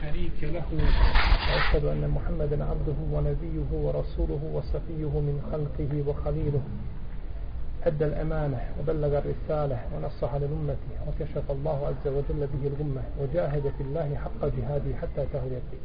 شريك 0.00 0.38
له. 0.42 0.64
وأشهد 1.48 1.84
أن 1.84 2.10
محمدا 2.16 2.64
عبده 2.64 2.98
ونبيه 3.12 3.70
ورسوله 3.72 4.42
وصفيه 4.54 5.12
من 5.28 5.36
خلقه 5.52 5.92
وخليله. 6.08 6.62
أدى 7.86 8.04
الأمانة 8.04 8.60
وبلغ 8.80 9.18
الرسالة 9.18 9.78
ونصح 9.94 10.34
للأمة 10.34 10.76
وكشف 11.06 11.50
الله 11.50 11.86
عز 11.86 12.06
وجل 12.06 12.46
به 12.52 12.62
الغمة 12.70 13.02
وجاهد 13.20 13.72
في 13.78 13.82
الله 13.82 14.14
حق 14.14 14.42
جهاده 14.56 14.96
حتى 15.02 15.22
الدين. 15.62 15.84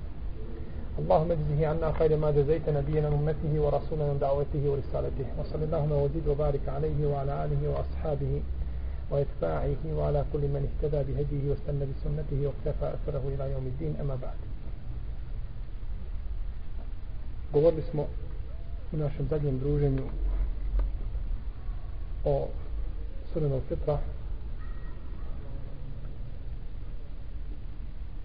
اللهم 1.00 1.32
اجزه 1.32 1.68
عنا 1.68 1.92
خير 1.92 2.18
ما 2.18 2.32
جزيت 2.32 2.70
نبينا 2.70 3.10
من 3.10 3.18
أمته 3.22 3.62
ورسولا 3.62 4.04
من 4.14 4.18
دعوته 4.22 4.64
ورسالته. 4.72 5.26
وصل 5.40 5.64
اللهم 5.64 5.92
وزيد 5.92 6.28
وبارك 6.28 6.66
عليه 6.68 7.08
وعلى 7.08 7.46
آله 7.46 7.62
وأصحابه 7.70 8.42
وإتباعه 9.11 9.83
وعلى 9.97 10.25
كل 10.33 10.41
من 10.41 10.63
اهتدى 10.69 11.13
بهديه 11.13 11.51
واستنى 11.51 11.85
بسنته 11.87 12.47
واقتفى 12.47 12.87
أثره 12.95 13.23
إلى 13.35 13.53
يوم 13.53 13.67
الدين 13.67 13.97
أما 14.01 14.17
بعد 14.17 14.39
govorili 17.53 17.83
smo 17.91 18.07
u 18.93 18.97
našem 18.97 19.27
zadnjem 19.31 19.59
druženju 19.59 20.03
o 22.25 22.49
sunenu 23.33 23.61
fitra 23.69 23.99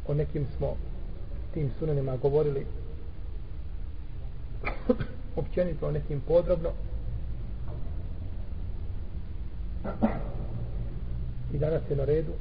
o 0.08 0.14
nekim 0.14 0.46
smo 0.58 0.76
tim 1.54 1.72
sunenima 1.80 2.18
govorili 2.18 2.66
općenito 5.36 5.88
o 5.88 5.92
nekim 5.92 6.22
podrobno 6.28 6.70
i 11.53 11.59
danas 11.59 11.83
je 11.91 11.97
na 11.97 12.05
redu. 12.05 12.33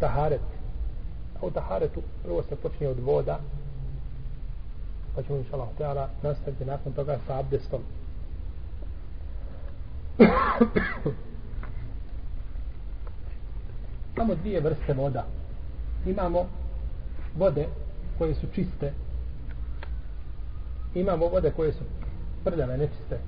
Taharet. 0.00 0.40
A 1.42 1.46
u 1.46 1.50
taharetu 1.50 2.02
prvo 2.22 2.42
se 2.42 2.56
počinje 2.56 2.88
od 2.88 3.00
voda. 3.00 3.40
Pa 5.14 5.22
ćemo 5.22 5.38
inša 5.38 5.56
Allah 5.56 6.08
nastaviti 6.22 6.64
nakon 6.64 6.92
toga 6.92 7.18
sa 7.26 7.38
abdestom. 7.38 7.80
Samo 14.16 14.34
dvije 14.34 14.60
vrste 14.60 14.92
voda. 14.92 15.26
Imamo 16.06 16.46
vode 17.36 17.66
koje 18.18 18.34
su 18.34 18.46
čiste. 18.54 18.92
Imamo 20.94 21.26
vode 21.26 21.52
koje 21.56 21.72
su 21.72 21.84
prljave, 22.44 22.76
nečiste 22.76 23.18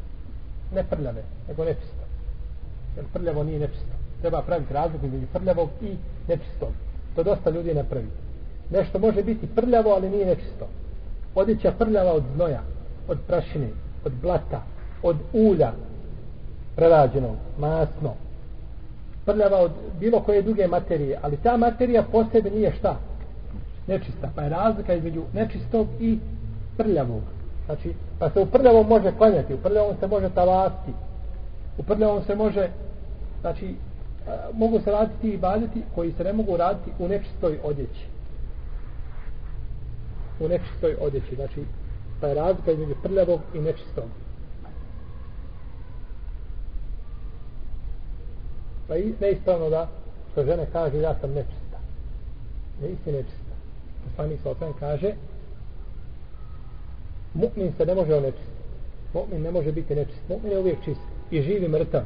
ne 0.75 0.85
prljave, 0.85 1.23
nego 1.49 1.65
nečisto 1.65 2.03
jer 2.97 3.05
prljavo 3.13 3.45
nije 3.45 3.59
nečisto 3.59 4.03
treba 4.23 4.43
praviti 4.43 4.75
razliku 4.75 5.07
između 5.07 5.27
prljavog 5.33 5.69
i 5.83 5.97
nečistog. 6.29 6.69
to 7.15 7.23
dosta 7.23 7.51
ljudi 7.51 7.75
ne 7.75 7.85
pravi. 7.85 8.07
Nešto 8.71 8.99
može 8.99 9.23
biti 9.23 9.47
prljavo, 9.47 9.91
ali 9.91 10.11
nije 10.11 10.27
nečisto. 10.27 10.69
Odjeća 11.35 11.73
prljava 11.79 12.13
od 12.13 12.23
znoja 12.35 12.61
od 13.09 13.19
prašine, 13.27 13.69
od 14.05 14.13
blata 14.23 14.63
od 15.03 15.17
ulja 15.33 15.73
prerađenog, 16.77 17.37
masno. 17.59 18.15
Prljava 19.25 19.59
od 19.59 19.71
bilo 20.01 20.21
koje 20.21 20.43
druge 20.43 20.67
materije 20.67 21.19
ali 21.23 21.37
ta 21.37 21.57
materija 21.57 22.03
po 22.13 22.25
sebi 22.33 22.51
nije 22.51 22.73
šta? 22.79 22.97
Nečista, 23.87 24.31
pa 24.35 24.43
je 24.43 24.49
razlika 24.49 24.95
između 24.95 25.23
nečistog 25.33 25.87
i 26.01 26.19
prljavog 26.77 27.23
znači, 27.67 27.95
pa 28.19 28.31
se 28.31 28.41
u 28.41 28.47
prljavom 28.47 28.87
može 28.87 29.17
klanjati 29.17 29.55
u 29.55 29.59
prljavom 29.59 29.97
se 30.01 30.07
može 30.07 30.31
talasti 30.35 30.93
u 31.79 31.83
prljavom 31.83 32.25
se 32.25 32.37
može 32.37 32.69
znači, 33.41 33.67
e, 33.67 33.75
mogu 34.53 34.81
se 34.81 34.91
raditi 34.91 35.29
i 35.31 35.39
baditi 35.39 35.83
koji 35.95 36.13
se 36.13 36.25
ne 36.25 36.33
mogu 36.33 36.57
raditi 36.57 36.91
u 36.99 37.09
nečistoj 37.09 37.59
odjeći. 37.65 38.07
U 40.41 40.49
nečistoj 40.49 40.97
odjeći 41.01 41.35
znači 41.35 41.65
pa 42.21 42.27
je 42.27 42.35
razlika 42.35 42.73
između 42.73 42.95
prljavog 43.03 43.41
i 43.55 43.59
nečistog. 43.59 44.05
Pa 48.89 48.97
i 48.97 49.15
neispravno 49.21 49.71
da 49.71 49.89
što 50.33 50.45
žene 50.45 50.67
kaže 50.73 50.99
ja 50.99 51.15
sam 51.21 51.31
nečista. 51.31 51.79
Ne 52.83 52.89
isti 52.89 53.13
nečista. 53.13 53.53
Poslanik 54.05 54.41
sa 54.43 54.51
otan 54.51 54.73
kaže 54.81 55.15
mu'min 57.35 57.73
se 57.79 57.87
ne 57.87 57.95
može 57.95 58.15
onečistiti 58.15 58.53
mu'min 59.15 59.43
ne 59.43 59.51
može 59.51 59.73
biti 59.73 59.95
nečist 59.95 60.29
mu'min 60.29 60.53
je 60.53 60.59
uvijek 60.59 60.85
čist 60.85 61.01
i 61.31 61.43
živi 61.43 61.69
mrtav 61.69 62.03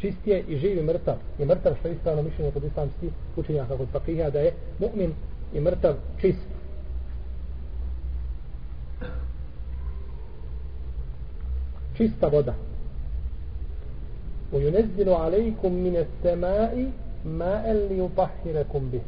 čist 0.00 0.26
je 0.26 0.44
i 0.48 0.56
živi 0.56 0.82
mrtav 0.82 1.16
i 1.38 1.44
mrtav 1.44 1.74
što 1.78 1.88
je 1.88 1.94
ispravno 1.94 2.22
mišljenje 2.22 2.50
kod 2.50 2.64
islamskih 2.64 3.10
učenjaka 3.36 3.76
kod 3.76 3.88
fakija 3.92 4.30
da 4.30 4.40
je 4.40 4.52
mu'min 4.80 5.10
i 5.54 5.60
mrtav 5.60 5.94
čist 6.20 6.48
čista 11.96 12.28
voda 12.28 12.54
وينزل 14.52 15.08
عليكم 15.08 15.72
من 15.72 15.96
السماء 16.04 16.90
ماء 17.24 17.64
ليطهركم 17.90 18.90
به 18.92 19.00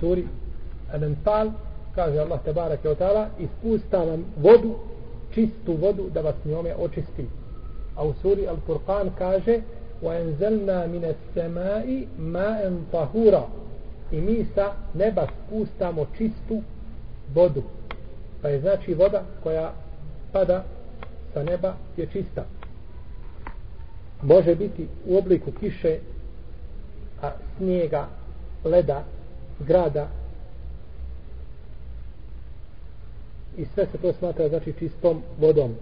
سوري 0.00 0.26
الانفال 0.94 1.52
kaže 1.95 2.19
Allah 2.19 2.39
te 2.43 2.53
barake 2.53 2.89
o 2.89 2.95
ta'ala 2.95 3.29
ispusta 3.39 3.97
vam 3.97 4.25
vodu 4.37 4.75
čistu 5.33 5.73
vodu 5.73 6.09
da 6.13 6.21
vas 6.21 6.35
njome 6.45 6.75
očisti 6.75 7.27
a 7.95 8.03
u 8.03 8.13
suri 8.21 8.47
Al-Furqan 8.47 9.09
kaže 9.17 9.61
وَاَنْزَلْنَا 10.03 10.87
مِنَ 10.87 11.03
السَّمَاءِ 11.15 11.87
مَاءً 12.19 12.71
طَهُورًا 12.91 13.45
i 14.11 14.21
mi 14.21 14.45
sa 14.55 14.73
neba 14.93 15.27
spustamo 15.27 16.05
čistu 16.17 16.61
vodu 17.33 17.63
pa 18.41 18.49
je 18.49 18.59
znači 18.59 18.93
voda 18.93 19.23
koja 19.43 19.73
pada 20.31 20.63
sa 21.33 21.43
neba 21.43 21.73
je 21.97 22.07
čista 22.07 22.45
može 24.21 24.55
biti 24.55 24.87
u 25.07 25.17
obliku 25.17 25.51
kiše 25.51 25.99
a 27.21 27.31
snijega 27.57 28.07
leda 28.63 29.03
grada 29.59 30.07
i 33.58 33.64
sve 33.74 33.86
se 33.86 33.98
to 33.98 34.12
smatra 34.12 34.48
znači 34.48 34.72
čistom 34.78 35.22
vodom. 35.40 35.74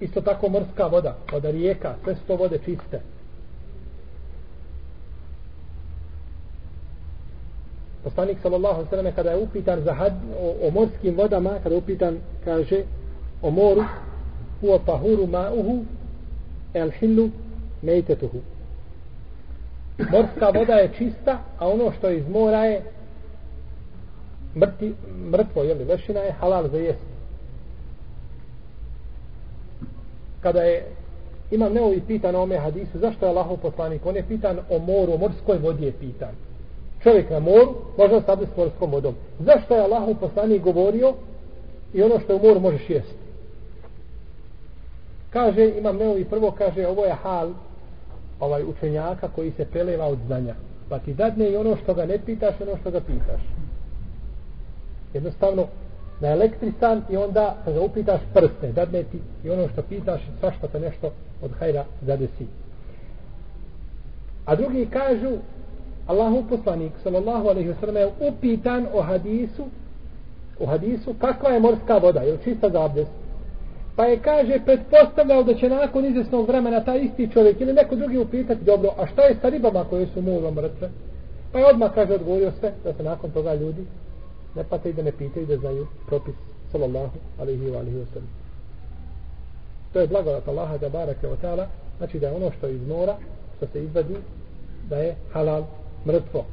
Isto 0.00 0.20
tako 0.20 0.48
morska 0.48 0.86
voda 0.86 1.16
voda 1.32 1.50
rijeka, 1.50 1.94
sve 2.04 2.14
su 2.14 2.20
to 2.26 2.36
vode 2.36 2.58
čiste. 2.64 3.00
Poslanik 8.04 8.38
sallallahu 8.42 8.86
sallam 8.90 9.12
kada 9.14 9.30
je 9.30 9.36
upitan 9.36 9.80
za 9.80 9.94
had, 9.94 10.12
o, 10.40 10.66
o 10.66 10.70
morskim 10.70 11.16
vodama 11.16 11.50
kada 11.62 11.74
je 11.74 11.78
upitan 11.78 12.18
kaže 12.44 12.82
o 13.42 13.50
moru 13.50 13.84
huwa 14.62 14.78
tahuru 14.86 15.26
ma'uhu 15.26 15.84
el 16.74 16.90
hillu 16.90 17.30
mejtetuhu. 17.82 18.40
Morska 20.10 20.50
voda 20.50 20.74
je 20.74 20.90
čista 20.98 21.38
a 21.58 21.68
ono 21.68 21.92
što 21.98 22.08
je 22.08 22.18
iz 22.18 22.28
mora 22.28 22.64
je 22.64 22.82
mrti, 24.56 24.94
mrtvo, 25.30 25.62
jeli, 25.62 25.84
lešina 25.84 26.20
je 26.20 26.32
halal 26.32 26.68
za 26.68 26.78
jest. 26.78 27.00
Kada 30.40 30.62
je 30.62 30.86
imam 31.50 31.72
neovi 31.72 32.00
pitan 32.06 32.34
o 32.34 32.42
ome 32.42 32.58
hadisu, 32.58 32.98
zašto 32.98 33.26
je 33.26 33.30
Allahov 33.30 33.56
poslanik? 33.56 34.06
On 34.06 34.16
je 34.16 34.22
pitan 34.28 34.58
o 34.70 34.78
moru, 34.78 35.12
o 35.12 35.18
morskoj 35.18 35.58
vodi 35.58 35.84
je 35.84 35.92
pitan. 35.92 36.34
Čovjek 37.02 37.30
na 37.30 37.40
moru 37.40 37.74
može 37.98 38.20
sad 38.26 38.40
s 38.54 38.56
morskom 38.56 38.90
vodom. 38.90 39.14
Zašto 39.38 39.74
je 39.74 39.80
Allahov 39.80 40.14
poslanik 40.14 40.62
govorio 40.62 41.14
i 41.94 42.02
ono 42.02 42.20
što 42.20 42.32
je 42.32 42.36
u 42.36 42.42
moru 42.42 42.60
možeš 42.60 42.90
jesti? 42.90 43.14
Kaže, 45.30 45.68
imam 45.78 45.96
neovi 45.96 46.24
prvo, 46.24 46.50
kaže, 46.50 46.86
ovo 46.86 47.04
je 47.04 47.12
hal 47.12 47.50
ovaj 48.40 48.64
učenjaka 48.64 49.28
koji 49.28 49.50
se 49.50 49.64
preleva 49.64 50.06
od 50.06 50.18
znanja. 50.26 50.54
Pa 50.88 50.98
ti 50.98 51.14
dadne 51.14 51.50
i 51.50 51.56
ono 51.56 51.76
što 51.76 51.94
ga 51.94 52.06
ne 52.06 52.18
pitaš, 52.18 52.54
ono 52.60 52.76
što 52.76 52.90
ga 52.90 53.00
pitaš 53.00 53.40
jednostavno 55.14 55.66
na 56.20 56.28
elektrisan 56.28 57.02
i 57.10 57.16
onda 57.16 57.56
kad 57.64 57.74
ga 57.74 57.80
upitaš 57.80 58.20
prste, 58.34 58.72
dadne 58.72 59.02
ti 59.02 59.18
i 59.44 59.50
ono 59.50 59.68
što 59.68 59.82
pitaš, 59.82 60.20
svašta 60.40 60.68
te 60.68 60.80
nešto 60.80 61.10
od 61.42 61.50
hajra 61.58 61.84
zadesi. 62.02 62.46
A 64.44 64.56
drugi 64.56 64.86
kažu, 64.86 65.36
Allahu 66.06 66.44
poslanik, 66.48 66.92
sallallahu 67.02 67.48
alaihi 67.48 67.68
wasallam, 67.68 67.96
je 67.96 68.10
upitan 68.28 68.86
o 68.92 69.02
hadisu, 69.02 69.64
u 70.60 70.66
hadisu, 70.66 71.14
kakva 71.20 71.50
je 71.50 71.60
morska 71.60 71.96
voda, 71.96 72.20
je 72.20 72.32
li 72.32 72.38
čista 72.44 72.70
za 72.70 72.84
abdest? 72.84 73.10
Pa 73.96 74.04
je 74.04 74.18
kaže, 74.18 74.58
pretpostavljao 74.64 75.42
da 75.42 75.54
će 75.54 75.68
nakon 75.68 76.04
izvjesnog 76.04 76.48
vremena 76.48 76.84
taj 76.84 76.98
isti 76.98 77.30
čovjek 77.32 77.60
ili 77.60 77.72
neko 77.72 77.96
drugi 77.96 78.18
upitati, 78.18 78.64
dobro, 78.64 78.90
a 78.98 79.06
šta 79.06 79.22
je 79.22 79.36
sa 79.42 79.48
ribama 79.48 79.84
koje 79.84 80.06
su 80.06 80.22
mulo 80.22 80.50
mrtve? 80.50 80.90
Pa 81.52 81.58
je 81.58 81.66
odmah, 81.66 81.94
kaže, 81.94 82.14
odgovorio 82.14 82.52
sve, 82.60 82.72
da 82.84 82.92
se 82.92 83.02
nakon 83.02 83.30
toga 83.30 83.54
ljudi 83.54 83.84
ne 84.54 84.64
pate 84.64 84.90
i 84.90 84.92
da 84.92 85.02
ne 85.02 85.12
pitaju 85.12 85.46
da 85.46 85.56
znaju 85.56 85.86
propis 86.06 86.34
sallallahu 86.72 87.18
alaihi 87.38 87.64
wa 87.64 87.78
alaihi 87.78 87.96
wa 87.96 88.06
sallam 88.12 88.40
to 89.92 90.00
je 90.00 90.06
blagodat 90.06 90.48
Allaha 90.48 90.78
da 90.78 90.88
barake 90.88 91.26
wa 91.26 91.36
ta'ala 91.42 91.66
znači 91.98 92.18
da 92.18 92.26
je 92.26 92.36
ono 92.36 92.50
što 92.58 92.66
je 92.66 92.74
iz 92.74 92.88
mora, 92.88 93.16
što 93.56 93.66
se 93.66 93.84
izvadi, 93.84 94.16
da 94.88 94.96
je 94.96 95.16
halal 95.32 95.64
mrtvo. 96.06 96.44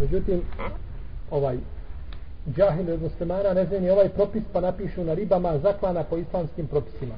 Međutim, 0.00 0.42
ovaj 1.30 1.58
džahil 2.56 2.92
od 2.92 3.02
muslimana 3.02 3.54
ne 3.54 3.66
znam 3.66 3.84
ovaj 3.84 4.08
propis 4.08 4.42
pa 4.52 4.60
napišu 4.60 5.04
na 5.04 5.14
ribama 5.14 5.58
zaklana 5.58 6.04
po 6.04 6.16
islamskim 6.16 6.66
propisima. 6.66 7.14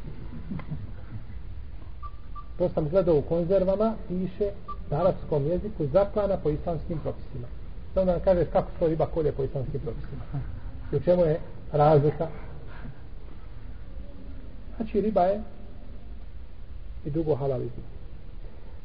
To 2.58 2.68
sam 2.68 2.88
gledao 2.88 3.16
u 3.16 3.22
konzervama, 3.22 3.94
piše 4.08 4.50
na 4.90 5.00
arapskom 5.00 5.46
jeziku 5.46 5.86
zaklana 5.86 6.36
po 6.36 6.50
islamskim 6.50 6.98
propisima. 6.98 7.46
Samo 7.94 8.06
da 8.06 8.12
nam 8.12 8.20
kaže 8.20 8.44
kako 8.44 8.70
to 8.78 8.86
riba 8.86 9.06
kolje 9.06 9.32
po 9.32 9.44
islamskim 9.44 9.80
propisima. 9.80 10.22
I 10.92 10.96
u 10.96 11.00
čemu 11.00 11.22
je 11.22 11.40
razlika? 11.72 12.28
Znači 14.76 15.00
riba 15.00 15.22
je 15.22 15.40
i 17.04 17.10
drugo 17.10 17.34
halal. 17.34 17.60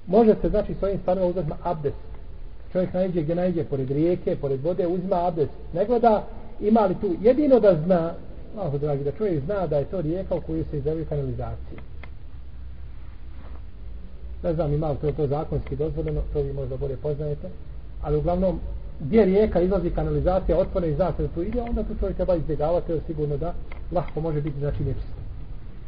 Može 0.08 0.36
se 0.42 0.50
znači 0.50 0.76
s 0.80 0.84
ovim 0.84 1.00
stvarima 1.00 1.26
uzeti 1.26 1.52
abdest. 1.64 1.96
Čovjek 2.72 2.94
najde 2.94 3.22
gdje 3.22 3.36
najde 3.36 3.64
pored 3.64 3.92
rijeke, 3.92 4.36
pored 4.36 4.62
vode, 4.64 4.88
uzima 4.88 5.28
abdest. 5.28 5.52
Ne 5.74 5.86
gleda 5.86 6.28
ima 6.60 6.86
li 6.86 6.96
tu 7.02 7.16
jedino 7.22 7.60
da 7.60 7.76
zna, 7.86 8.14
malo 8.56 8.78
dragi, 8.78 9.04
da 9.04 9.12
čovjek 9.12 9.44
zna 9.46 9.68
da 9.68 9.78
je 9.78 9.86
to 9.86 10.02
rijeka 10.02 10.36
u 10.36 10.42
kojoj 10.42 10.64
se 10.72 10.78
izavaju 10.78 11.06
kanalizacije. 11.06 11.80
Ne 14.44 14.54
znam 14.54 14.74
ima 14.74 14.92
li 14.92 14.98
to, 14.98 15.12
to 15.12 15.28
zakonski 15.28 15.76
dozvoljeno, 15.76 16.22
to 16.34 16.42
vi 16.42 16.54
možda 16.54 16.78
bolje 16.78 16.98
poznajete, 16.98 17.50
ali 18.02 18.18
uglavnom 18.18 18.60
gdje 19.00 19.26
rijeka 19.26 19.62
izlazi 19.62 19.90
kanalizacija 19.90 20.58
otvore 20.58 20.90
i 20.90 20.96
zna 20.96 21.14
se 21.18 21.22
da 21.22 21.28
tu 21.28 21.44
ide, 21.44 21.62
onda 21.62 21.84
tu 21.84 21.96
čovjek 22.00 22.16
treba 22.16 22.36
izbjegavati, 22.36 22.92
jer 22.92 23.02
sigurno 23.08 23.38
da 23.38 23.54
lahko 23.92 24.22
može 24.22 24.42
biti 24.42 24.60
znači 24.60 24.84
nečisto. 24.84 25.20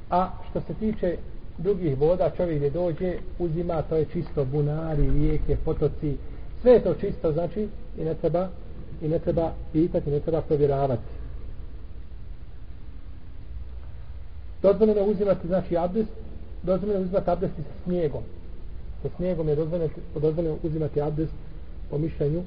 A 0.10 0.30
što 0.50 0.62
se 0.62 0.74
tiče 0.74 1.18
drugih 1.58 2.00
voda, 2.00 2.32
čovjek 2.38 2.58
gdje 2.58 2.70
dođe, 2.70 3.14
uzima, 3.40 3.82
to 3.82 3.96
je 3.96 4.06
čisto 4.14 4.46
bunari, 4.46 5.10
rijeke, 5.10 5.58
potoci, 5.66 6.18
sve 6.62 6.72
je 6.72 6.84
to 6.84 6.94
čisto, 6.94 7.32
znači, 7.32 7.68
i 7.98 8.04
ne 8.04 8.14
treba, 8.14 8.50
i 9.02 9.08
ne 9.08 9.20
treba 9.20 9.52
pitati, 9.74 10.10
ne 10.10 10.20
treba 10.20 10.42
provjeravati. 10.42 11.02
Dozvoljeno 14.62 15.00
je 15.00 15.08
uzimati, 15.08 15.48
znači, 15.48 15.78
abdest, 15.78 16.12
dozvoljeno 16.64 17.00
je 17.00 17.06
uzimati 17.06 17.30
abdest 17.30 17.54
sa 17.56 17.84
snijegom. 17.84 18.24
Sa 19.02 19.10
snijegom 19.16 19.50
je 19.50 19.56
dozvoljeno, 19.56 19.90
dozvoljeno 20.14 20.58
uzimati 20.64 21.02
abdest 21.02 21.34
po 21.90 21.98
mišljenju 21.98 22.44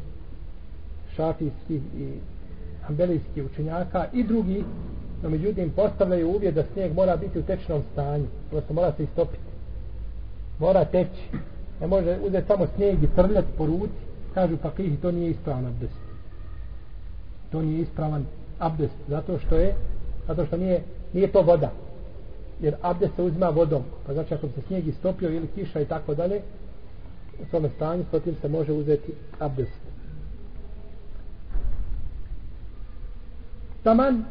šafijskih 1.17 1.83
i 1.99 2.13
ambelijskih 2.89 3.45
učenjaka 3.45 4.07
i 4.13 4.25
drugi, 4.25 4.65
no 5.23 5.31
međutim 5.31 5.71
postavljaju 5.71 6.29
uvjet 6.29 6.55
da 6.55 6.65
snijeg 6.73 6.95
mora 6.95 7.17
biti 7.17 7.39
u 7.39 7.43
tečnom 7.43 7.83
stanju, 7.93 8.27
odnosno 8.51 8.75
mora 8.75 8.93
se 8.97 9.03
istopiti. 9.03 9.43
Mora 10.59 10.85
teći. 10.85 11.23
Ne 11.81 11.87
može 11.87 12.19
uzeti 12.27 12.47
samo 12.47 12.67
snijeg 12.75 13.03
i 13.03 13.15
trljati 13.17 13.49
po 13.59 13.67
ruci, 13.67 13.93
kažu 14.35 14.57
pa 14.57 14.71
krihi, 14.71 14.97
to 14.97 15.13
nije 15.13 15.31
ispravan 15.31 15.67
abdest. 15.67 15.99
To 17.53 17.63
nije 17.63 17.81
ispravan 17.83 18.25
abdest, 18.59 18.95
zato 19.09 19.39
što 19.39 19.57
je, 19.57 19.75
zato 20.27 20.47
što 20.47 20.57
nije, 20.57 20.83
nije 21.13 21.33
to 21.33 21.43
voda. 21.43 21.71
Jer 22.61 22.75
abdest 22.83 23.17
se 23.17 23.23
uzima 23.23 23.49
vodom, 23.49 23.83
pa 24.07 24.13
znači 24.13 24.35
ako 24.35 24.47
se 24.49 24.63
snijeg 24.67 24.89
istopio 24.89 25.31
ili 25.31 25.49
kiša 25.55 25.81
i 25.81 25.85
tako 25.85 26.15
dalje, 26.15 26.41
u 27.43 27.45
tome 27.51 27.69
stanju, 27.77 28.05
s 28.13 28.23
tim 28.23 28.35
se 28.41 28.49
može 28.49 28.73
uzeti 28.73 29.13
abdest. 29.39 29.84
Taman 33.85 34.25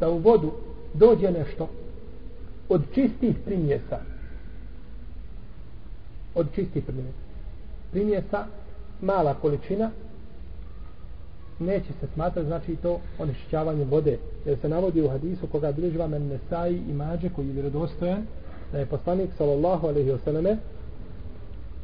da 0.00 0.10
u 0.10 0.18
vodu 0.18 0.52
dođe 0.94 1.30
nešto 1.30 1.68
od 2.68 2.82
čistih 2.94 3.36
primjesa. 3.44 3.98
Od 6.34 6.46
čistih 6.54 6.84
primjesa. 6.84 7.18
Primjesa 7.90 8.46
mala 9.00 9.34
količina 9.34 9.90
neće 11.58 11.92
se 12.00 12.06
smatrati 12.14 12.46
znači 12.46 12.76
to 12.76 13.00
onečišćavanje 13.18 13.84
vode. 13.84 14.18
Jer 14.46 14.58
se 14.58 14.68
navodi 14.68 15.02
u 15.02 15.08
hadisu 15.08 15.46
koga 15.46 15.72
bližva 15.72 16.06
vam 16.06 16.22
Nesai 16.22 16.74
i 16.88 16.92
Mađe 16.92 17.28
koji 17.28 17.46
je 17.46 17.52
vjerodostojan 17.52 18.22
da 18.72 18.78
je 18.78 18.86
poslanik 18.86 19.30
sallallahu 19.38 19.86
alaihi 19.86 20.10
wasallam 20.10 20.56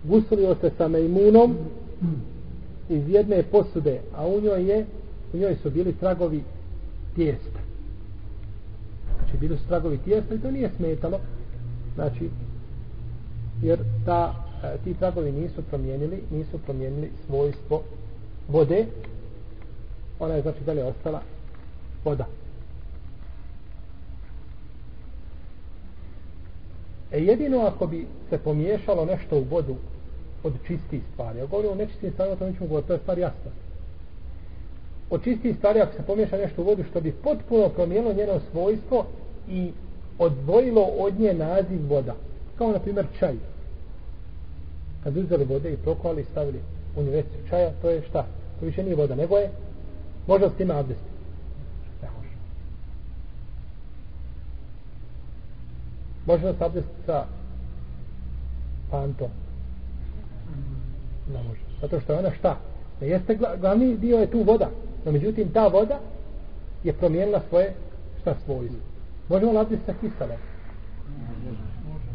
gusulio 0.04 0.56
se 0.60 0.70
sa 0.78 0.88
mejmunom 0.88 1.56
iz 2.88 3.08
jedne 3.08 3.42
posude 3.42 4.00
a 4.16 4.26
u 4.26 4.40
njoj 4.40 4.70
je 4.70 4.86
u 5.32 5.36
njoj 5.36 5.56
su 5.62 5.70
bili 5.70 5.92
tragovi 5.92 6.42
tijesta. 7.14 7.60
Znači, 9.18 9.36
bili 9.40 9.58
su 9.58 9.66
tragovi 9.66 9.98
tijesta 9.98 10.34
i 10.34 10.38
to 10.38 10.50
nije 10.50 10.70
smetalo. 10.76 11.20
Znači, 11.94 12.30
jer 13.62 13.78
ta, 14.06 14.34
e, 14.64 14.76
ti 14.84 14.94
tragovi 14.94 15.32
nisu 15.32 15.62
promijenili, 15.62 16.22
nisu 16.30 16.58
promijenili 16.58 17.10
svojstvo 17.26 17.82
vode. 18.48 18.86
Ona 20.20 20.34
je, 20.34 20.42
znači, 20.42 20.64
dalje 20.66 20.84
ostala 20.84 21.20
voda. 22.04 22.26
E 27.12 27.20
jedino 27.20 27.60
ako 27.60 27.86
bi 27.86 28.06
se 28.30 28.38
pomiješalo 28.38 29.04
nešto 29.04 29.36
u 29.36 29.44
vodu 29.50 29.76
od 30.44 30.52
čistih 30.66 31.02
stvari, 31.12 31.38
Ja 31.38 31.46
govorim 31.46 31.70
o 31.70 31.74
nečistim 31.74 32.12
stvarima, 32.12 32.36
to 32.36 32.46
nećemo 32.46 32.66
govoriti, 32.66 32.88
to 32.88 32.92
je 32.92 32.98
stvar 32.98 33.18
jasna 33.18 33.50
od 35.12 35.24
čistih 35.24 35.56
stvari 35.56 35.80
ako 35.80 35.92
se 35.92 36.02
pomiješa 36.02 36.36
nešto 36.36 36.62
u 36.62 36.64
vodu 36.64 36.84
što 36.90 37.00
bi 37.00 37.12
potpuno 37.12 37.68
promijenilo 37.68 38.14
njeno 38.14 38.40
svojstvo 38.50 39.06
i 39.48 39.70
odvojilo 40.18 40.82
od 40.82 41.20
nje 41.20 41.34
naziv 41.34 41.88
voda. 41.88 42.14
Kao 42.58 42.72
na 42.72 42.78
primjer 42.78 43.06
čaj. 43.18 43.34
Kad 45.04 45.16
uzeli 45.16 45.44
vode 45.44 45.72
i 45.72 45.76
prokovali 45.76 46.20
i 46.20 46.24
stavili 46.24 46.60
u 46.96 47.02
nivecicu 47.02 47.36
čaja, 47.48 47.70
to 47.82 47.90
je 47.90 48.02
šta? 48.08 48.26
To 48.60 48.66
više 48.66 48.82
nije 48.82 48.96
voda, 48.96 49.14
nego 49.14 49.36
je 49.36 49.50
može 50.26 50.48
s 50.48 50.56
time 50.56 50.74
abdest. 50.74 51.00
Ne 52.02 52.08
može. 52.16 52.34
Može 56.26 56.46
li 56.46 56.54
se 56.58 56.64
abdesti 56.64 56.90
sa 57.06 57.24
pantom? 58.90 59.30
Ne 61.32 61.42
može. 61.42 61.60
Zato 61.80 62.00
što 62.00 62.12
je 62.12 62.18
ona 62.18 62.30
šta? 62.38 62.56
Ne 63.00 63.08
jeste 63.08 63.38
glavni 63.60 63.96
dio 63.96 64.18
je 64.18 64.30
tu 64.30 64.42
voda. 64.42 64.70
No 65.04 65.12
međutim, 65.12 65.52
ta 65.52 65.66
voda 65.66 65.98
je 66.84 66.92
promijenila 66.92 67.40
svoje 67.48 67.74
šta 68.20 68.34
svojstvo. 68.44 68.78
Možemo 69.28 69.52
laditi 69.52 69.82
sa 69.86 69.92
kiselom? 70.00 70.36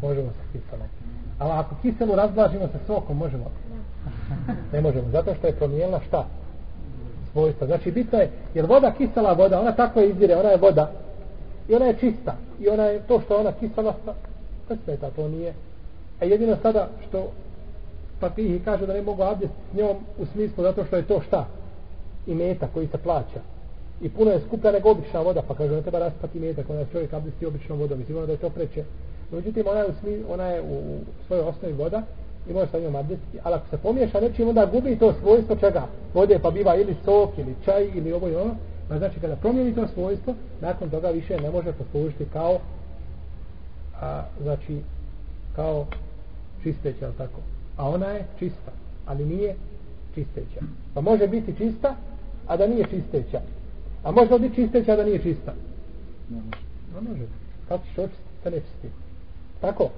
Možemo 0.02 0.28
sa 0.28 0.52
kiselom. 0.52 0.88
Ali 1.38 1.52
ako 1.52 1.74
kiselu 1.82 2.14
razblažimo 2.14 2.68
sa 2.68 2.78
sokom, 2.86 3.16
možemo? 3.16 3.44
Ne 4.72 4.80
možemo, 4.80 5.10
zato 5.12 5.34
što 5.34 5.46
je 5.46 5.52
promijenila 5.52 6.00
šta? 6.08 6.26
Svojstva. 7.32 7.66
Znači, 7.66 7.90
bitno 7.90 8.18
je, 8.18 8.30
jer 8.54 8.66
voda 8.66 8.92
kisela 8.98 9.32
voda, 9.32 9.60
ona 9.60 9.72
tako 9.72 10.00
izdire, 10.00 10.36
ona 10.36 10.48
je 10.48 10.56
voda. 10.56 10.90
I 11.68 11.74
ona 11.74 11.84
je 11.84 11.96
čista. 12.00 12.36
I 12.60 12.68
ona 12.68 12.82
je 12.82 13.00
to 13.08 13.20
što 13.20 13.36
ona 13.36 13.52
kisela, 13.52 13.94
to 14.68 14.76
smeta, 14.84 15.10
to 15.10 15.28
nije. 15.28 15.54
A 16.20 16.24
jedino 16.24 16.56
sada 16.62 16.88
što 17.08 17.30
papihi 18.20 18.60
kaže 18.64 18.86
da 18.86 18.92
ne 18.92 19.02
mogu 19.02 19.22
abdest 19.22 19.52
s 19.72 19.76
njom 19.76 19.96
u 20.18 20.26
smislu 20.26 20.64
zato 20.64 20.84
što 20.84 20.96
je 20.96 21.02
to 21.02 21.20
šta? 21.26 21.46
I 22.28 22.34
meta 22.34 22.68
koji 22.74 22.86
se 22.86 22.98
plaća. 22.98 23.40
I 24.00 24.08
puno 24.08 24.30
je 24.30 24.40
skuplja 24.46 24.72
nego 24.72 24.90
obična 24.90 25.20
voda, 25.20 25.42
pa 25.48 25.54
kaže, 25.54 25.74
ne 25.74 25.82
treba 25.82 25.98
raspati 25.98 26.40
meta 26.40 26.62
kada 26.62 26.84
čovjek 26.92 27.12
abdesti 27.12 27.46
običnom 27.46 27.78
vodom. 27.78 27.98
Mislim 27.98 28.26
da 28.26 28.32
je 28.32 28.38
to 28.38 28.50
preče. 28.50 28.84
Međutim, 29.32 29.64
ona 29.66 29.80
je 29.80 29.86
u, 29.86 29.92
smi, 30.00 30.22
ona 30.28 30.46
je 30.46 30.62
u 30.62 30.98
svojoj 31.26 31.44
osnovi 31.44 31.74
voda 31.74 32.02
i 32.48 32.52
može 32.52 32.70
sa 32.70 32.80
njom 32.80 32.96
abdestiti, 32.96 33.38
ali 33.42 33.54
ako 33.54 33.68
se 33.68 33.76
pomiješa 33.76 34.20
nečim, 34.20 34.48
onda 34.48 34.66
gubi 34.66 34.98
to 34.98 35.14
svojstvo 35.20 35.56
čega? 35.56 35.86
Vode 36.14 36.38
pa 36.42 36.50
biva 36.50 36.76
ili 36.76 36.96
sok, 37.04 37.38
ili 37.38 37.54
čaj, 37.64 37.90
ili 37.94 38.12
ovo 38.12 38.28
i 38.28 38.34
ono. 38.34 38.54
Pa 38.88 38.98
znači, 38.98 39.20
kada 39.20 39.36
promijeni 39.36 39.74
to 39.74 39.86
svojstvo, 39.94 40.34
nakon 40.60 40.90
toga 40.90 41.08
više 41.08 41.40
ne 41.40 41.50
može 41.50 41.72
poslužiti 41.72 42.26
kao 42.32 42.58
a, 44.00 44.22
znači, 44.42 44.80
kao 45.56 45.86
čisteća, 46.62 47.06
ali 47.06 47.14
tako. 47.14 47.40
A 47.76 47.88
ona 47.88 48.06
je 48.06 48.24
čista, 48.38 48.72
ali 49.06 49.24
nije 49.24 49.54
čisteća. 50.14 50.60
Pa 50.94 51.00
može 51.00 51.26
biti 51.26 51.56
čista, 51.56 51.96
a 52.48 52.56
da 52.56 52.66
nije 52.66 52.84
čisteća. 52.84 53.40
A 54.04 54.10
može 54.10 54.38
biti 54.38 54.54
čisteća, 54.54 54.92
a 54.92 54.96
da 54.96 55.04
nije 55.04 55.22
čista? 55.22 55.54
Ne 56.30 56.36
može. 56.36 56.56
Ne 56.94 57.10
može. 57.10 57.22
Kako 57.68 57.84
ćeš 57.86 57.98
očistiti 57.98 58.42
sa 58.42 58.50
nečistim? 58.50 58.90
Tako. 59.60 59.90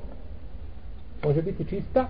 Može 1.25 1.42
biti 1.42 1.64
čista 1.64 2.09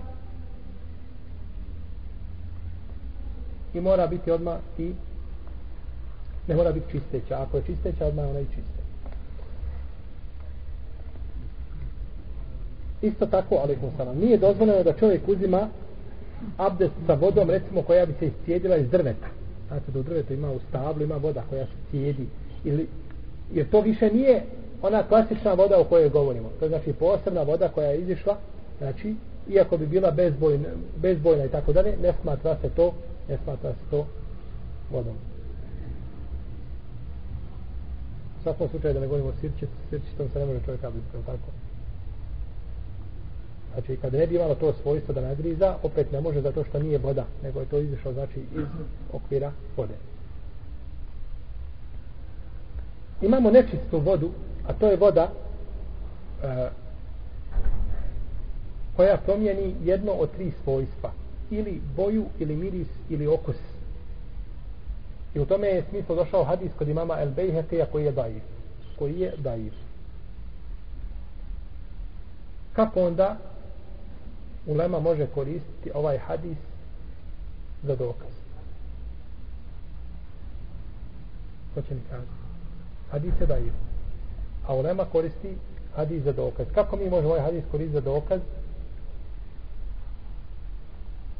i 3.73 3.81
mora 3.81 4.07
biti 4.07 4.31
odmah 4.31 4.57
i 4.77 4.93
ne 6.47 6.55
mora 6.55 6.71
biti 6.71 6.91
čisteća. 6.91 7.41
Ako 7.41 7.57
je 7.57 7.63
čisteća, 7.63 8.05
odmah 8.05 8.29
ona 8.29 8.39
i 8.39 8.45
čista. 8.45 8.81
Isto 13.01 13.25
tako, 13.25 13.55
ali 13.55 13.77
nije 14.15 14.37
dozvoljeno 14.37 14.83
da 14.83 14.93
čovjek 14.93 15.27
uzima 15.27 15.67
abdest 16.57 16.93
sa 17.07 17.13
vodom, 17.13 17.49
recimo, 17.49 17.81
koja 17.81 18.05
bi 18.05 18.13
se 18.19 18.27
iscijedila 18.27 18.77
iz 18.77 18.89
drveta. 18.89 19.40
Znate 19.71 19.91
da 19.91 19.99
u 19.99 20.03
drvetu 20.03 20.33
ima 20.33 20.51
u 20.51 20.59
stablu, 20.69 21.03
ima 21.03 21.15
voda 21.15 21.43
koja 21.49 21.65
se 21.65 21.71
cijedi. 21.91 22.27
Ili, 22.63 22.87
jer 23.53 23.69
to 23.69 23.81
više 23.81 24.11
nije 24.13 24.43
ona 24.81 25.03
klasična 25.03 25.53
voda 25.53 25.79
o 25.79 25.83
kojoj 25.83 26.09
govorimo. 26.09 26.49
To 26.59 26.65
je 26.65 26.69
znači 26.69 26.93
posebna 26.93 27.43
voda 27.43 27.69
koja 27.69 27.87
je 27.87 28.01
izišla, 28.01 28.37
znači, 28.77 29.15
iako 29.49 29.77
bi 29.77 29.85
bila 29.85 30.11
bezbojna, 30.11 30.69
bezbojna 30.95 31.45
i 31.45 31.49
tako 31.49 31.73
dalje, 31.73 31.97
ne 32.01 32.13
smatra 32.21 32.57
se 32.61 32.69
to, 32.69 32.93
ne 33.29 33.37
smatra 33.43 33.73
se 33.73 33.89
to 33.91 34.05
vodom. 34.91 35.15
U 38.39 38.43
svakom 38.43 38.69
slučaju 38.69 38.93
da 38.93 38.99
ne 38.99 39.07
govorimo 39.07 39.31
sirće, 39.41 39.57
sirće, 39.59 39.67
sirćitom 39.89 40.29
se 40.29 40.39
ne 40.39 40.45
može 40.45 40.59
čovjeka 40.65 40.89
biti, 40.89 41.25
tako? 41.25 41.51
Znači, 43.73 43.97
kad 43.97 44.13
ne 44.13 44.27
bi 44.27 44.35
imalo 44.35 44.55
to 44.55 44.73
svojstvo 44.73 45.13
da 45.13 45.21
nagriza, 45.21 45.75
opet 45.83 46.11
ne 46.11 46.21
može 46.21 46.41
zato 46.41 46.63
što 46.63 46.79
nije 46.79 46.97
voda, 46.97 47.25
nego 47.43 47.59
je 47.59 47.65
to 47.65 47.77
izišlo, 47.77 48.13
znači, 48.13 48.39
iz 48.39 48.65
okvira 49.13 49.51
vode. 49.77 49.93
Imamo 53.21 53.51
nečistu 53.51 53.99
vodu, 53.99 54.31
a 54.67 54.73
to 54.73 54.87
je 54.87 54.97
voda 54.97 55.31
e, 56.43 56.69
koja 58.95 59.17
promijeni 59.17 59.75
jedno 59.83 60.11
od 60.11 60.31
tri 60.31 60.51
svojstva. 60.63 61.11
Ili 61.51 61.81
boju, 61.95 62.25
ili 62.39 62.55
miris, 62.55 62.87
ili 63.09 63.27
okus. 63.27 63.55
I 65.35 65.39
u 65.39 65.45
tome 65.45 65.67
je 65.67 65.83
smislo 65.89 66.15
došao 66.15 66.43
hadis 66.43 66.71
kod 66.77 66.87
imama 66.87 67.21
El 67.21 67.29
Bejheteja 67.29 67.85
koji 67.85 68.05
je 68.05 68.11
dair. 68.11 68.41
Koji 68.99 69.19
je 69.19 69.33
dair. 69.37 69.73
Kako 72.73 73.01
onda 73.01 73.37
ulema 74.65 74.99
može 74.99 75.27
koristiti 75.27 75.91
ovaj 75.93 76.17
hadis 76.17 76.57
za 77.83 77.95
dokaz. 77.95 78.31
Ko 81.73 81.81
će 81.81 81.95
mi 81.95 82.01
kazati? 82.09 82.31
Hadis 83.11 83.33
je 83.41 83.47
daje. 83.47 83.71
A 84.67 84.75
ulema 84.75 85.05
koristi 85.05 85.55
hadis 85.95 86.23
za 86.23 86.31
dokaz. 86.31 86.67
Kako 86.75 86.95
mi 86.95 87.09
možemo 87.09 87.33
ovaj 87.33 87.45
hadis 87.45 87.63
koristiti 87.71 87.93
za 87.93 88.01
dokaz? 88.01 88.41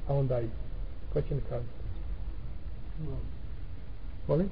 A 0.07 0.13
on 0.13 0.25
i. 0.25 0.49
Ko 1.13 1.21
će 1.21 1.35
mi 1.35 1.41
kazati? 1.41 1.81
Molim? 4.27 4.49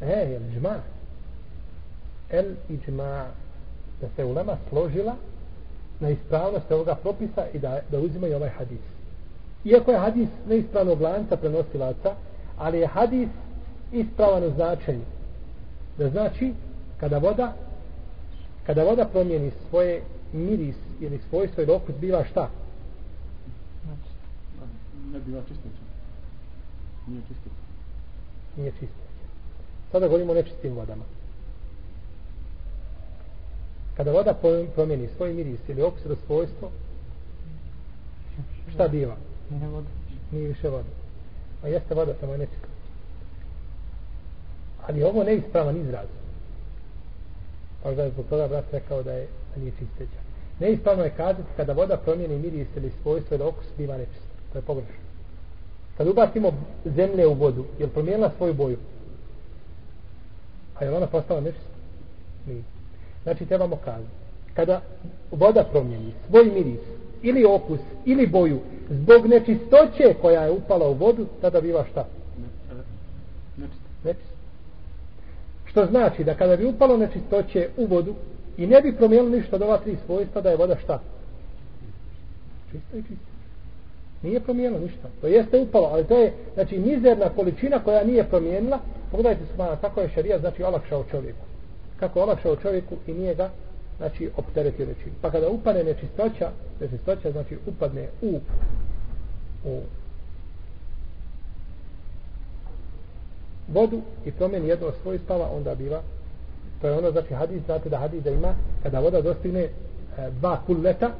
E, 0.00 0.06
je 0.06 0.40
džma? 0.54 0.76
El 2.30 2.54
i 2.68 2.78
džma 2.86 3.26
da 4.00 4.08
se 4.16 4.24
ulema 4.24 4.56
složila 4.68 5.16
na 6.00 6.08
ispravnost 6.10 6.70
ovoga 6.70 6.94
propisa 6.94 7.46
i 7.52 7.58
da, 7.58 7.80
da 7.90 7.98
uzimaju 7.98 8.36
ovaj 8.36 8.48
hadis. 8.48 8.80
Iako 9.64 9.90
je 9.90 9.98
hadis 9.98 10.28
neispravnog 10.48 11.00
lanca 11.00 11.36
prenosilaca, 11.36 12.14
ali 12.58 12.78
je 12.78 12.86
hadis 12.86 13.28
ispravan 13.92 14.44
u 14.44 14.50
značenju. 14.50 15.04
Da 15.98 16.10
znači, 16.10 16.52
kada 17.00 17.18
voda 17.18 17.52
kada 18.66 18.84
voda 18.84 19.04
promijeni 19.04 19.50
svoje 19.68 20.02
miris 20.32 20.76
ili 21.00 21.20
svojstvo 21.28 21.62
ili 21.62 21.72
okus, 21.72 21.94
biva 22.00 22.24
šta? 22.24 22.50
Ne 25.12 25.20
biva 25.26 25.40
čistoća. 25.40 25.84
Nije 27.06 27.22
čistoća. 27.28 27.62
Nije 28.56 28.70
čistoća. 28.70 28.92
Sada 29.92 30.06
govorimo 30.06 30.32
o 30.32 30.34
nečistim 30.34 30.74
vodama 30.74 31.17
kada 33.98 34.12
voda 34.12 34.34
promijeni 34.74 35.08
svoj 35.16 35.32
miris 35.32 35.60
ili 35.68 35.82
okus 35.82 36.04
ili 36.04 36.16
svojstvo 36.26 36.70
šta 38.74 38.88
biva? 38.88 39.16
Nije 39.50 39.68
voda. 39.68 39.86
Nije 40.32 40.48
više 40.48 40.68
voda. 40.68 40.88
A 41.62 41.68
jeste 41.68 41.94
voda, 41.94 42.14
samo 42.20 42.32
je 42.32 42.38
nečista. 42.38 42.68
Ali 44.86 45.02
ovo 45.02 45.24
ne 45.24 45.34
ispravan 45.34 45.76
izraz. 45.76 46.06
Pa 47.82 47.90
da 47.92 48.02
je 48.02 48.10
zbog 48.10 48.26
toga 48.30 48.48
brat 48.48 48.64
rekao 48.72 49.02
da 49.02 49.12
je 49.12 49.26
da 49.54 49.60
nije 49.60 49.72
čisteća. 49.72 50.20
Neispravno 50.60 51.04
je 51.04 51.10
kazati 51.10 51.48
kada 51.56 51.72
voda 51.72 51.96
promijeni 51.96 52.38
miris 52.38 52.68
ili 52.76 52.92
svojstvo 53.02 53.34
ili 53.34 53.44
okus 53.44 53.66
biva 53.78 53.96
nečista. 53.96 54.28
To 54.52 54.58
je 54.58 54.62
pogrešno. 54.62 54.94
Kad 55.96 56.08
ubacimo 56.08 56.52
zemlje 56.84 57.26
u 57.26 57.34
vodu, 57.34 57.64
je 57.78 57.86
li 57.86 57.92
promijenila 57.92 58.30
svoju 58.36 58.54
boju? 58.54 58.78
A 60.74 60.84
je 60.84 60.96
ona 60.96 61.06
postala 61.06 61.40
nečista? 61.40 61.70
Nije. 62.46 62.77
Znači 63.28 63.46
trebamo 63.46 63.76
kazati. 63.76 64.08
Kada 64.54 64.80
voda 65.30 65.64
promijeni 65.64 66.12
svoj 66.28 66.44
miris, 66.44 66.80
ili 67.22 67.44
okus, 67.44 67.80
ili 68.04 68.26
boju, 68.26 68.60
zbog 68.90 69.26
nečistoće 69.26 70.14
koja 70.20 70.42
je 70.42 70.50
upala 70.50 70.88
u 70.88 70.94
vodu, 70.94 71.26
tada 71.40 71.60
biva 71.60 71.84
šta? 71.90 72.06
Nečist. 74.04 74.32
Što 75.64 75.86
znači 75.86 76.24
da 76.24 76.34
kada 76.34 76.56
bi 76.56 76.66
upalo 76.66 76.96
nečistoće 76.96 77.68
u 77.76 77.86
vodu 77.86 78.14
i 78.56 78.66
ne 78.66 78.80
bi 78.80 78.96
promijenilo 78.96 79.36
ništa 79.36 79.56
od 79.56 79.62
ova 79.62 79.78
tri 79.78 79.96
svojstva, 80.06 80.40
da 80.40 80.50
je 80.50 80.56
voda 80.56 80.76
šta? 80.84 81.00
Čista 82.70 82.96
i 82.96 83.02
čista. 83.02 83.32
Nije 84.22 84.40
promijenilo 84.40 84.80
ništa. 84.80 85.08
To 85.20 85.26
jeste 85.26 85.58
upalo, 85.58 85.88
ali 85.92 86.04
to 86.04 86.18
je 86.18 86.32
znači 86.54 86.78
mizerna 86.78 87.28
količina 87.28 87.78
koja 87.78 88.04
nije 88.04 88.24
promijenila. 88.24 88.78
Pogledajte 89.10 89.46
se 89.46 89.58
mana, 89.58 89.76
tako 89.76 90.00
je 90.00 90.08
šarija, 90.14 90.38
znači 90.38 90.62
olakšao 90.62 91.04
čovjeku 91.10 91.47
kako 92.00 92.22
olakšao 92.22 92.56
čovjeku 92.56 92.96
i 93.06 93.12
nije 93.12 93.34
ga 93.34 93.50
znači 93.96 94.30
opteretio 94.36 94.86
nečim. 94.86 95.12
Pa 95.20 95.30
kada 95.30 95.48
upane 95.48 95.84
nečistoća, 95.84 96.50
nečistoća 96.80 97.32
znači 97.32 97.58
upadne 97.66 98.08
u 98.22 98.40
u 99.64 99.80
vodu 103.68 104.00
i 104.26 104.32
promijeni 104.32 104.68
jedno 104.68 104.86
od 104.86 104.94
svojih 105.02 105.20
stava, 105.22 105.50
onda 105.50 105.74
biva 105.74 106.02
to 106.80 106.88
je 106.88 106.98
ono, 106.98 107.10
znači 107.10 107.34
hadis, 107.34 107.62
znate 107.64 107.88
da 107.88 107.98
hadis 107.98 108.22
da 108.22 108.30
ima 108.30 108.54
kada 108.82 109.00
voda 109.00 109.20
dostigne 109.20 109.60
e, 109.60 109.70
dva 110.30 110.60
kulleta 110.66 111.10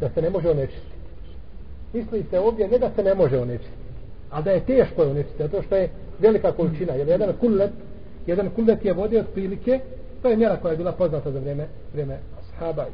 da 0.00 0.10
se 0.10 0.22
ne 0.22 0.30
može 0.30 0.50
onečistiti. 0.50 0.94
Misli 1.92 2.24
se 2.30 2.40
ovdje 2.40 2.68
ne 2.68 2.78
da 2.78 2.90
se 2.96 3.02
ne 3.02 3.14
može 3.14 3.38
onečistiti, 3.38 3.78
a 4.30 4.42
da 4.42 4.50
je 4.50 4.66
teško 4.66 5.02
onečistiti, 5.02 5.42
zato 5.42 5.62
što 5.62 5.76
je 5.76 5.88
velika 6.18 6.52
količina, 6.52 6.92
jer 6.92 7.08
jedan 7.08 7.32
kullet 7.40 7.70
jedan 8.26 8.50
kuldet 8.50 8.84
je 8.84 8.92
vode 8.92 9.20
od 9.20 9.26
prilike, 9.34 9.80
to 10.22 10.28
je 10.28 10.36
mjera 10.36 10.56
koja 10.56 10.72
je 10.72 10.76
bila 10.76 10.92
poznata 10.92 11.30
za 11.30 11.38
vrijeme, 11.38 11.66
vrijeme 11.92 12.18
ashaba 12.40 12.86
i 12.88 12.92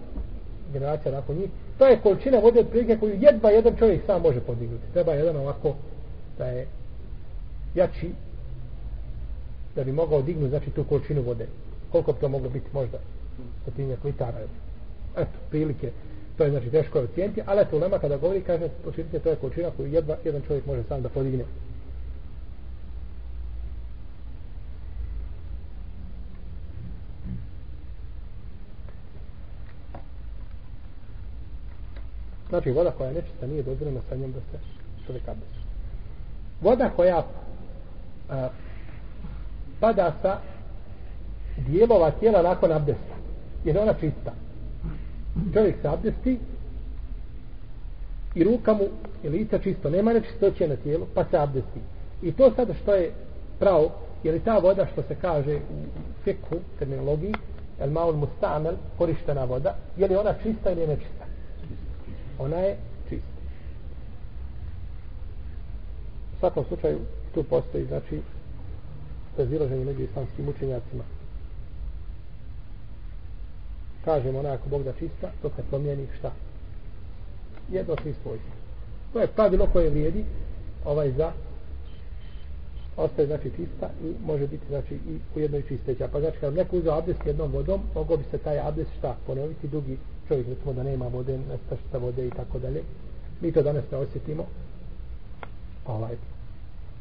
generacija 0.73 1.13
nakon 1.13 1.37
njih, 1.37 1.51
to 1.79 1.87
je 1.87 2.01
količina 2.03 2.39
vode 2.39 2.61
od 2.61 2.69
prilike 2.69 2.97
koju 2.97 3.15
jedva 3.21 3.51
jedan 3.51 3.77
čovjek 3.77 4.01
sam 4.07 4.23
može 4.23 4.41
podignuti. 4.41 4.93
Treba 4.93 5.13
jedan 5.13 5.37
ovako 5.37 5.75
da 6.39 6.47
je 6.47 6.67
jači 7.75 8.11
da 9.77 9.85
bi 9.85 9.93
mogao 9.93 10.23
dignuti 10.23 10.51
znači 10.51 10.71
tu 10.71 10.85
količinu 10.85 11.23
vode. 11.23 11.47
Koliko 11.93 12.13
bi 12.13 12.21
to 12.21 12.29
moglo 12.29 12.49
biti 12.49 12.67
možda 12.73 12.99
stotinjak 13.63 14.05
litara. 14.05 14.39
Eto, 15.17 15.39
prilike 15.51 15.91
to 16.41 16.45
je 16.45 16.51
znači 16.51 16.71
teško 16.71 16.99
je 16.99 17.05
ocijeniti, 17.05 17.43
ali 17.47 17.61
eto, 17.61 17.77
ulema 17.77 17.99
kada 17.99 18.17
govori, 18.17 18.41
kaže, 18.41 18.69
počinite, 18.85 19.19
to 19.19 19.29
je 19.29 19.37
količina 19.37 19.71
koju 19.77 19.93
jedva 19.93 20.17
jedan 20.25 20.43
čovjek 20.47 20.67
može 20.67 20.83
sam 20.83 21.03
da 21.03 21.09
podigne. 21.09 21.45
Znači 32.51 32.71
voda 32.71 32.91
koja 32.91 33.09
je 33.09 33.15
nečista 33.15 33.47
nije 33.47 33.63
dozvoljena 33.63 34.01
sa 34.09 34.17
njom 34.17 34.33
da 34.33 34.41
se 34.41 34.65
čovjek 35.07 35.29
abdesti. 35.29 35.59
Voda 36.61 36.91
koja 36.97 37.25
a, 38.31 38.49
pada 39.81 40.13
sa 40.23 40.39
dijelova 41.57 42.11
tijela 42.11 42.43
nakon 42.43 42.73
abdesta. 42.73 43.15
Jer 43.65 43.79
ona 43.79 43.95
čista. 43.95 44.33
Čovjek 45.55 45.77
se 45.83 45.89
abdesti 45.89 46.39
i 48.35 48.45
ruka 48.45 48.73
mu 48.73 48.85
i 49.23 49.29
lica 49.29 49.59
čisto. 49.59 49.91
Nema 49.91 50.13
nečistoće 50.13 50.69
na 50.69 50.77
tijelu 50.77 51.07
pa 51.15 51.25
se 51.25 51.39
abdesti. 51.39 51.81
I 52.23 52.33
to 52.33 52.53
sad 52.57 52.69
što 52.83 52.95
je 52.95 53.13
pravo, 53.59 53.91
je 54.23 54.33
li 54.33 54.41
ta 54.41 54.59
voda 54.59 54.87
što 54.93 55.03
se 55.03 55.15
kaže 55.15 55.57
u 55.57 55.85
fikhu, 56.25 56.57
terminologiji, 56.79 57.35
el 57.81 57.91
maul 57.91 58.17
mustamel, 58.17 58.75
korištena 58.99 59.45
voda, 59.45 59.77
je 59.97 60.09
li 60.09 60.17
ona 60.17 60.35
čista 60.43 60.71
ili 60.71 60.81
je 60.81 60.87
nečista? 60.87 61.30
Ona 62.41 62.57
je 62.57 62.77
čista. 63.09 63.41
U 66.37 66.39
svakom 66.39 66.65
slučaju 66.65 66.99
tu 67.35 67.45
postoji 67.45 67.85
znači 67.85 68.21
razilaženje 69.39 69.85
među 69.85 70.03
islamskim 70.03 70.49
učenjacima. 70.49 71.05
Kažemo 74.05 74.39
ona 74.39 74.53
ako 74.53 74.69
Bog 74.69 74.83
da 74.83 74.93
čista, 74.93 75.31
to 75.43 75.51
se 75.57 75.63
promijeni 75.71 76.07
šta? 76.19 76.33
Jedno 77.71 77.97
tri 77.97 78.15
svojstva. 78.23 78.53
To 79.13 79.21
je 79.21 79.27
pravilo 79.27 79.67
koje 79.73 79.91
vrijedi 79.91 80.25
ovaj 80.85 81.13
za 81.13 81.33
ostaje 82.97 83.27
znači 83.27 83.51
čista 83.57 83.91
i 84.05 84.15
može 84.27 84.47
biti 84.47 84.67
znači 84.69 84.95
i 84.95 85.19
u 85.37 85.41
jednoj 85.41 85.63
čisteća. 85.69 86.09
Pa 86.13 86.21
znači 86.21 86.39
kad 86.41 86.55
neko 86.55 86.77
uzeo 86.77 86.99
abdest 86.99 87.27
jednom 87.27 87.53
vodom, 87.53 87.81
mogo 87.95 88.17
bi 88.17 88.25
se 88.31 88.39
taj 88.39 88.61
abdest 88.61 88.91
šta 88.99 89.17
ponoviti 89.27 89.69
dugi 89.69 89.99
čovjek 90.31 90.49
recimo 90.49 90.73
da 90.73 90.83
nema 90.83 91.09
vode, 91.09 91.39
nestašta 91.39 91.99
vode 91.99 92.27
i 92.27 92.31
tako 92.31 92.59
dalje. 92.59 92.83
Mi 93.41 93.53
to 93.53 93.63
danas 93.63 93.85
ne 93.91 93.99
osjetimo. 93.99 94.47
Ovaj. 95.87 96.17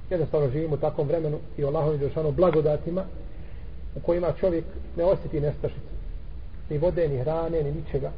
Jednostavno 0.09 0.49
živimo 0.49 0.75
u 0.75 0.77
takvom 0.77 1.07
vremenu 1.07 1.39
i 1.57 1.65
Allahom 1.65 2.01
je 2.01 2.31
blagodatima 2.31 3.03
u 3.95 3.99
kojima 3.99 4.33
čovjek 4.39 4.65
ne 4.97 5.03
osjeti 5.03 5.41
nestašicu 5.41 5.89
ni 6.69 6.77
vode, 6.77 7.07
ni 7.07 7.17
hrane, 7.17 7.63
ni 7.63 7.71
ničega 7.71 8.11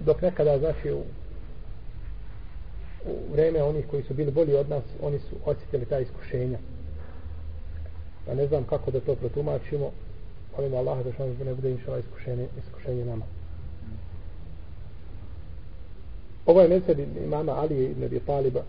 dok 0.00 0.22
nekada 0.22 0.58
znači 0.58 0.92
u, 0.92 1.02
u 3.06 3.32
vreme 3.32 3.62
onih 3.62 3.86
koji 3.90 4.02
su 4.02 4.14
bili 4.14 4.32
bolji 4.32 4.54
od 4.54 4.68
nas 4.68 4.84
oni 5.02 5.18
su 5.18 5.36
osjetili 5.44 5.84
ta 5.84 5.98
iskušenja 5.98 6.58
pa 8.26 8.34
ne 8.34 8.46
znam 8.46 8.64
kako 8.64 8.90
da 8.90 9.00
to 9.00 9.14
protumačimo 9.14 9.90
molim 10.56 10.74
Allaha 10.74 11.02
da 11.02 11.12
što 11.12 11.44
ne 11.44 11.54
bude 11.54 11.70
inšala 11.70 11.98
iskušenje, 11.98 12.48
iskušenje 12.58 13.04
nama 13.04 13.24
ovo 16.46 16.60
je 16.60 16.68
mezheb 16.68 16.98
imama 17.24 17.52
Ali 17.52 17.84
ibn 17.84 18.04
Abi 18.04 18.20
Taliba 18.20 18.62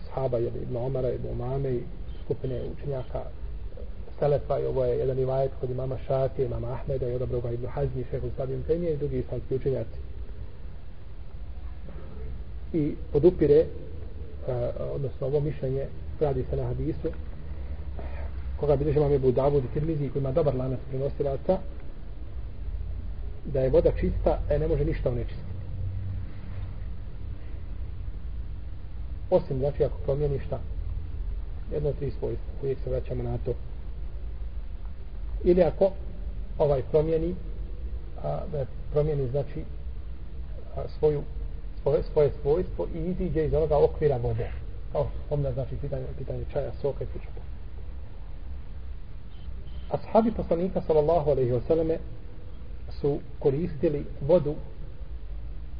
ashaba 0.00 0.38
ibn 0.38 0.76
Omara 0.76 1.10
ibn 1.10 1.28
Umame 1.28 1.70
i 1.70 1.80
skupine 2.24 2.60
učenjaka 2.72 3.22
Selefa 4.18 4.58
i 4.58 4.66
ovo 4.66 4.84
je 4.84 4.98
jedan 4.98 5.16
rivajet 5.16 5.52
kod 5.60 5.70
imama 5.70 5.98
Šafije, 6.06 6.46
imama 6.46 6.72
Ahmeda 6.72 7.08
i 7.08 7.14
odabro 7.14 7.40
ga 7.40 7.50
Ibn 7.50 7.66
Hazmi, 7.66 8.04
šehu 8.10 8.28
Sabim 8.36 8.62
Temije 8.62 8.94
i 8.94 8.96
drugi 8.96 9.18
islamski 9.18 9.54
učenjaci. 9.54 9.98
I 12.72 12.94
podupire, 13.12 13.60
uh, 13.60 14.54
odnosno 14.94 15.26
ovo 15.26 15.40
mišljenje, 15.40 15.86
radi 16.20 16.44
se 16.50 16.56
na 16.56 16.66
hadisu, 16.66 17.08
koga 18.60 18.76
bi 18.76 18.90
imam 18.90 19.12
Ebu 19.12 19.32
Davud 19.32 19.64
i 19.64 19.68
Tirmizi, 19.74 20.08
koji 20.08 20.20
ima 20.20 20.32
dobar 20.32 20.54
lanac 20.54 20.80
prenosilaca, 20.88 21.58
da 23.44 23.60
je 23.60 23.70
voda 23.70 23.90
čista, 24.00 24.38
e 24.50 24.58
ne 24.58 24.68
može 24.68 24.84
ništa 24.84 25.10
onečistiti. 25.10 25.50
Osim, 29.30 29.58
znači, 29.58 29.84
ako 29.84 29.98
promijeni 29.98 30.38
šta? 30.38 30.60
Jedno 31.72 31.92
tri 31.92 32.10
svojstva, 32.10 32.52
uvijek 32.62 32.78
se 32.84 32.90
vraćamo 32.90 33.22
na 33.22 33.38
to. 33.38 33.54
Ili 35.44 35.62
ako 35.62 35.90
ovaj 36.58 36.82
promijeni 36.90 37.34
a, 38.22 38.40
da 38.52 38.66
promijeni 38.92 39.28
znači 39.28 39.64
a, 40.76 40.82
svoju 40.98 41.22
svoje, 41.82 42.02
svoje 42.12 42.30
svojstvo 42.42 42.86
i 42.94 42.98
iziđe 42.98 43.46
iz 43.46 43.54
onoga 43.54 43.78
okvira 43.78 44.16
vode. 44.16 44.50
Kao 44.92 45.06
spomna 45.26 45.52
znači 45.52 45.76
pitanje, 45.76 46.04
pitanje 46.18 46.44
čaja, 46.52 46.72
soka 46.82 47.04
i 47.04 47.06
slično 47.06 47.39
ashabi 49.90 50.30
poslanika 50.30 50.82
sallallahu 50.86 51.30
alaihi 51.30 51.52
wasallame 51.52 51.98
su 53.00 53.18
koristili 53.38 54.04
vodu 54.20 54.54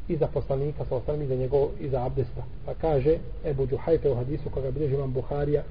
iza 0.09 0.27
poslanika 0.27 0.85
sallallahu 0.85 1.11
alaihi 1.11 1.29
za 1.29 1.35
njegov 1.35 1.69
iza 1.81 2.05
abdesta. 2.05 2.43
Pa 2.67 2.75
kaže 2.75 3.19
Ebu 3.45 3.67
Đuhajfe 3.67 4.11
u 4.11 4.15
hadisu 4.15 4.51
koga 4.51 4.71
bilježi 4.71 4.97
vam 4.97 5.13
Buharija 5.13 5.63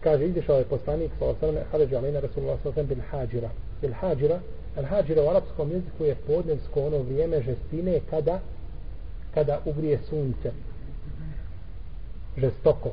kaže 0.00 0.26
izišao 0.26 0.58
je 0.58 0.64
poslanik 0.64 1.10
sa 1.18 1.24
osrme 1.24 1.60
hađa 1.72 1.98
alaihi 1.98 2.20
rasulullah 2.20 2.58
sa 2.62 2.68
osrme 2.68 2.84
bil 2.84 3.02
hađira. 3.10 3.50
Bil 3.80 3.92
hađira 3.92 4.40
al 4.76 4.84
hađira 4.84 5.22
u 5.22 5.28
arapskom 5.28 5.70
jeziku 5.70 6.04
je 6.04 6.14
podnevsko 6.14 6.86
ono 6.86 6.98
vrijeme 6.98 7.42
žestine 7.42 8.00
kada 8.10 8.40
kada 9.34 9.60
ugrije 9.64 9.98
sunce. 10.08 10.52
Žestoko. 12.36 12.90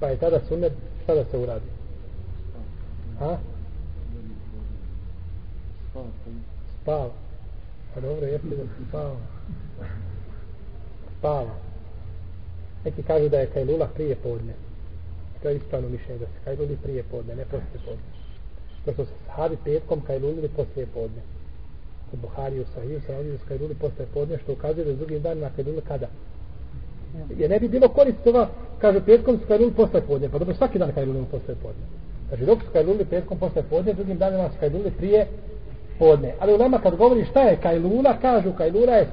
Pa 0.00 0.08
je 0.08 0.16
tada 0.16 0.40
sunet 0.48 0.72
šta 1.04 1.14
da 1.14 1.24
se 1.30 1.38
uradi? 1.38 1.66
A? 3.20 3.36
Spava 6.82 7.10
pa 7.94 8.00
dobro 8.00 8.26
jeste 8.26 8.48
da 8.48 8.62
spava 8.88 9.16
spava 11.18 11.54
neki 12.84 13.02
kažu 13.02 13.28
da 13.28 13.38
je 13.38 13.46
kajlula 13.46 13.86
prije 13.94 14.16
podne. 14.16 14.52
To 15.42 15.48
je 15.48 15.56
ispravno 15.56 15.88
mišljenje 15.88 16.18
da 16.18 16.26
se 16.26 16.44
kajluli 16.44 16.76
prije 16.82 17.02
podne 17.02 17.36
ne 17.36 17.44
poslije 17.44 17.80
podne. 17.86 18.04
To 18.84 19.04
se 19.04 19.10
sahabi 19.26 19.56
petkom 19.64 20.00
kajlulili 20.00 20.48
poslije 20.48 20.86
podne. 20.86 21.22
Kod 22.10 22.20
Buhari 22.20 22.60
u 22.60 22.64
Sahiju 22.74 23.00
se 23.06 23.16
ovdje 23.16 23.38
su 23.38 23.44
kajluli 23.48 23.74
poslije 23.74 24.06
podne 24.14 24.38
što 24.38 24.52
ukazuje 24.52 24.84
da 24.84 24.94
s 24.94 24.98
drugim 24.98 25.22
danima 25.22 25.50
kajluli 25.56 25.80
kada? 25.88 26.08
Jer 27.38 27.50
ne 27.50 27.58
bi 27.60 27.68
bilo 27.68 27.88
korist 27.88 28.26
ova 28.26 28.48
kaže 28.80 29.00
petkom 29.00 29.38
su 29.38 29.46
kajluli 29.48 29.72
posle 29.72 30.00
podne. 30.00 30.28
Pa 30.28 30.38
dobro 30.38 30.54
svaki 30.54 30.78
dan 30.78 30.92
kajlulimo 30.92 31.26
posle 31.30 31.54
podne. 31.54 31.84
Kaže, 32.30 32.46
dok 32.46 32.62
su 32.62 32.70
kajluli 32.72 33.04
petkom 33.04 33.38
posle 33.38 33.62
podne 33.62 33.92
drugim 33.92 34.18
danima 34.18 34.48
su 34.48 34.56
kajluli 34.60 34.90
prije 34.90 35.26
podne. 35.98 36.34
Ali 36.40 36.54
u 36.54 36.58
nama 36.58 36.78
kad 36.78 36.96
govori 36.96 37.24
šta 37.24 37.40
je 37.40 37.56
kajlula 37.56 38.16
kažu 38.22 38.52
kajlula 38.52 38.92
je 38.92 39.08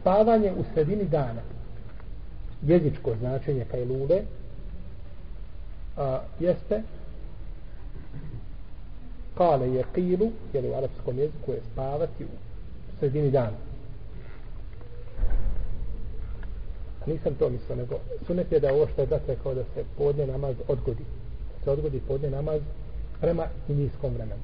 spavanje 0.00 0.52
u 0.52 0.64
sredini 0.74 1.04
dana. 1.04 1.40
Jezičko 2.62 3.14
značenje 3.20 3.64
kajlule 3.70 4.22
a, 5.96 6.20
jeste 6.40 6.82
kale 9.34 9.74
je 9.74 9.84
kilu 9.94 10.30
jer 10.52 10.64
u 10.66 10.74
arapskom 10.74 11.18
jeziku 11.18 11.50
je 11.52 11.60
spavati 11.72 12.24
u 12.24 12.28
sredini 12.98 13.30
dana 13.30 13.56
a 16.93 16.93
nisam 17.06 17.34
to 17.34 17.48
mislio 17.48 17.76
nego 17.76 17.94
sunet 18.26 18.52
je 18.52 18.60
da 18.60 18.74
ovo 18.74 18.86
što 18.86 19.02
je 19.02 19.06
dakle 19.06 19.26
da 19.26 19.32
rekao 19.32 19.54
da 19.54 19.62
se 19.74 19.84
podne 19.98 20.26
namaz 20.26 20.56
odgodi. 20.68 21.04
Da 21.58 21.64
se 21.64 21.70
odgodi 21.70 22.00
podne 22.08 22.30
namaz 22.30 22.60
prema 23.20 23.46
indijskom 23.68 24.14
vremenu. 24.14 24.42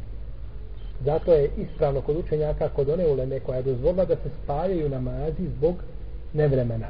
Zato 1.04 1.32
je 1.32 1.50
ispravno 1.56 2.00
kod 2.00 2.16
učenjaka 2.16 2.68
kod 2.68 2.88
one 2.88 3.06
uleme 3.06 3.40
koja 3.40 3.56
je 3.56 3.62
dozvolila 3.62 4.04
da 4.04 4.16
se 4.16 4.30
spajaju 4.44 4.88
namazi 4.88 5.46
zbog 5.58 5.74
nevremena. 6.32 6.88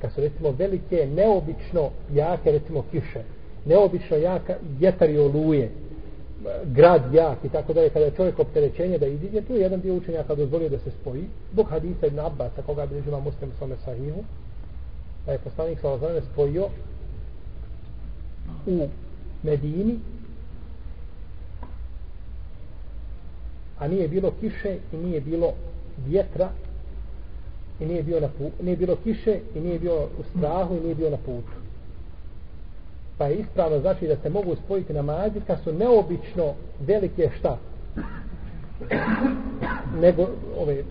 Kad 0.00 0.12
su 0.12 0.20
recimo 0.20 0.50
velike, 0.50 1.06
neobično 1.06 1.90
jake 2.14 2.52
recimo 2.52 2.84
kiše, 2.90 3.22
neobično 3.64 4.16
jaka 4.16 4.54
jetar 4.80 5.10
i 5.10 5.18
oluje, 5.18 5.70
grad 6.64 7.14
jak 7.14 7.44
i 7.44 7.48
tako 7.48 7.72
dalje, 7.72 7.90
kada 7.90 8.04
je 8.04 8.10
čovjek 8.16 8.38
opterećenje 8.38 8.98
da 8.98 9.06
iziđe, 9.06 9.40
tu 9.40 9.54
je 9.54 9.60
jedan 9.60 9.80
dio 9.80 9.94
učenjaka 9.94 10.34
dozvolio 10.34 10.68
da 10.68 10.78
se 10.78 10.90
spoji, 10.90 11.24
zbog 11.52 11.66
hadisa 11.70 12.06
ibn 12.06 12.18
Abbas, 12.18 12.52
koga 12.66 12.86
bi 12.86 13.02
ima 13.08 13.20
muslim 13.20 13.50
svome 13.58 13.76
sahihu, 13.84 14.24
Pa 15.24 15.32
je 15.32 15.38
poslanik 15.38 15.80
sa 15.80 15.90
ozvane 15.90 16.20
spojio 16.32 16.68
u 18.66 18.88
Medini, 19.42 19.98
a 23.78 23.88
nije 23.88 24.08
bilo 24.08 24.32
kiše 24.40 24.78
i 24.92 24.96
nije 24.96 25.20
bilo 25.20 25.52
vjetra 26.06 26.50
i 27.80 27.86
nije 27.86 28.02
bio 28.02 28.20
na 28.20 28.28
putu, 28.28 28.62
nije 28.62 28.76
bilo 28.76 28.96
kiše 28.96 29.40
i 29.54 29.60
nije 29.60 29.78
bio 29.78 30.02
u 30.04 30.22
strahu 30.30 30.76
i 30.76 30.80
nije 30.80 30.94
bio 30.94 31.10
na 31.10 31.16
putu. 31.16 31.52
Pa 33.18 33.26
je 33.26 33.36
ispravno 33.36 33.80
znači 33.80 34.06
da 34.06 34.16
se 34.16 34.30
mogu 34.30 34.56
spojiti 34.64 34.92
namazi 34.92 35.40
kad 35.46 35.58
su 35.64 35.72
neobično 35.72 36.54
velike 36.80 37.30
šta? 37.38 37.58
Nego 40.00 40.26
ove 40.58 40.84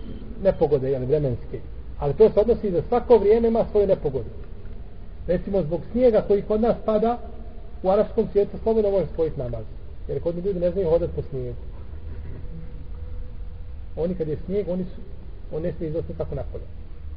nepogode, 0.43 0.91
jel, 0.91 1.05
vremenske. 1.05 1.59
Ali 2.03 2.13
to 2.13 2.29
se 2.29 2.39
odnosi 2.39 2.71
da 2.71 2.81
svako 2.81 3.17
vrijeme 3.17 3.47
ima 3.47 3.65
svoje 3.71 3.87
nepogode. 3.87 4.29
Recimo 5.27 5.61
zbog 5.61 5.81
snijega 5.91 6.21
koji 6.27 6.41
kod 6.41 6.61
nas 6.61 6.75
pada 6.85 7.17
u 7.83 7.89
arapskom 7.89 8.27
svijetu 8.31 8.57
slobodno 8.63 8.91
može 8.91 9.05
spojiti 9.13 9.39
namaz. 9.39 9.63
Jer 10.07 10.23
kod 10.23 10.35
ljudi 10.35 10.59
ne 10.59 10.71
znaju 10.71 10.89
hodati 10.89 11.13
po 11.15 11.21
snijegu. 11.21 11.57
Oni 13.95 14.15
kad 14.15 14.27
je 14.27 14.37
snijeg, 14.45 14.69
oni 14.69 14.83
su 14.83 15.01
on 15.55 15.61
ne 15.61 15.73
smije 15.73 15.89
izostati 15.89 16.17
tako 16.17 16.35
napolje. 16.35 16.63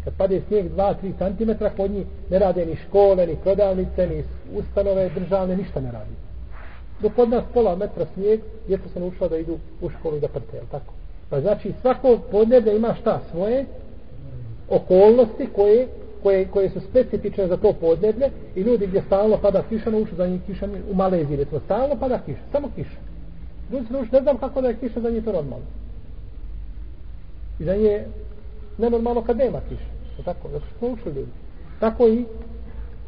Kad 0.05 0.15
pade 0.17 0.43
snijeg 0.49 0.67
2-3 0.77 0.95
cm, 1.19 1.65
kod 1.77 1.91
njih 1.91 2.07
ne 2.31 2.39
rade 2.39 2.67
ni 2.67 2.77
škole, 2.77 3.27
ni 3.27 3.37
prodavnice, 3.37 4.07
ni 4.07 4.25
ustanove 4.55 5.09
državne, 5.09 5.57
ništa 5.57 5.81
ne 5.81 5.93
radi. 5.93 6.15
Dok 7.01 7.15
kod 7.15 7.29
nas 7.29 7.45
pola 7.55 7.77
metra 7.77 8.07
snijeg, 8.15 8.41
djeca 8.67 8.89
se 8.93 9.01
naučila 9.01 9.29
da 9.29 9.37
idu 9.37 9.59
u 9.81 9.91
školu 9.91 10.17
i 10.17 10.21
da 10.21 10.29
prte, 10.29 10.61
tako? 10.71 10.93
Pa 11.31 11.41
znači 11.41 11.73
svako 11.81 12.19
podneblje 12.31 12.77
ima 12.77 12.95
šta 12.95 13.21
svoje 13.31 13.65
okolnosti 14.71 15.49
koje, 15.55 15.89
koje, 16.23 16.49
koje 16.49 16.71
su 16.71 16.81
specifične 16.81 17.47
za 17.47 17.57
to 17.57 17.73
podneblje 17.73 18.31
i 18.55 18.61
ljudi 18.61 18.87
gdje 18.87 19.03
stalno 19.03 19.37
pada 19.37 19.63
kiša, 19.69 19.91
nauču 19.91 20.17
za 20.17 20.27
njih 20.27 20.41
kiša 20.47 20.69
u 20.91 20.95
Maleziji, 20.95 21.37
recimo, 21.37 21.61
stalno 21.65 21.97
pada 21.97 22.19
kiša, 22.27 22.41
samo 22.53 22.71
kiša. 22.77 22.99
Ljudi 23.73 23.87
se 23.87 24.17
ne 24.17 24.23
znam 24.23 24.39
kako 24.39 24.61
da 24.61 24.69
je 24.69 24.77
kiša, 24.77 25.01
za 25.01 25.11
njih 25.11 25.25
to 25.25 25.33
normalno. 25.33 25.67
I 27.59 27.65
za 27.65 27.73
je 27.73 28.09
nenormalno 28.79 29.23
kad 29.23 29.37
nema 29.37 29.61
kiša 29.69 29.97
To 30.17 30.23
tako, 30.23 30.49
zato 30.49 30.65
što 30.77 30.87
učili 30.87 31.15
ljudi. 31.15 31.31
Tako 31.81 32.09
i 32.09 32.25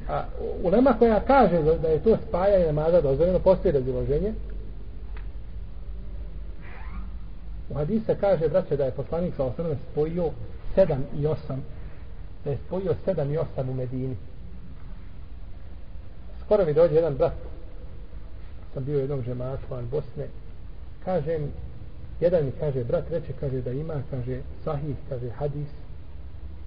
a, 0.08 0.24
ulema 0.62 0.94
koja 0.98 1.20
kaže 1.20 1.62
da 1.62 1.88
je 1.88 2.02
to 2.02 2.16
spajanje 2.28 2.66
namaza 2.66 3.00
dozvoljeno, 3.00 3.38
postoji 3.38 3.72
raziloženje. 3.72 4.32
U 7.70 7.74
hadisa 7.74 8.14
kaže, 8.14 8.48
braće, 8.48 8.76
da 8.76 8.84
je 8.84 8.90
poslanik 8.90 9.34
sa 9.34 9.44
osnovne 9.44 9.76
spojio 9.92 10.30
sedam 10.78 11.04
i 11.20 11.26
osam 11.26 11.62
da 12.44 12.50
je 12.50 12.58
spojio 12.66 12.94
sedam 13.04 13.32
i 13.32 13.38
osam 13.38 13.68
u 13.68 13.74
Medini. 13.74 14.16
Skoro 16.44 16.64
mi 16.64 16.74
dođe 16.74 16.94
jedan 16.94 17.14
brat, 17.14 17.32
sam 18.74 18.84
bio 18.84 18.96
u 18.98 19.00
jednom 19.00 19.22
žematu, 19.22 19.62
van 19.70 19.88
Bosne, 19.90 20.26
kažem, 21.04 21.50
jedan 22.20 22.44
mi 22.44 22.52
kaže, 22.60 22.84
brat 22.84 23.10
reče, 23.10 23.32
kaže 23.40 23.60
da 23.60 23.72
ima, 23.72 23.94
kaže, 24.10 24.40
sahih, 24.64 24.96
kaže, 25.08 25.30
hadis, 25.30 25.68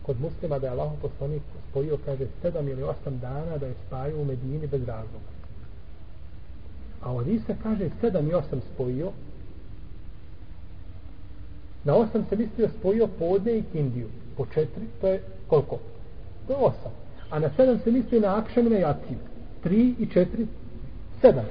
kod 0.04 0.22
muslima 0.22 0.60
da 0.60 0.68
je 0.68 0.72
Allah 0.72 0.92
poslanik 1.02 1.42
spojio, 1.70 1.98
kaže, 2.06 2.26
sedam 2.42 2.68
ili 2.68 2.84
osam 2.84 3.20
dana 3.20 3.58
da 3.58 3.66
je 3.66 3.74
spajao 3.88 4.22
u 4.22 4.26
Medini 4.26 4.68
bez 4.68 4.82
razloga. 4.82 5.32
A 7.02 7.14
od 7.14 7.26
se 7.26 7.56
kaže 7.64 7.90
sedam 8.02 8.30
i 8.30 8.34
osam 8.34 8.62
spojio. 8.74 9.12
Na 11.84 11.96
osam 11.96 12.26
se 12.30 12.36
mislio 12.36 12.70
spojio 12.80 13.08
podne 13.08 13.58
i 13.58 13.64
kindiju. 13.72 14.08
Po 14.38 14.46
četiri, 14.46 14.86
to 15.02 15.08
je 15.08 15.22
koliko? 15.48 15.80
To 16.48 16.54
je 16.54 16.60
osam. 16.60 16.92
A 17.30 17.40
na 17.40 17.50
sedam 17.56 17.80
se 17.84 17.92
mislio 17.92 18.22
na 18.22 18.38
akšan 18.38 18.68
i 18.68 18.70
na 18.70 18.78
jaciju. 18.78 19.18
Tri 19.64 19.96
i 20.00 20.06
četiri, 20.06 20.48
sedam. 21.22 21.46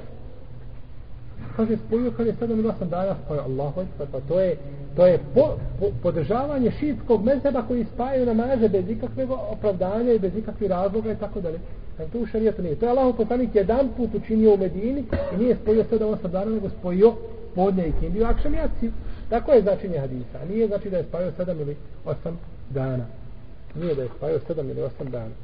Kaže, 1.55 1.77
spojio 1.87 2.11
kad 2.11 2.27
je 2.27 2.35
sedam 2.39 2.59
ili 2.59 2.67
osam 2.67 2.89
dana, 2.89 3.15
spojio 3.25 3.43
Allahu, 3.43 3.81
pa 4.11 4.19
to 4.27 4.39
je, 4.39 4.57
to 4.95 5.07
je 5.07 5.19
po, 5.33 5.57
po, 5.79 5.85
podržavanje 6.03 6.71
šitskog 6.79 7.25
mezeba 7.25 7.61
koji 7.61 7.85
spajaju 7.93 8.25
namaze 8.25 8.69
bez 8.69 8.89
ikakvog 8.89 9.39
opravdanja 9.49 10.13
i 10.13 10.19
bez 10.19 10.37
ikakvih 10.37 10.69
razloga 10.69 11.11
i 11.11 11.15
tako 11.15 11.41
dalje. 11.41 11.59
Znači, 11.95 12.11
to 12.11 12.19
u 12.19 12.25
šarijetu 12.25 12.61
nije. 12.61 12.75
To 12.75 12.85
je 12.85 12.89
Allah 12.89 13.15
poslanik 13.17 13.55
jedan 13.55 13.89
put 13.97 14.09
učinio 14.15 14.53
u 14.53 14.57
Medini 14.57 15.03
i 15.33 15.37
nije 15.37 15.55
spojio 15.55 15.83
sedam 15.89 16.09
osam 16.09 16.31
dana, 16.31 16.51
nego 16.51 16.69
spojio 16.69 17.13
podne 17.55 17.87
i 17.87 17.93
kindiju 17.99 18.25
akšan 18.25 18.53
i 18.53 18.57
jaciju. 18.57 18.91
Tako 19.31 19.51
je 19.51 19.61
značenje 19.61 19.99
hadisa. 19.99 20.37
A 20.41 20.45
nije 20.45 20.67
znači 20.67 20.89
da 20.89 20.97
je 20.97 21.03
spavio 21.03 21.31
sedam 21.37 21.59
ili 21.59 21.77
osam 22.05 22.39
dana. 22.69 23.05
Nije 23.75 23.95
da 23.95 24.01
je 24.01 24.09
spavio 24.17 24.39
sedam 24.47 24.69
ili 24.69 24.81
osam 24.81 25.11
dana. 25.11 25.35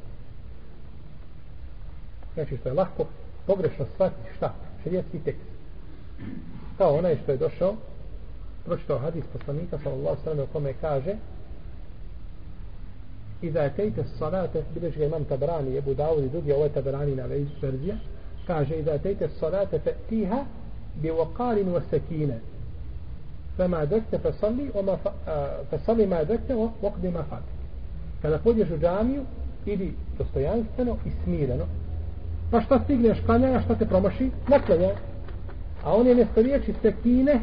Znači 2.34 2.56
što 2.56 2.68
je 2.68 2.74
lahko 2.74 3.06
pogrešno 3.46 3.86
shvatiti 3.94 4.28
šta? 4.36 4.54
Šarijetski 4.84 5.18
tekst. 5.18 5.42
Kao 6.78 6.94
onaj 6.94 7.16
što 7.22 7.32
je 7.32 7.38
došao 7.38 7.74
pročitao 8.64 8.98
hadis 8.98 9.24
poslanika 9.32 9.78
sallallahu 9.84 10.22
sallam 10.24 10.40
u 10.40 10.52
kome 10.52 10.72
kaže 10.80 11.14
Iza 13.42 13.70
tejte 13.76 14.04
salate, 14.18 14.62
bileš 14.74 14.96
ga 14.96 15.04
imam 15.04 15.24
tabrani, 15.24 15.74
jebu 15.74 15.94
Dawud 15.94 16.24
i 16.24 16.28
drugi, 16.28 16.52
ovo 16.52 16.64
je 16.64 16.72
tabrani 16.72 17.14
na 17.16 17.26
verzija, 17.62 17.96
kaže, 18.46 18.78
iza 18.78 18.98
tejte 18.98 19.28
salate 19.40 19.78
fe 19.78 19.94
tiha 20.08 20.44
bi 20.94 21.10
waqarin 21.10 21.72
wa 21.72 21.80
sakine 21.90 22.40
فما 23.57 23.81
أدركت 23.81 24.15
فصلي 24.15 24.69
وما 24.75 24.95
ف... 24.95 25.07
فصلي 25.71 26.05
ما 26.05 26.21
أدركت 26.21 26.51
وقد 26.81 27.05
ما 27.05 27.21
فاتك 27.21 27.53
kada 28.21 28.37
pođeš 28.37 28.69
u 28.71 28.77
džamiju 28.77 29.21
idi 29.65 29.93
dostojanstveno 30.17 30.97
i 31.05 31.09
smireno 31.23 31.65
pa 32.51 32.61
šta 32.61 32.79
stigneš 32.83 33.17
klanjanja 33.25 33.61
šta 33.61 33.75
te 33.75 33.85
promaši 33.85 34.31
naklanja 34.47 34.89
a 35.83 35.93
on 35.93 36.07
je 36.07 36.15
mjesto 36.15 36.41
riječi 36.41 36.73
sekine 36.81 37.39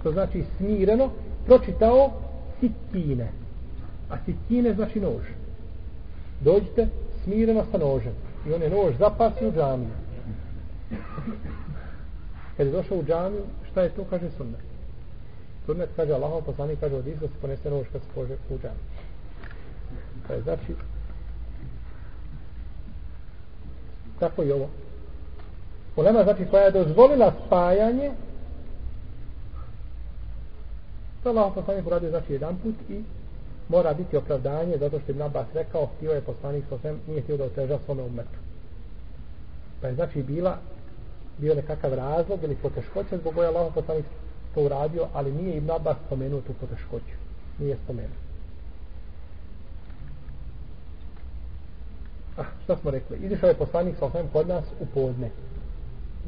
što 0.00 0.12
znači 0.12 0.44
smireno 0.56 1.10
pročitao 1.46 2.10
sikine 2.60 3.28
a 4.10 4.16
sikine 4.24 4.74
znači 4.74 5.00
nož 5.00 5.24
dođite 6.40 6.88
smireno 7.24 7.64
sa 7.72 7.78
nožem 7.78 8.12
i 8.48 8.52
on 8.52 8.62
je 8.62 8.70
nož 8.70 8.94
zapasi 8.98 9.46
u 9.46 9.52
džamiju 9.52 9.94
kad 12.56 12.66
je 12.66 12.72
došao 12.72 12.98
u 12.98 13.04
džamiju 13.04 13.42
šta 13.70 13.82
je 13.82 13.88
to 13.88 14.04
kaže 14.10 14.30
sunnet 14.36 14.60
Sunnet 15.65 15.89
kaže 15.95 16.13
Allahov 16.13 16.41
poslanik 16.41 16.79
kaže 16.79 16.95
od 16.95 17.07
izgleda 17.07 17.33
se 17.33 17.41
ponese 17.41 17.69
nož 17.69 17.87
kad 17.91 18.01
se 18.01 18.07
pože 18.15 18.33
u 18.49 18.57
džamiju 18.57 18.95
to 20.27 20.33
je 20.33 20.41
znači 20.41 20.75
tako 24.19 24.43
i 24.43 24.51
ovo. 24.51 24.69
Ulema 25.95 26.23
znači 26.23 26.45
koja 26.51 26.63
je 26.63 26.71
dozvolila 26.71 27.33
spajanje 27.45 28.11
to 31.23 31.29
Allah 31.29 31.51
poslanik 31.55 31.87
uradio 31.87 32.09
znači 32.09 32.33
jedan 32.33 32.57
put 32.57 32.75
i 32.89 33.03
mora 33.69 33.93
biti 33.93 34.17
opravdanje 34.17 34.77
zato 34.77 34.99
što 34.99 35.11
je 35.11 35.17
Nabas 35.17 35.47
rekao 35.53 35.89
htio 35.97 36.11
je 36.11 36.21
poslanik 36.21 36.65
sa 36.69 36.77
svem 36.77 36.99
nije 37.07 37.21
htio 37.21 37.37
da 37.37 37.43
oteža 37.43 37.79
svome 37.85 38.03
umetu. 38.03 38.39
Pa 39.81 39.87
je 39.87 39.95
znači 39.95 40.23
bila 40.23 40.57
bio 41.37 41.55
nekakav 41.55 41.93
razlog 41.93 42.43
ili 42.43 42.55
poteškoća 42.55 43.17
zbog 43.17 43.33
koje 43.35 43.47
Allah 43.47 43.73
poslanik 43.73 44.05
to 44.55 44.61
uradio 44.61 45.07
ali 45.13 45.31
nije 45.31 45.57
Ibn 45.57 45.71
Abbas 45.71 45.97
spomenuo 46.05 46.41
tu 46.41 46.53
poteškoću 46.53 47.15
nije 47.59 47.77
spomenuo 47.83 48.25
Ah, 52.37 52.45
što 52.63 52.77
smo 52.77 52.91
rekli? 52.91 53.17
Izišao 53.17 53.49
je 53.49 53.55
poslanik 53.55 53.95
sa 53.99 54.05
osvijem 54.05 54.27
kod 54.33 54.47
nas 54.47 54.63
u 54.79 54.85
podne. 54.85 55.29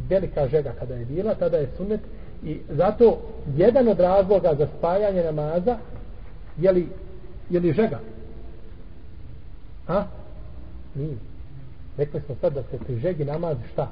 Velika 0.10 0.48
žega 0.48 0.74
kada 0.80 0.96
je 0.96 1.06
bila, 1.06 1.36
tada 1.36 1.58
je 1.58 1.70
sunet. 1.78 2.02
I 2.44 2.60
zato 2.70 3.22
jedan 3.56 3.88
od 3.88 4.00
razloga 4.00 4.56
za 4.58 4.68
spajanje 4.78 5.24
namaza 5.24 5.78
je 6.58 6.72
li, 6.72 6.88
je 7.50 7.60
li 7.60 7.74
žega? 7.74 8.00
A? 9.88 10.06
Nije. 10.96 11.18
Rekli 11.98 12.22
smo 12.26 12.36
sad 12.42 12.54
da 12.54 12.64
se 12.64 12.78
pri 12.78 13.00
žegi 13.00 13.26
namaz 13.26 13.58
šta? 13.74 13.92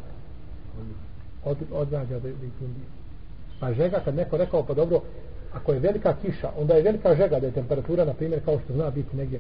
Od, 1.46 1.58
odgađa 1.72 2.20
da, 2.20 2.30
da 2.30 2.46
Pa 3.60 3.74
žega 3.74 4.00
kad 4.06 4.16
neko 4.16 4.38
rekao 4.38 4.64
pa 4.64 4.74
dobro, 4.74 5.02
ako 5.54 5.74
je 5.74 5.80
velika 5.80 6.16
kiša, 6.22 6.52
onda 6.58 6.74
je 6.74 6.84
velika 6.84 7.16
žega 7.16 7.40
da 7.40 7.48
je 7.48 7.54
temperatura, 7.54 8.06
na 8.06 8.14
primjer, 8.14 8.46
kao 8.46 8.60
što 8.60 8.74
zna 8.74 8.90
biti 8.90 9.18
negdje 9.18 9.40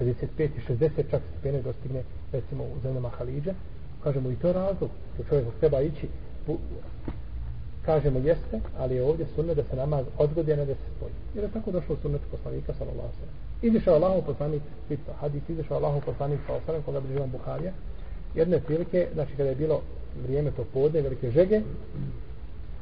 55 0.00 0.16
i 0.38 0.72
60 0.72 0.90
čak 1.10 1.22
stepene 1.30 1.62
dostigne 1.62 2.02
recimo 2.32 2.64
u 2.64 2.80
zemljama 2.82 3.08
Halidža. 3.08 3.54
Kažemo 4.04 4.30
i 4.30 4.36
to 4.36 4.52
razlog. 4.52 4.90
To 5.16 5.22
čovjek 5.28 5.46
treba 5.60 5.80
ići 5.80 6.08
pu, 6.46 6.58
kažemo 7.84 8.18
jeste 8.18 8.60
ali 8.78 8.94
je 8.94 9.02
ovdje 9.02 9.26
sunne 9.34 9.54
da 9.54 9.62
se 9.64 9.76
namaz 9.76 10.04
odgodi 10.18 10.56
da 10.56 10.66
se 10.66 10.86
spoji. 10.96 11.12
Jer 11.34 11.44
je 11.44 11.50
tako 11.50 11.70
došlo 11.70 11.96
sunnet 12.02 12.20
poslanika 12.30 12.72
sallallahu 12.78 13.12
sallam. 13.14 13.34
izišao 13.62 13.94
Allahu 13.94 14.22
poslanik 14.26 14.62
pitao 14.88 15.14
hadis 15.20 15.48
izišao 15.48 15.76
Allahu 15.76 16.00
poslanik 16.06 16.40
sallallahu 16.40 16.66
sallam, 16.66 16.82
koga 16.82 17.00
bližava 17.00 17.26
Buharija. 17.26 17.72
Jedne 18.34 18.60
prilike 18.60 19.08
znači 19.14 19.32
kada 19.36 19.48
je 19.48 19.54
bilo 19.54 19.80
vrijeme 20.22 20.50
to 20.50 20.64
podne 20.72 21.00
velike 21.00 21.30
žege 21.30 21.60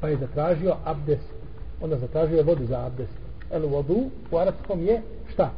pa 0.01 0.09
je 0.09 0.17
zatražio 0.17 0.77
abdes 0.85 1.21
onda 1.81 1.99
zatražio 1.99 2.43
vodu 2.43 2.67
za 2.67 2.87
abdes 2.87 3.09
el 3.51 3.67
vodu 3.67 4.11
u 4.31 4.37
arapskom 4.37 4.83
je 4.83 5.03
šta 5.33 5.51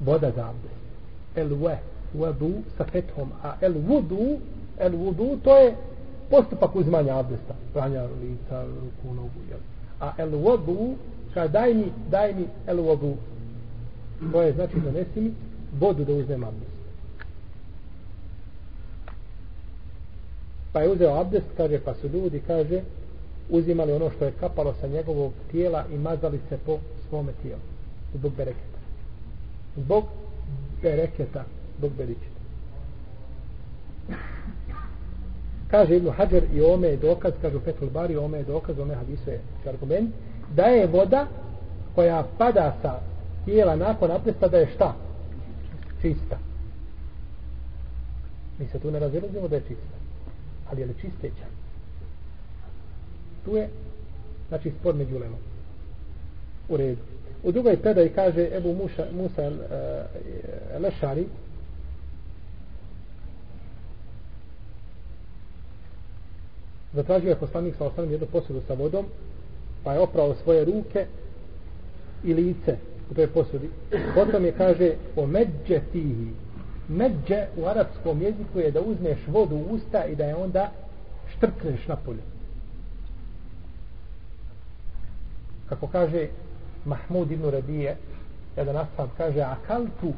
voda 0.00 0.30
za 0.36 0.48
abdest. 0.48 0.82
El 1.34 1.48
we, 1.48 1.76
wudu 2.14 2.62
sa 2.76 2.84
fethom, 2.84 3.32
a 3.42 3.56
el 3.60 3.74
wudu, 3.74 4.38
el 4.78 4.92
wudu 4.92 5.36
to 5.44 5.56
je 5.56 5.74
postupak 6.30 6.76
uzmanja 6.76 7.18
abdesta, 7.18 7.54
pranja 7.72 8.02
lica, 8.02 8.64
ruku, 8.64 9.14
nogu, 9.14 9.40
jel? 9.48 9.60
A 10.00 10.12
el 10.18 10.30
wudu, 10.30 10.96
kada 11.34 11.48
daj 11.48 11.74
mi, 11.74 11.92
daj 12.10 12.34
mi 12.34 12.46
el 12.66 12.76
wudu, 12.76 13.16
to 14.32 14.42
je 14.42 14.52
znači 14.52 14.80
donesi 14.80 15.20
mi 15.20 15.34
vodu 15.78 16.04
da 16.04 16.12
uzmem 16.12 16.44
abdest. 16.44 16.72
Pa 20.72 20.80
je 20.80 20.88
uzeo 20.88 21.20
abdest, 21.20 21.46
kaže, 21.56 21.80
pa 21.84 21.94
su 21.94 22.08
ljudi, 22.08 22.42
kaže, 22.46 22.82
uzimali 23.50 23.92
ono 23.92 24.10
što 24.10 24.24
je 24.24 24.32
kapalo 24.40 24.74
sa 24.80 24.86
njegovog 24.86 25.32
tijela 25.50 25.84
i 25.94 25.98
mazali 25.98 26.40
se 26.48 26.58
po 26.66 26.78
svome 27.08 27.32
tijelu. 27.42 27.62
Zbog 28.14 28.32
bereketa 28.36 28.72
zbog 29.76 30.04
bereketa, 30.82 31.44
zbog 31.78 31.92
bereketa. 31.92 32.42
Kaže 35.70 35.96
Ibnu 35.96 36.10
Hajar 36.10 36.42
i 36.54 36.60
ome 36.60 36.88
je 36.88 36.96
dokaz, 36.96 37.32
kaže 37.42 37.60
Petul 37.64 37.90
Bari, 37.90 38.16
ome 38.16 38.38
je 38.38 38.44
dokaz, 38.44 38.78
ome 38.78 38.94
hadisu 38.94 39.30
je 39.30 39.40
argument, 39.66 40.14
da 40.56 40.62
je 40.62 40.86
voda 40.86 41.26
koja 41.94 42.26
pada 42.38 42.76
sa 42.82 43.00
tijela 43.44 43.76
nakon 43.76 44.10
apresta 44.10 44.48
da 44.48 44.58
je 44.58 44.70
šta? 44.74 44.94
Čista. 46.00 46.38
Mi 48.58 48.66
se 48.68 48.78
tu 48.78 48.90
ne 48.90 48.98
razilazimo 48.98 49.48
da 49.48 49.56
je 49.56 49.62
čista. 49.68 49.96
Ali 50.70 50.80
je 50.80 50.86
li 50.86 50.94
čisteća? 51.00 51.51
Tu 53.44 53.56
je, 53.56 53.68
znači, 54.48 54.72
spod 54.80 54.96
među 54.96 55.18
lemom. 55.18 55.38
U 56.68 56.76
redu. 56.76 57.00
U 57.42 57.52
drugoj 57.52 57.76
predaj 57.76 58.08
kaže 58.08 58.48
Ebu 58.56 58.74
Musa, 58.74 59.06
Musa 59.12 59.48
uh, 59.48 60.82
Lešari 60.82 61.26
zatražio 66.94 67.30
je 67.30 67.36
poslanik 67.36 67.74
sa 67.78 67.84
osanem 67.84 68.10
jednu 68.10 68.26
posudu 68.26 68.60
sa 68.66 68.74
vodom 68.74 69.06
pa 69.84 69.92
je 69.92 70.00
oprao 70.00 70.34
svoje 70.34 70.64
ruke 70.64 71.06
i 72.24 72.34
lice 72.34 72.76
u 73.10 73.14
toj 73.14 73.26
posudi 73.26 73.70
potom 74.14 74.44
je 74.44 74.52
kaže 74.52 74.92
o 75.16 75.26
međe 75.26 75.80
tihi 75.92 76.30
međe 76.88 77.46
u 77.56 77.66
arapskom 77.66 78.22
jeziku 78.22 78.58
je 78.58 78.70
da 78.70 78.80
uzmeš 78.80 79.18
vodu 79.26 79.56
u 79.56 79.74
usta 79.74 80.04
i 80.04 80.16
da 80.16 80.24
je 80.24 80.34
onda 80.34 80.70
štrkneš 81.36 81.88
na 81.88 81.96
polju 81.96 82.31
kako 85.72 85.86
kaže 85.86 86.28
Mahmud 86.84 87.30
ibn 87.30 87.50
Rabije 87.50 87.96
jedan 88.56 88.76
ashab 88.76 89.08
kaže 89.16 89.40
akaltu 89.40 90.12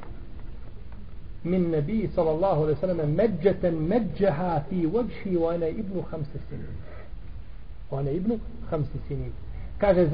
min 1.44 1.70
nebi 1.70 2.10
sallallahu 2.14 2.62
alaihi 2.62 2.80
sallam 2.80 3.10
međeten 3.10 3.74
međeha 3.74 4.62
fi 4.68 4.86
vajši 4.86 5.36
wa 5.38 5.54
ana 5.54 5.68
ibnu 5.68 6.02
hamse 6.10 6.38
sinin. 6.48 6.74
Wa 7.90 7.98
ana 7.98 8.10
ibnu 8.10 8.38
hamse 8.70 8.98
sinin. 9.08 9.32
Kaže 9.78 10.06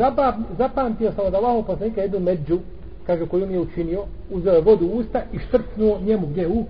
zapamtio 0.58 1.12
sam 1.12 1.26
od 1.26 1.34
Allahu 1.34 1.66
poslanika 1.66 2.00
jednu 2.00 2.20
među 2.20 2.58
kaže 3.06 3.26
koju 3.26 3.46
mi 3.46 3.52
je 3.52 3.60
učinio 3.60 4.04
uzeo 4.30 4.60
vodu 4.60 4.86
u 4.86 4.98
usta 4.98 5.22
i 5.32 5.38
štrpnuo 5.38 6.00
njemu 6.00 6.26
gdje? 6.26 6.48
U 6.48 6.66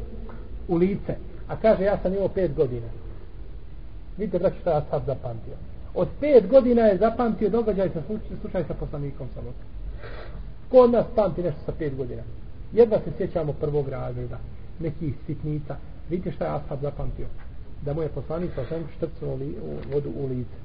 u 0.69 0.77
lice. 0.77 1.15
A 1.49 1.57
kaže 1.57 1.85
ja 1.85 1.99
sam 2.03 2.15
imao 2.15 2.29
pet 2.29 2.55
godina. 2.55 2.87
Vidite, 4.19 4.39
braću, 4.39 4.57
šta 4.61 4.71
je 4.71 4.77
Ashab 4.77 5.03
zapamtio. 5.07 5.55
Od 5.95 6.09
pet 6.21 6.47
godina 6.49 6.83
je 6.83 6.99
zapamtio 6.99 7.49
događaj 7.49 7.89
sa 7.89 8.03
slučaj, 8.07 8.37
slučaj 8.41 8.65
sa 8.65 8.75
poslanikom 8.75 9.29
sa 9.35 9.41
Ko 10.71 10.77
od 10.79 10.91
nas 10.91 11.07
pamti 11.15 11.43
nešto 11.43 11.61
sa 11.67 11.73
pet 11.79 11.97
godina? 11.97 12.23
Jedva 12.73 12.99
se 12.99 13.11
sjećamo 13.17 13.53
prvog 13.53 13.89
razreda, 13.89 14.39
nekih 14.81 15.15
sitnica. 15.27 15.77
Vidite 16.11 16.33
šta 16.33 16.45
je 16.45 16.51
Ashab 16.51 16.81
zapamtio? 16.83 17.27
Da 17.83 17.95
mu 17.95 18.03
je 18.03 18.09
poslanik 18.09 18.51
sa 18.55 18.65
svem 18.65 18.85
štrcnuo 18.97 19.35
li, 19.35 19.57
u 19.63 19.95
vodu 19.95 20.11
u 20.17 20.27
lice. 20.27 20.57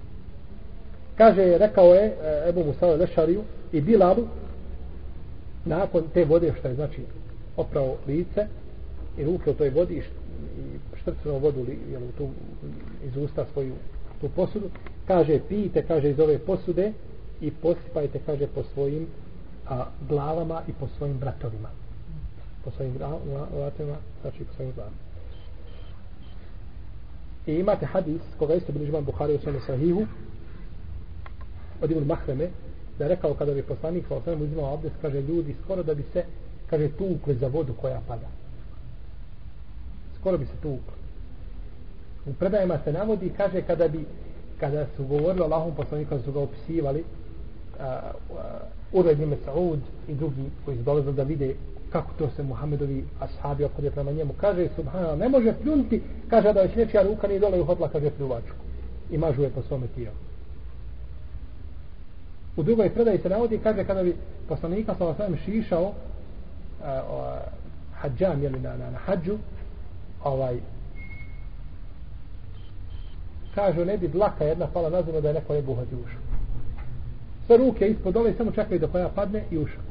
Kaže, 1.17 1.57
rekao 1.57 1.93
je 1.93 2.05
e, 2.05 2.49
Ebu 2.49 2.63
Musale 2.63 2.95
Lešariju 2.95 3.41
i 3.71 3.81
Bilalu, 3.81 4.27
nakon 5.65 6.03
te 6.13 6.25
vode 6.25 6.53
što 6.59 6.67
je 6.67 6.75
znači 6.75 7.01
oprao 7.57 7.95
lice 8.07 8.47
i 9.17 9.23
ruke 9.25 9.51
u 9.51 9.53
toj 9.53 9.69
vodi 9.69 9.95
i 9.95 10.01
štrcnuo 11.01 11.39
vodu 11.39 11.61
li, 11.61 11.79
jel, 11.91 12.03
u 12.03 12.11
tu, 12.17 12.29
iz 13.05 13.17
usta 13.17 13.45
svoju 13.53 13.73
tu 14.21 14.29
posudu, 14.29 14.69
kaže 15.07 15.39
pijte, 15.49 15.85
kaže 15.87 16.09
iz 16.09 16.19
ove 16.19 16.39
posude 16.39 16.93
i 17.41 17.51
posipajte, 17.51 18.19
kaže 18.25 18.47
po 18.47 18.63
svojim 18.73 19.07
a, 19.67 19.85
glavama 20.09 20.61
i 20.67 20.73
po 20.73 20.87
svojim 20.97 21.17
bratovima. 21.17 21.69
Po 22.63 22.71
svojim 22.71 22.93
bratovima, 22.93 23.97
znači 24.21 24.43
po 24.43 24.53
svojim 24.53 24.73
glavama. 24.73 24.97
I 27.47 27.53
imate 27.53 27.85
hadis 27.85 28.21
koga 28.39 28.53
isto 28.53 28.71
bili 28.71 28.85
živan 28.85 29.05
Buhari 29.05 29.35
u 29.35 29.39
svojom 29.39 29.61
sahihu 29.61 30.05
od 31.81 31.91
Ibn 31.91 32.05
Mahreme 32.07 32.49
da 32.97 33.03
je 33.03 33.09
rekao 33.09 33.33
kada 33.33 33.53
bi 33.53 33.63
poslanik 33.63 34.05
sa 34.07 34.15
osvijem 34.15 34.41
uzimao 34.41 34.73
abdest, 34.73 34.95
kaže 35.01 35.21
ljudi 35.21 35.55
skoro 35.63 35.83
da 35.83 35.93
bi 35.93 36.03
se 36.13 36.23
kaže 36.69 36.89
tukli 36.89 37.35
za 37.35 37.47
vodu 37.47 37.73
koja 37.73 38.01
pada. 38.07 38.27
Skoro 40.19 40.37
bi 40.37 40.45
se 40.45 40.55
tukli 40.61 41.04
u 42.25 42.33
predajima 42.33 42.79
se 42.83 42.93
navodi 42.93 43.31
kaže 43.37 43.61
kada 43.61 43.87
bi 43.87 44.05
kada 44.59 44.85
su 44.97 45.05
govorili 45.05 45.41
o 45.41 45.43
Allahom 45.43 45.75
poslaniku 45.75 46.09
kada 46.09 46.23
su 46.23 46.31
ga 46.31 46.39
opisivali 46.39 47.03
Ured 48.91 49.19
ime 49.19 49.37
Saud 49.45 49.79
i 50.07 50.13
drugi 50.13 50.49
koji 50.65 50.77
su 50.77 50.83
dolazili 50.83 51.15
da 51.15 51.23
vide 51.23 51.55
kako 51.91 52.11
to 52.17 52.29
se 52.35 52.43
Muhammedovi 52.43 53.05
ashabi 53.19 53.63
opode 53.63 53.91
prema 53.91 54.11
njemu 54.11 54.33
kaže 54.41 54.67
subhanallah 54.75 55.19
ne 55.19 55.29
može 55.29 55.53
pljunti 55.61 56.01
kaže 56.29 56.53
da 56.53 56.61
već 56.61 56.75
nečija 56.75 57.03
ruka 57.03 57.27
nije 57.27 57.39
dole 57.39 57.61
uhodla 57.61 57.89
kaže 57.89 58.09
pljuvačku. 58.09 58.55
I 59.11 59.17
mažuje 59.17 59.49
po 59.49 59.61
svome 59.61 59.87
tijelu. 59.95 60.15
U 62.57 62.63
drugoj 62.63 62.89
predaji 62.89 63.17
se 63.17 63.29
navodi 63.29 63.57
kaže 63.57 63.83
kada 63.83 64.03
bi 64.03 64.15
poslanika 64.47 64.95
sa 64.97 65.05
vasem 65.05 65.37
šišao 65.45 65.93
hađam 67.93 68.43
jeli 68.43 68.59
na, 68.59 68.77
na, 68.77 68.91
na 68.91 68.97
hađu 68.97 69.37
ovaj 70.23 70.57
kažu 73.55 73.85
ne 73.85 73.97
bi 73.97 74.07
dlaka 74.07 74.43
jedna 74.43 74.67
pala 74.67 74.89
na 74.89 75.01
zemlju 75.01 75.21
da 75.21 75.27
je 75.27 75.33
neko 75.33 75.53
ne 75.53 75.61
buhati 75.61 75.95
ušao 75.95 76.21
sve 77.45 77.57
ruke 77.57 77.87
ispod 77.87 78.13
dole 78.13 78.33
samo 78.33 78.51
čekaju 78.51 78.79
da 78.79 78.87
koja 78.87 79.09
padne 79.09 79.43
i 79.51 79.57
ušao 79.57 79.83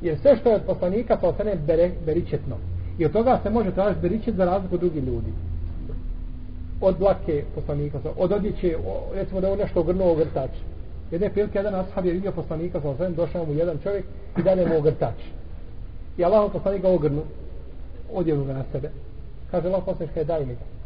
jer 0.00 0.18
sve 0.18 0.36
što 0.36 0.48
je 0.48 0.54
od 0.54 0.62
poslanika 0.62 1.16
to 1.16 1.28
ostane 1.28 1.56
bere, 1.66 1.90
beričetno. 2.06 2.56
I 2.98 3.04
od 3.04 3.12
toga 3.12 3.40
se 3.42 3.50
može 3.50 3.70
tražiti 3.70 4.00
beričet 4.02 4.34
za 4.34 4.44
razliku 4.44 4.76
drugih 4.76 5.04
ljudi. 5.04 5.32
Od 6.80 6.98
dlake 6.98 7.44
poslanika 7.54 7.98
od 8.16 8.32
odjeće, 8.32 8.76
recimo 9.14 9.40
da 9.40 9.48
je 9.48 9.56
nešto 9.56 9.80
ogrnuo 9.80 10.12
ogrtač. 10.12 10.50
Jedne 11.10 11.30
prilike 11.30 11.58
jedan 11.58 11.74
ashab 11.74 12.06
je 12.06 12.12
vidio 12.12 12.32
poslanika 12.32 12.80
sa 12.80 12.88
osvijem 12.88 13.14
došao 13.14 13.44
mu 13.44 13.52
jedan 13.52 13.78
čovjek 13.82 14.04
i 14.38 14.42
dane 14.42 14.66
mu 14.66 14.76
ogrtač. 14.76 15.14
I 16.18 16.24
Allah 16.24 16.52
poslanika 16.52 16.88
ogrnu 16.88 17.22
odjevnu 18.12 18.44
ga 18.44 18.52
na 18.52 18.64
sebe. 18.72 18.90
Kaže 19.50 19.68
Allah 19.68 19.82
poslanika 19.84 20.24
daj 20.24 20.46
mi 20.46 20.54
ga. 20.54 20.79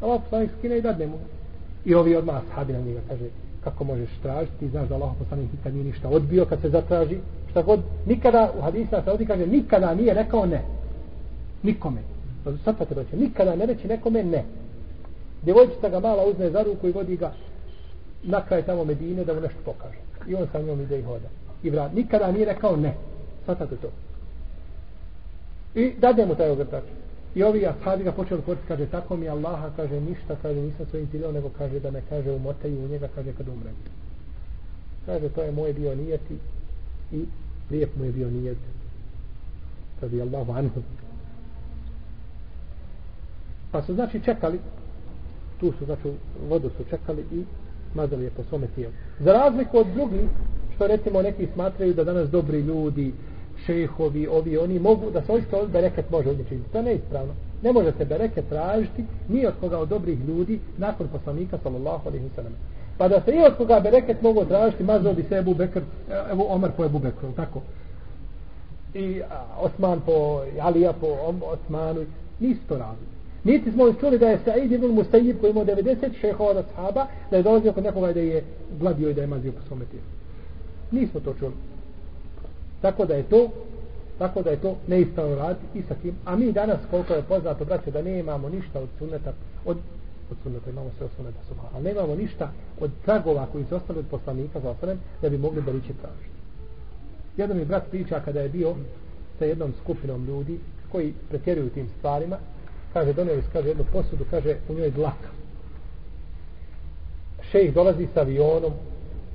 Allah 0.00 0.20
poslanik 0.22 0.50
skine 0.58 0.78
i 0.78 0.82
dadne 0.82 1.06
mu. 1.06 1.18
I 1.84 1.94
ovi 1.94 2.16
odmah 2.16 2.42
sahabi 2.48 2.72
na 2.72 2.78
njega 2.78 3.00
kaže 3.08 3.24
kako 3.64 3.84
možeš 3.84 4.10
tražiti? 4.22 4.68
Znaš 4.68 4.88
da 4.88 4.94
Allah 4.94 5.12
poslanik 5.18 5.52
nikad 5.52 5.74
nije 5.74 5.84
ništa 5.84 6.08
odbio 6.08 6.44
kad 6.44 6.60
se 6.60 6.70
zatraži. 6.70 7.18
Šta 7.50 7.62
god 7.62 7.80
nikada 8.06 8.52
u 8.58 8.62
hadisa 8.62 9.02
se 9.02 9.10
ovdje 9.10 9.26
kaže 9.26 9.46
nikada 9.46 9.94
nije 9.94 10.14
rekao 10.14 10.46
ne. 10.46 10.62
Nikome. 11.62 12.00
Sad 12.64 12.78
pa 12.78 12.84
te 12.84 12.94
reći 12.94 13.16
nikada 13.16 13.56
ne 13.56 13.66
reći 13.66 13.88
nekome 13.88 14.24
ne. 14.24 14.44
Djevojčica 15.42 15.88
ga 15.88 16.00
mala 16.00 16.24
uzme 16.24 16.50
za 16.50 16.62
ruku 16.62 16.88
i 16.88 16.92
vodi 16.92 17.16
ga 17.16 17.32
na 18.22 18.44
kraj 18.44 18.62
tamo 18.62 18.84
Medine 18.84 19.24
da 19.24 19.34
mu 19.34 19.40
nešto 19.40 19.58
pokaže. 19.64 19.98
I 20.28 20.34
on 20.34 20.46
sa 20.52 20.62
njom 20.62 20.80
ide 20.80 20.98
i 20.98 21.02
hoda. 21.02 21.28
I 21.62 21.70
vrat. 21.70 21.92
Nikada 21.92 22.32
nije 22.32 22.44
rekao 22.44 22.76
ne. 22.76 22.94
Svatate 23.44 23.76
to? 23.76 23.88
I 25.74 25.92
dade 25.98 26.26
mu 26.26 26.34
taj 26.34 26.50
ogrtač. 26.50 26.84
I 27.34 27.42
ovi 27.42 27.66
ashabi 27.66 28.04
ga 28.04 28.12
počeli 28.12 28.42
koristiti, 28.42 28.68
kaže, 28.68 28.86
tako 28.86 29.16
mi 29.16 29.28
Allaha, 29.28 29.70
kaže, 29.76 30.00
ništa, 30.00 30.36
kaže, 30.42 30.60
nisam 30.60 30.86
svojim 30.86 31.08
ciljom, 31.10 31.34
nego 31.34 31.50
kaže 31.58 31.80
da 31.80 31.90
me, 31.90 32.02
kaže, 32.08 32.30
umotaju 32.30 32.84
u 32.84 32.88
njega, 32.88 33.08
kaže, 33.14 33.32
kad 33.32 33.48
umrem. 33.48 33.74
Kaže, 35.06 35.28
to 35.28 35.42
je 35.42 35.52
moje 35.52 35.72
bio 35.72 35.94
nijeti 35.94 36.36
i 37.12 37.24
lijep 37.70 37.96
mu 37.96 38.04
je 38.04 38.12
bio 38.12 38.30
nijet. 38.30 38.58
Kaže, 40.00 40.20
Allahu 40.20 40.52
anhu. 40.52 40.82
Pa 43.72 43.82
su, 43.82 43.94
znači, 43.94 44.20
čekali, 44.24 44.58
tu 45.60 45.72
su, 45.78 45.84
znači, 45.84 46.12
vodu 46.48 46.70
su 46.76 46.84
čekali 46.90 47.24
i 47.32 47.44
mazali 47.94 48.24
je 48.24 48.30
po 48.30 48.42
svome 48.48 48.66
tijelu. 48.74 48.92
Za 49.20 49.32
razliku 49.32 49.78
od 49.78 49.86
drugih, 49.86 50.28
što 50.74 50.86
recimo 50.86 51.22
neki 51.22 51.48
smatraju 51.54 51.94
da 51.94 52.04
danas 52.04 52.30
dobri 52.30 52.60
ljudi, 52.60 53.12
šehovi, 53.66 54.26
ovi, 54.26 54.58
oni 54.58 54.78
mogu 54.78 55.10
da 55.10 55.22
se 55.22 55.32
oisto 55.32 55.66
bereket 55.72 56.10
može 56.10 56.30
učiniti. 56.30 56.70
To 56.72 56.78
je 56.78 56.84
neispravno. 56.84 57.32
Ne 57.62 57.72
može 57.72 57.92
se 57.92 58.04
bereket 58.04 58.48
tražiti 58.48 59.04
ni 59.28 59.46
od 59.46 59.54
koga 59.60 59.78
od 59.78 59.88
dobrih 59.88 60.18
ljudi 60.28 60.58
nakon 60.78 61.08
poslanika 61.08 61.58
sallallahu 61.62 62.08
alaihi 62.08 62.28
sallam. 62.34 62.52
Pa 62.98 63.08
da 63.08 63.20
se 63.20 63.30
i 63.30 63.44
od 63.46 63.56
koga 63.56 63.80
bereket 63.80 64.22
mogu 64.22 64.44
tražiti, 64.44 64.84
mazao 64.84 65.14
bi 65.14 65.22
se 65.22 65.36
Ebu 65.36 65.54
Bekr, 65.54 65.80
evo 66.30 66.46
Omar 66.48 66.70
po 66.76 66.84
Ebu 66.84 66.98
Bekru, 66.98 67.32
tako? 67.36 67.60
I 68.94 69.22
a, 69.30 69.44
Osman 69.60 70.00
po 70.06 70.42
Alija 70.60 70.92
po 70.92 71.06
Osmanu, 71.42 72.04
nisu 72.40 72.60
to 72.68 72.78
radili. 72.78 73.10
Niti 73.44 73.72
smo 73.72 73.92
čuli 73.92 74.18
da 74.18 74.28
je 74.28 74.38
Sa'id 74.44 74.72
ibn 74.72 74.86
Mustajib 74.86 75.40
koji 75.40 75.50
imao 75.50 75.64
90 75.64 76.20
šehova 76.20 76.50
od 76.50 76.64
sahaba, 76.74 77.06
da 77.30 77.36
je 77.36 77.42
dolazio 77.42 77.72
kod 77.72 77.84
nekoga 77.84 78.12
da 78.12 78.20
je 78.20 78.44
gladio 78.80 79.10
i 79.10 79.14
da 79.14 79.20
je 79.20 79.26
mazio 79.26 79.52
po 79.52 79.62
svome 79.68 79.84
tijelu. 79.84 80.06
Nismo 80.90 81.20
to 81.20 81.34
čuli. 81.38 81.52
Tako 82.80 83.04
da 83.04 83.14
je 83.14 83.22
to 83.22 83.50
tako 84.20 84.42
da 84.42 84.50
je 84.50 84.60
to 84.60 84.76
neispravno 84.86 85.34
raditi 85.34 85.78
i 85.78 85.82
sa 85.88 85.94
kim. 86.02 86.14
A 86.24 86.36
mi 86.36 86.52
danas, 86.52 86.78
koliko 86.90 87.14
je 87.14 87.22
poznato, 87.22 87.64
braće, 87.64 87.90
da 87.90 88.02
ne 88.02 88.18
imamo 88.18 88.48
ništa 88.48 88.80
od 88.80 88.88
sunneta, 88.98 89.32
od, 89.64 89.76
od 90.30 90.36
sunneta 90.42 90.70
imamo 90.70 90.90
sve 90.96 91.06
od 91.06 91.12
sunneta 91.16 91.38
subha, 91.48 91.68
ali 91.74 91.84
ne 91.84 91.90
imamo 91.90 92.14
ništa 92.14 92.50
od 92.80 92.90
tragova 93.04 93.46
koji 93.52 93.64
su 93.64 93.76
ostali 93.76 93.98
od 93.98 94.06
poslanika 94.10 94.60
za 94.60 94.70
osanem, 94.70 94.98
da 95.22 95.28
bi 95.28 95.38
mogli 95.38 95.62
da 95.62 95.72
liče 95.72 95.94
tražiti. 96.02 96.36
Jedan 97.36 97.56
mi 97.56 97.64
brat 97.64 97.90
priča 97.90 98.20
kada 98.24 98.40
je 98.40 98.48
bio 98.48 98.74
sa 99.38 99.44
jednom 99.44 99.72
skupinom 99.82 100.24
ljudi 100.26 100.58
koji 100.92 101.14
pretjeruju 101.28 101.70
tim 101.70 101.88
stvarima, 101.98 102.36
kaže, 102.92 103.12
donio 103.12 103.34
je, 103.34 103.42
kaže, 103.52 103.68
jednu 103.68 103.84
posudu, 103.92 104.24
kaže, 104.30 104.56
u 104.68 104.74
njoj 104.74 104.84
je 104.84 104.90
dlaka. 104.90 105.30
Šejh 107.50 107.74
dolazi 107.74 108.08
sa 108.14 108.20
avionom, 108.20 108.72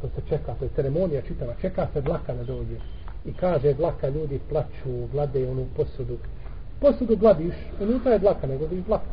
to 0.01 0.08
se 0.15 0.21
čeka, 0.29 0.53
to 0.60 0.65
je 0.65 0.69
ceremonija 0.75 1.21
čitava, 1.21 1.53
čeka 1.62 1.88
se 1.93 2.01
dlaka 2.01 2.34
da 2.34 2.43
dođe 2.43 2.77
i 3.26 3.34
kaže 3.34 3.74
dlaka 3.74 4.10
ljudi 4.10 4.40
plaću, 4.50 5.08
glade 5.12 5.50
onu 5.50 5.66
posudu. 5.76 6.18
Posudu 6.80 7.18
gladiš, 7.18 7.56
e, 7.82 7.84
unutra 7.84 8.12
je 8.12 8.20
dlaka, 8.20 8.48
nego 8.48 8.60
gladiš 8.60 8.86
dlaka. 8.86 9.06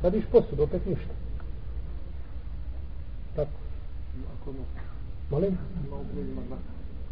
Gladiš 0.00 0.24
posudu, 0.32 0.62
opet 0.62 0.86
ništa. 0.86 1.14
Tako. 3.36 3.50
Molim? 5.30 5.58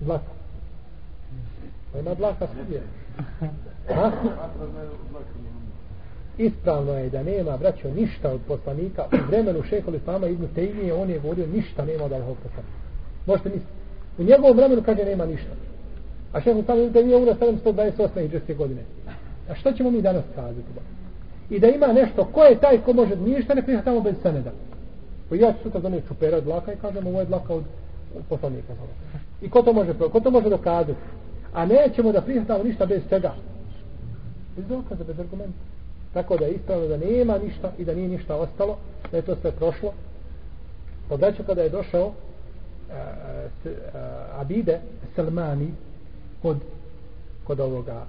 Dlaka. 0.00 0.32
Pa 1.92 1.98
ima 1.98 2.14
dlaka 2.14 2.46
svije. 2.46 2.82
Ha? 3.94 4.12
Ispravno 6.38 6.92
je 6.92 7.10
da 7.10 7.22
nema, 7.22 7.56
braćo, 7.56 7.90
ništa 7.90 8.30
od 8.32 8.40
poslanika. 8.48 9.04
U 9.12 9.26
vremenu 9.28 9.62
šehol 9.62 9.94
Islama 9.94 10.26
Ibn 10.26 10.46
Tejmije, 10.54 10.94
on 10.94 11.10
je 11.10 11.18
govorio, 11.18 11.46
ništa 11.46 11.84
nema 11.84 12.04
od 12.04 12.12
Allahog 12.12 12.36
poslanika. 12.36 12.78
Možete 13.26 13.48
misliti. 13.48 13.72
U 14.18 14.22
njegovom 14.22 14.56
vremenu 14.56 14.82
kaže 14.82 15.04
nema 15.04 15.26
ništa. 15.26 15.50
A 16.32 16.40
šehu 16.40 16.62
tamo 16.62 16.88
da 16.88 16.98
je 16.98 17.16
umro 17.16 17.34
728. 17.34 18.24
iđeske 18.24 18.54
godine. 18.54 18.80
A 19.50 19.54
što 19.54 19.72
ćemo 19.72 19.90
mi 19.90 20.02
danas 20.02 20.24
kazati? 20.34 20.62
I 21.50 21.58
da 21.60 21.66
ima 21.66 21.86
nešto, 21.86 22.24
ko 22.24 22.42
je 22.42 22.60
taj 22.60 22.78
ko 22.78 22.92
može, 22.92 23.16
ništa 23.16 23.54
ne 23.54 23.62
prihvatamo 23.62 24.00
bez 24.00 24.14
seneda. 24.22 24.50
Pa 25.28 25.36
ja 25.36 25.52
ću 25.52 25.58
sutra 25.62 25.80
donijeti 25.80 26.08
čupera 26.08 26.36
od 26.36 26.44
dlaka 26.44 26.72
i 26.72 26.76
kažem 26.76 27.06
ovo 27.06 27.20
je 27.20 27.26
dlaka 27.26 27.54
od 27.54 27.64
poslanika. 28.28 28.72
I 29.42 29.50
ko 29.50 29.62
to 29.62 29.72
može, 29.72 29.94
ko 30.12 30.20
to 30.20 30.30
može 30.30 30.48
dokazati? 30.48 30.98
A 31.52 31.66
nećemo 31.66 32.12
da 32.12 32.20
prihvatamo 32.20 32.64
ništa 32.64 32.86
bez 32.86 33.02
čega. 33.08 33.32
Bez 34.56 34.66
dokaza, 34.66 35.04
bez 35.04 35.20
argumenta. 35.20 35.58
Tako 36.12 36.36
da 36.36 36.44
je 36.44 36.52
ispravno 36.52 36.86
da 36.86 36.96
nema 36.96 37.38
ništa 37.38 37.72
i 37.78 37.84
da 37.84 37.94
nije 37.94 38.08
ništa 38.08 38.36
ostalo, 38.36 38.76
da 39.10 39.16
je 39.16 39.22
to 39.22 39.36
sve 39.36 39.52
prošlo. 39.52 39.92
Podaću 41.08 41.42
kada 41.46 41.62
je 41.62 41.68
došao 41.68 42.06
uh, 42.06 42.12
uh, 43.64 43.70
Abide 44.40 44.80
Salmani, 45.16 45.68
kod 46.42 46.56
kod 47.44 47.60
ovoga 47.60 48.06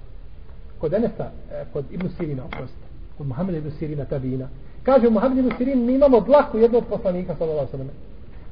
kod 0.78 0.92
Enesa, 0.94 1.30
e, 1.52 1.64
kod 1.72 1.84
Ibn 1.90 2.08
Sirina 2.18 2.44
oprosti, 2.44 2.86
kod 3.18 3.26
Muhammeda 3.26 3.58
ibn 3.58 3.70
Sirina 3.78 4.04
tabina. 4.04 4.48
Kaže 4.82 5.10
Muhammed 5.10 5.38
ibn 5.38 5.56
Sirin, 5.58 5.86
mi 5.86 5.94
imamo 5.94 6.20
dlaku 6.20 6.58
jednog 6.58 6.84
poslanika, 6.88 7.34
sallallahu 7.38 7.68
alejhi 7.72 7.92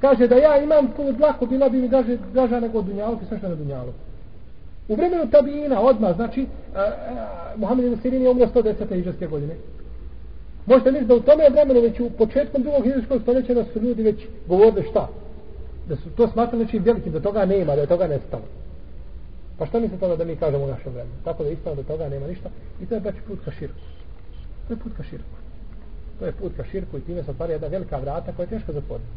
Kaže 0.01 0.29
da 0.29 0.37
ja 0.37 0.62
imam 0.62 0.88
tu 0.97 1.12
dlaku, 1.12 1.47
bila 1.47 1.69
bi 1.69 1.79
mi 1.79 1.88
draže, 1.88 2.19
draža 2.33 2.61
nego 2.61 2.83
dunjalu, 2.83 3.19
sve 3.29 3.38
što 3.38 3.49
na 3.49 3.55
Dunjalog. 3.55 3.95
U 4.88 4.95
vremenu 4.95 5.31
tabina, 5.31 5.81
odmah, 5.81 6.17
znači, 6.17 6.41
e, 6.41 6.45
e, 6.45 6.81
a, 6.81 6.83
a, 6.83 7.53
Muhammed 7.57 7.87
ibn 7.87 8.01
Sirin 8.03 8.23
je 8.23 8.31
umro 8.31 8.47
110. 8.47 8.99
iđeske 8.99 9.27
godine. 9.27 9.55
Možete 10.67 10.91
misliti 10.91 11.09
da 11.09 11.14
u 11.14 11.21
tome 11.21 11.49
vremenu, 11.51 11.81
već 11.81 12.01
u 12.01 12.11
početkom 12.11 12.62
drugog 12.62 12.87
iđaskog 12.87 13.23
stoljeća, 13.23 13.55
da 13.55 13.64
su 13.64 13.81
ljudi 13.81 14.03
već 14.03 14.27
govorili 14.49 14.87
šta? 14.91 15.09
Da 15.88 15.97
su 15.97 16.11
to 16.17 16.29
smatrali 16.29 16.64
nečim 16.64 16.83
velikim, 16.83 17.12
da 17.12 17.21
toga 17.21 17.45
nema, 17.45 17.75
da 17.75 17.81
je 17.81 17.87
toga 17.87 18.07
nestalo. 18.07 18.43
Pa 19.59 19.66
što 19.66 19.81
mislite 19.81 20.05
onda 20.05 20.16
da 20.16 20.25
mi 20.25 20.37
kažemo 20.37 20.64
u 20.64 20.68
našem 20.68 20.92
vremenu? 20.92 21.14
Tako 21.25 21.42
da 21.44 21.51
ispano 21.51 21.77
da 21.77 21.83
toga 21.83 22.09
nema 22.09 22.27
ništa. 22.27 22.49
I 22.83 22.87
to 22.87 22.94
je 22.94 23.01
baš 23.01 23.14
put 23.27 23.38
ka 23.44 23.51
širku. 23.51 23.81
To 24.66 24.73
je 24.73 24.79
put 24.79 24.92
ka 24.97 25.03
širku. 25.03 25.37
To 26.18 26.27
je 26.27 26.33
put 26.33 26.53
ka 26.57 26.64
širku 26.64 26.99
i 26.99 27.01
time 27.01 27.23
se 27.23 27.31
otvara 27.31 27.53
jedna 27.53 27.68
velika 27.68 27.99
vrata 27.99 28.33
koja 28.33 28.44
je 28.44 28.51
teško 28.51 28.73
zatvoriti. 28.73 29.09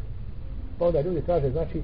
Pa 0.78 0.86
onda 0.86 1.00
ljudi 1.00 1.20
traže, 1.20 1.50
znači, 1.50 1.82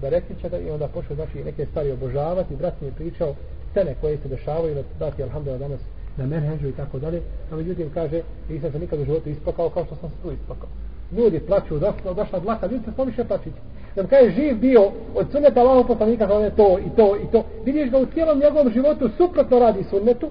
berektića 0.00 0.48
da 0.48 0.58
i 0.58 0.70
onda 0.70 0.88
počne, 0.88 1.16
znači, 1.16 1.44
neke 1.44 1.66
stvari 1.66 1.90
obožavati. 1.90 2.56
Brat 2.56 2.80
mi 2.80 2.86
je 2.86 2.92
pričao 2.92 3.34
scene 3.70 3.94
koje 4.00 4.18
se 4.18 4.28
dešavaju, 4.28 4.74
da 4.74 4.82
brat 4.98 5.18
je, 5.18 5.24
alhamdulillah, 5.24 5.60
danas 5.60 5.80
na 6.16 6.26
menheđu 6.26 6.68
i 6.68 6.72
tako 6.72 6.98
dalje. 6.98 7.22
A 7.52 7.56
međutim, 7.56 7.90
kaže, 7.94 8.22
nisam 8.48 8.72
se 8.72 8.78
nikad 8.78 9.00
u 9.00 9.04
životu 9.04 9.28
ispakao 9.28 9.70
kao 9.70 9.84
što 9.84 9.96
sam 9.96 10.10
se 10.10 10.16
tu 10.22 10.32
ispakao. 10.32 10.68
Ljudi 11.12 11.40
plaću, 11.40 11.78
došla, 11.78 12.12
došla 12.12 12.38
dlaka, 12.38 12.66
vidite, 12.66 12.92
smo 12.92 13.04
više 13.04 13.24
plaćiti 13.24 13.58
da 13.98 14.02
bi 14.02 14.08
kaže 14.08 14.30
živ 14.30 14.58
bio 14.58 14.82
od 15.14 15.26
sunneta 15.32 15.60
Allahov 15.60 15.86
poslanika 15.86 16.26
za 16.26 16.34
je 16.34 16.56
to 16.56 16.78
i 16.78 16.96
to 16.96 17.16
i 17.16 17.26
to 17.32 17.44
vidiš 17.64 17.90
ga 17.90 17.98
u 17.98 18.06
cijelom 18.06 18.38
njegovom 18.38 18.72
životu 18.72 19.10
suprotno 19.16 19.58
radi 19.58 19.84
sunnetu 19.90 20.30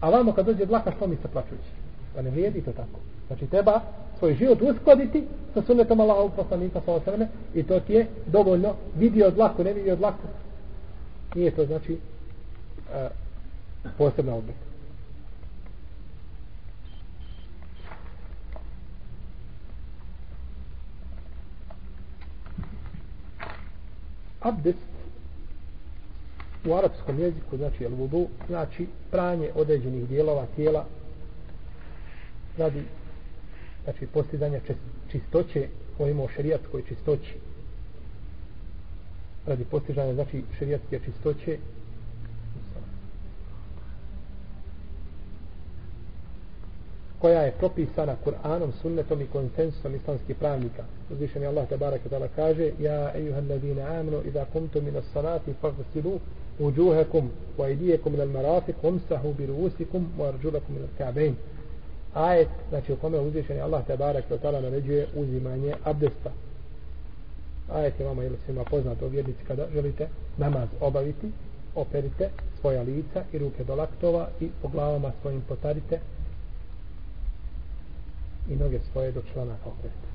a 0.00 0.10
vamo 0.10 0.32
kad 0.32 0.46
dođe 0.46 0.66
dlaka 0.66 0.92
što 0.96 1.06
mi 1.06 1.16
se 1.16 1.28
plaćući 1.32 1.70
pa 2.14 2.22
ne 2.22 2.30
vrijedi 2.30 2.62
to 2.62 2.72
tako. 2.72 3.00
Znači 3.26 3.46
treba 3.46 3.80
svoj 4.18 4.34
život 4.34 4.62
uskladiti 4.62 5.24
sa 5.54 5.62
sunnetom 5.62 6.00
Allahov 6.00 6.30
poslanika 6.36 6.80
sa 6.84 6.92
osreme 6.92 7.28
i 7.54 7.62
to 7.62 7.80
ti 7.80 7.92
je 7.92 8.06
dovoljno. 8.26 8.74
Vidio 8.98 9.30
dlaku, 9.30 9.64
ne 9.64 9.72
vidio 9.72 9.96
dlaku 9.96 10.26
nije 11.34 11.50
to 11.50 11.66
znači 11.66 11.92
uh, 11.92 13.10
posebna 13.98 14.34
odlika 14.34 14.67
abdest 24.40 24.78
u 26.66 26.74
arapskom 26.74 27.20
jeziku 27.20 27.56
znači 27.56 27.84
el 27.84 27.94
vudu 27.94 28.28
znači 28.46 28.86
pranje 29.10 29.50
određenih 29.54 30.08
dijelova 30.08 30.46
tijela 30.56 30.86
radi 32.56 32.82
znači 33.84 34.06
postizanja 34.06 34.60
čistoće 35.10 35.68
kojimo 35.96 36.24
o 36.24 36.28
šerijatskoj 36.28 36.82
čistoći 36.88 37.34
radi 39.46 39.64
postizanja 39.64 40.14
znači 40.14 40.42
šerijatske 40.58 41.00
čistoće 41.04 41.58
koja 47.20 47.40
je 47.40 47.52
propisana 47.52 48.16
Kur'anom, 48.24 48.72
sunnetom 48.82 49.20
i 49.20 49.26
konsensusom 49.26 49.94
islamskih 49.94 50.36
pravnika. 50.36 50.84
Uzvišen 51.10 51.42
je 51.42 51.48
Allah 51.48 51.68
te 51.68 51.76
barak 51.76 52.00
tala 52.10 52.28
kaže 52.36 52.70
Ja 52.78 53.12
ejuhan 53.14 53.48
ladine 53.50 53.82
amnu 53.82 54.22
idha 54.24 54.44
kumtu 54.52 54.82
minas 54.82 55.04
salati 55.12 55.54
fagsilu 55.60 56.20
uđuhekum 56.58 57.30
wa 57.58 57.72
idijekum 57.72 58.12
minal 58.12 58.28
marafik 58.28 58.76
umsahu 58.82 59.34
bi 59.34 59.46
ruusikum 59.46 60.08
wa 60.18 60.28
arđulakum 60.28 60.74
minal 60.74 60.88
ka'bein. 60.98 61.34
Ajet, 62.14 62.48
znači 62.68 62.92
u 62.92 62.96
kome 62.96 63.18
uzvišen 63.18 63.56
je 63.56 63.62
Allah 63.62 63.86
te 63.86 63.96
barak 63.96 64.24
tala 64.42 64.60
naređuje 64.60 65.06
uzimanje 65.16 65.74
abdesta. 65.84 66.30
Ajet 67.72 68.00
je 68.00 68.06
vama 68.06 68.24
ili 68.24 68.36
svima 68.44 68.64
poznato 68.64 69.06
u 69.06 69.08
vjernici 69.08 69.44
kada 69.48 69.66
želite 69.72 70.08
namaz 70.36 70.68
obaviti, 70.80 71.30
operite 71.74 72.30
svoja 72.60 72.82
lica 72.82 73.24
i 73.32 73.38
ruke 73.38 73.64
do 73.64 73.74
laktova 73.74 74.28
i 74.40 74.48
po 74.62 74.68
glavama 74.68 75.12
svojim 75.22 75.40
potarite 75.48 76.00
i 78.48 78.56
noge 78.56 78.78
svoje 78.92 79.12
do 79.12 79.22
članaka 79.32 79.68
okreta. 79.68 80.08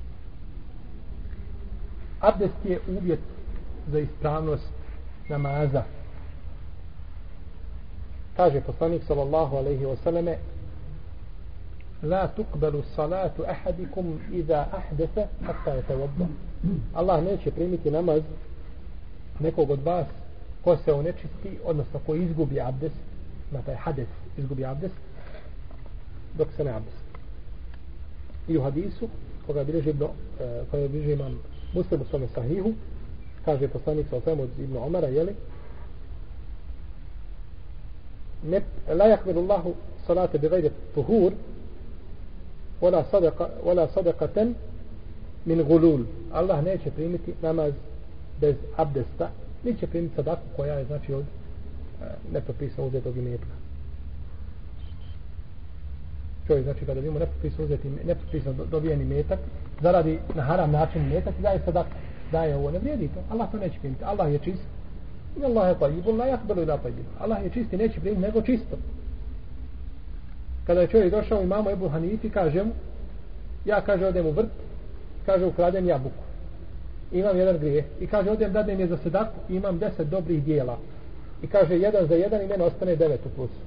Abdest 2.20 2.64
je 2.64 2.80
uvjet 3.00 3.20
za 3.92 3.98
ispravnost 3.98 4.68
namaza. 5.28 5.82
Kaže 8.36 8.60
poslanik 8.60 9.02
sallallahu 9.06 9.56
alaihi 9.56 9.84
wasallame 9.84 10.36
La 12.02 12.28
tukbalu 12.28 12.82
salatu 12.96 13.44
ahadikum 13.48 14.20
iza 14.32 14.66
ahdefe 14.72 15.26
hatta 15.46 15.70
je 15.70 15.82
tevodba. 15.82 16.26
Allah 16.94 17.24
neće 17.24 17.50
primiti 17.50 17.90
namaz 17.90 18.22
nekog 19.40 19.70
od 19.70 19.82
vas 19.82 20.06
ko 20.64 20.76
se 20.76 20.92
onečisti, 20.92 21.58
odnosno 21.64 22.00
ko 22.06 22.14
izgubi 22.14 22.60
abdest, 22.60 22.94
na 23.50 23.62
taj 23.62 23.74
hades 23.74 24.08
izgubi 24.36 24.64
abdest, 24.64 24.94
dok 26.38 26.48
se 26.56 26.64
ne 26.64 26.70
abdest 26.70 27.03
i 28.48 28.58
u 28.58 28.62
hadisu 28.62 29.08
koga 29.46 29.64
bilježi 29.64 29.90
ibn, 29.90 30.04
e, 30.04 30.08
koga 30.70 30.88
bilježi 30.88 31.12
imam 31.12 31.38
muslim 31.74 32.00
u 32.00 32.04
svome 32.04 32.26
sahihu 32.34 32.72
kaže 33.44 33.68
poslanik 33.68 34.06
sa 34.10 34.16
osvijem 34.16 34.40
od 34.40 34.48
ibn 34.58 34.76
Omara 34.76 35.08
jeli 35.08 35.34
ne, 38.44 38.60
la 38.88 39.04
yakmilu 39.04 39.38
Allahu 39.38 39.74
salate 40.06 40.38
bi 40.38 40.48
gajde 40.48 40.70
tuhur 40.94 41.32
wala 42.80 43.04
sadaka 43.10 43.48
wala 43.64 43.88
sadakaten 43.94 44.54
min 45.44 45.62
gulul. 45.62 46.04
Allah 46.32 46.64
neće 46.64 46.90
primiti 46.90 47.34
namaz 47.42 47.72
bez 48.40 48.56
abdesta 48.76 49.30
neće 49.64 49.86
primiti 49.86 50.14
sadaku 50.14 50.42
koja 50.56 50.74
je 50.74 50.84
znači 50.84 51.14
od 51.14 51.24
e, 51.24 52.04
nepropisno 52.32 52.86
uzetog 52.86 53.16
imetka 53.16 53.63
čovjek 56.46 56.64
znači 56.64 56.86
kada 56.86 57.00
vidimo 57.00 57.18
nepropisno 57.18 57.64
uzeti 57.64 57.90
nepropisno 58.06 58.52
dobijeni 58.70 59.04
metak 59.04 59.38
zaradi 59.82 60.18
na 60.34 60.42
haram 60.42 60.70
način 60.70 61.08
metak 61.08 61.34
daje 61.40 61.60
sadak 61.64 61.86
daje 62.32 62.56
ovo 62.56 62.70
ne 62.70 62.78
vrijedi 62.78 63.08
to. 63.08 63.20
Allah 63.30 63.50
to 63.50 63.58
neće 63.58 63.78
primiti. 63.78 64.04
Allah 64.04 64.32
je 64.32 64.38
čist. 64.38 64.62
I 65.40 65.44
Allah 65.44 65.68
je 65.68 65.78
tajib. 65.78 66.06
La 66.06 66.26
yakbalu 66.26 66.62
ila 66.62 66.78
tajib. 66.78 67.06
Allah 67.18 67.44
je 67.44 67.50
čist 67.50 67.72
i 67.72 67.76
neće 67.76 68.00
primiti 68.00 68.22
nego 68.22 68.42
čisto. 68.42 68.76
Kada 70.66 70.80
je 70.80 70.86
čovjek 70.86 71.10
došao 71.10 71.42
i 71.42 71.46
mamo 71.46 71.70
Ebu 71.70 71.88
Hanifi 71.88 72.30
kaže 72.30 72.64
mu 72.64 72.72
ja 73.64 73.80
kaže 73.80 74.06
odem 74.06 74.26
u 74.26 74.30
vrt 74.30 74.48
kaže 75.26 75.44
ukradem 75.46 75.86
jabuku. 75.86 76.24
Imam 77.12 77.38
jedan 77.38 77.58
grije 77.58 77.84
i 78.00 78.06
kaže 78.06 78.30
odem 78.30 78.52
dadem 78.52 78.80
je 78.80 78.86
za 78.86 78.96
sedaku, 78.96 79.38
imam 79.48 79.78
deset 79.78 80.08
dobrih 80.08 80.44
dijela. 80.44 80.78
I 81.42 81.46
kaže 81.46 81.78
jedan 81.78 82.06
za 82.06 82.14
jedan 82.14 82.42
i 82.42 82.46
mene 82.46 82.64
ostane 82.64 82.96
devet 82.96 83.26
u 83.26 83.28
plusu. 83.36 83.60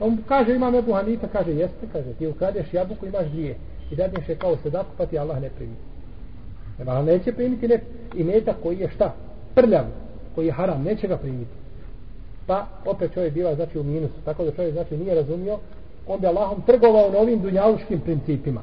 On 0.00 0.18
kaže 0.28 0.54
imam 0.54 0.74
Ebu 0.74 0.92
Hanifa, 0.92 1.28
kaže 1.28 1.52
jeste, 1.52 1.86
kaže 1.92 2.12
ti 2.18 2.26
ukradeš 2.26 2.74
jabuku 2.74 3.06
imaš 3.06 3.26
dvije 3.26 3.56
i 3.90 3.96
dadneš 3.96 4.28
je 4.28 4.36
kao 4.36 4.56
sedaku 4.62 4.90
pa 4.96 5.06
ti 5.06 5.18
Allah 5.18 5.40
ne 5.40 5.50
primi. 5.50 5.74
Eba 6.80 6.92
Allah 6.92 7.06
neće 7.06 7.32
primiti 7.32 7.68
ne, 7.68 7.80
i 8.14 8.24
meta 8.24 8.54
koji 8.62 8.78
je 8.78 8.90
šta? 8.94 9.14
Prljav, 9.54 9.84
koji 10.34 10.46
je 10.46 10.52
haram, 10.52 10.82
neće 10.82 11.08
ga 11.08 11.16
primiti. 11.16 11.50
Pa 12.46 12.66
opet 12.84 13.14
čovjek 13.14 13.34
bila 13.34 13.54
znači 13.54 13.78
u 13.78 13.82
minusu, 13.82 14.14
tako 14.24 14.44
da 14.44 14.52
čovjek 14.52 14.72
znači 14.72 14.96
nije 14.96 15.14
razumio, 15.14 15.58
on 16.06 16.20
bi 16.20 16.26
Allahom 16.26 16.62
trgovao 16.66 17.10
na 17.10 17.18
ovim 17.18 17.42
dunjaluškim 17.42 18.00
principima. 18.00 18.60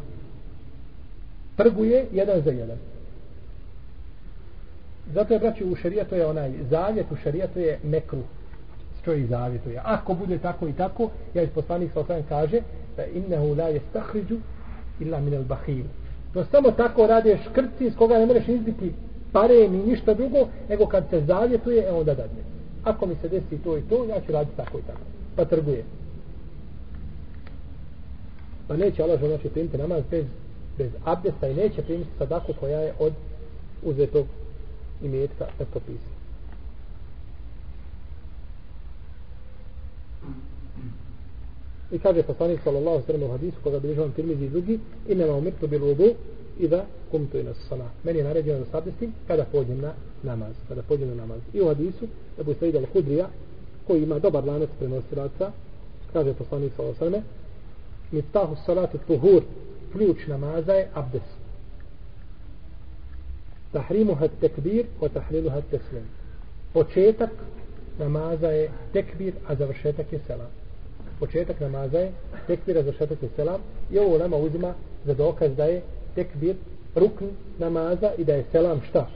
Trguje 1.56 2.06
jedan 2.12 2.42
za 2.42 2.52
jedan. 2.52 2.78
Zato 5.14 5.34
je, 5.34 5.40
braći, 5.40 5.66
u 5.66 5.76
šarijetu 5.76 6.16
je 6.16 6.26
onaj 6.26 6.52
zavjet, 6.70 7.06
u 7.12 7.16
šarijetu 7.16 7.60
je 7.60 7.80
mekruh 7.84 8.26
čovjek 9.08 9.30
zavjetuje. 9.30 9.82
Ako 9.84 10.14
bude 10.14 10.38
tako 10.38 10.68
i 10.68 10.74
tako, 10.74 11.10
ja 11.34 11.44
iz 11.44 11.50
poslanih 11.50 11.92
sa 11.94 12.00
osam 12.00 12.24
kaže 12.30 12.62
da 12.98 13.06
innehu 13.06 13.56
la 13.56 13.68
je 13.68 13.82
stahriđu 13.90 14.38
illa 15.00 15.20
minel 15.20 15.44
bahil. 15.44 15.86
To 16.34 16.44
samo 16.52 16.72
tako 16.72 17.08
rade 17.08 17.38
škrci 17.50 17.86
iz 17.86 17.96
koga 17.96 18.18
ne 18.18 18.26
možeš 18.26 18.48
izbiti 18.48 18.94
pare 19.32 19.70
ni 19.70 19.78
ništa 19.86 20.14
drugo, 20.14 20.48
nego 20.70 20.86
kad 20.86 21.04
se 21.10 21.22
zavjetuje, 21.22 21.84
e 21.84 21.92
onda 21.92 22.14
dadne. 22.14 22.44
Ako 22.84 23.06
mi 23.06 23.16
se 23.22 23.30
desi 23.30 23.64
to 23.64 23.78
i 23.78 23.82
to, 23.82 24.06
ja 24.06 24.22
ću 24.26 24.32
raditi 24.32 24.58
tako 24.58 24.78
i 24.78 24.82
tako. 24.82 25.06
Pa 25.36 25.46
trguje. 25.46 25.84
Pa 28.68 28.78
neće 28.78 29.04
Allah 29.04 29.20
znači 29.20 29.50
primiti 29.50 29.78
namaz 29.78 30.04
bez, 30.12 30.26
bez 30.78 30.92
abdesta 31.06 31.48
i 31.48 31.56
neće 31.56 31.82
primiti 31.82 32.10
sadaku 32.18 32.54
koja 32.60 32.80
je 32.80 32.94
od 33.00 33.14
uzetog 33.84 34.26
imetka 35.02 35.46
nepropisa. 35.60 36.17
I 41.92 42.00
kaže 42.00 42.24
poslanik 42.24 42.60
sallallahu 42.64 43.06
sallam 43.06 43.24
u 43.24 43.32
hadisu 43.32 43.58
koga 43.64 43.80
bi 43.80 43.88
ližavam 43.88 44.12
tirmizi 44.12 44.46
i 44.46 44.50
drugi 44.50 44.80
i 45.08 45.16
nema 45.16 45.34
umirtu 45.34 45.68
bil 45.68 45.82
wudu 45.82 46.14
i 46.60 46.68
da 46.68 46.86
kumtu 47.12 47.38
i 47.38 47.44
nas. 47.44 47.58
Meni 48.04 48.20
je 48.20 48.24
naređeno 48.24 48.60
da 48.60 48.66
sabdestim 48.66 49.14
kada 49.28 49.46
pođem 49.52 49.82
na 49.82 49.94
namaz. 50.24 50.54
Kada 50.68 50.82
pođem 50.82 51.10
na 51.10 51.16
namaz. 51.16 51.40
I 51.54 51.62
u 51.62 51.68
hadisu 51.68 52.08
Ebu 52.40 52.54
Sa'id 52.54 52.76
al-Hudrija 52.76 53.28
koji 53.88 54.04
ima 54.04 54.20
dobar 54.20 54.46
lanac 54.46 54.70
prenosilaca 54.80 55.52
kaže 56.14 56.34
poslanik 56.34 56.74
sa 56.76 56.84
osrme 56.84 57.22
mitahu 58.12 58.56
salatu 58.66 58.98
tuhur 59.08 59.42
ključ 59.92 60.28
namaza 60.28 60.74
je 60.74 60.90
abdes 60.94 61.28
Tahrimuha 63.72 64.28
tekbir 64.42 64.86
wa 65.02 65.10
tahliluha 65.10 65.62
teslim 65.62 66.04
početak 66.74 67.30
namaza 68.00 68.48
je 68.48 68.70
tekbir 68.94 69.34
a 69.48 69.56
završetak 69.56 70.14
je 70.14 70.20
selam. 70.28 70.48
Početak 71.20 71.60
namaza 71.60 72.00
je 72.00 72.12
tekbir 72.48 72.78
a 72.78 72.84
završetak 72.84 73.24
je 73.24 73.30
selam. 73.36 73.62
I 73.92 74.00
ovo 74.00 74.18
nama 74.18 74.38
uzima 74.38 74.74
za 75.06 75.14
dokaz 75.14 75.56
da 75.56 75.66
je 75.66 75.82
tekbir 76.16 76.56
rukn 76.96 77.26
namaza 77.60 78.12
i 78.18 78.24
da 78.24 78.34
je 78.34 78.46
selam 78.52 78.82
šta? 78.90 79.08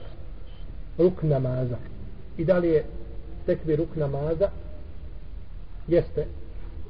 Rukn 0.97 1.27
namaza. 1.27 1.77
I 2.38 2.45
da 2.45 2.57
li 2.57 2.67
je 2.67 2.86
tekbir 3.45 3.79
rukn 3.79 3.99
namaza? 3.99 4.49
Jeste. 5.88 6.25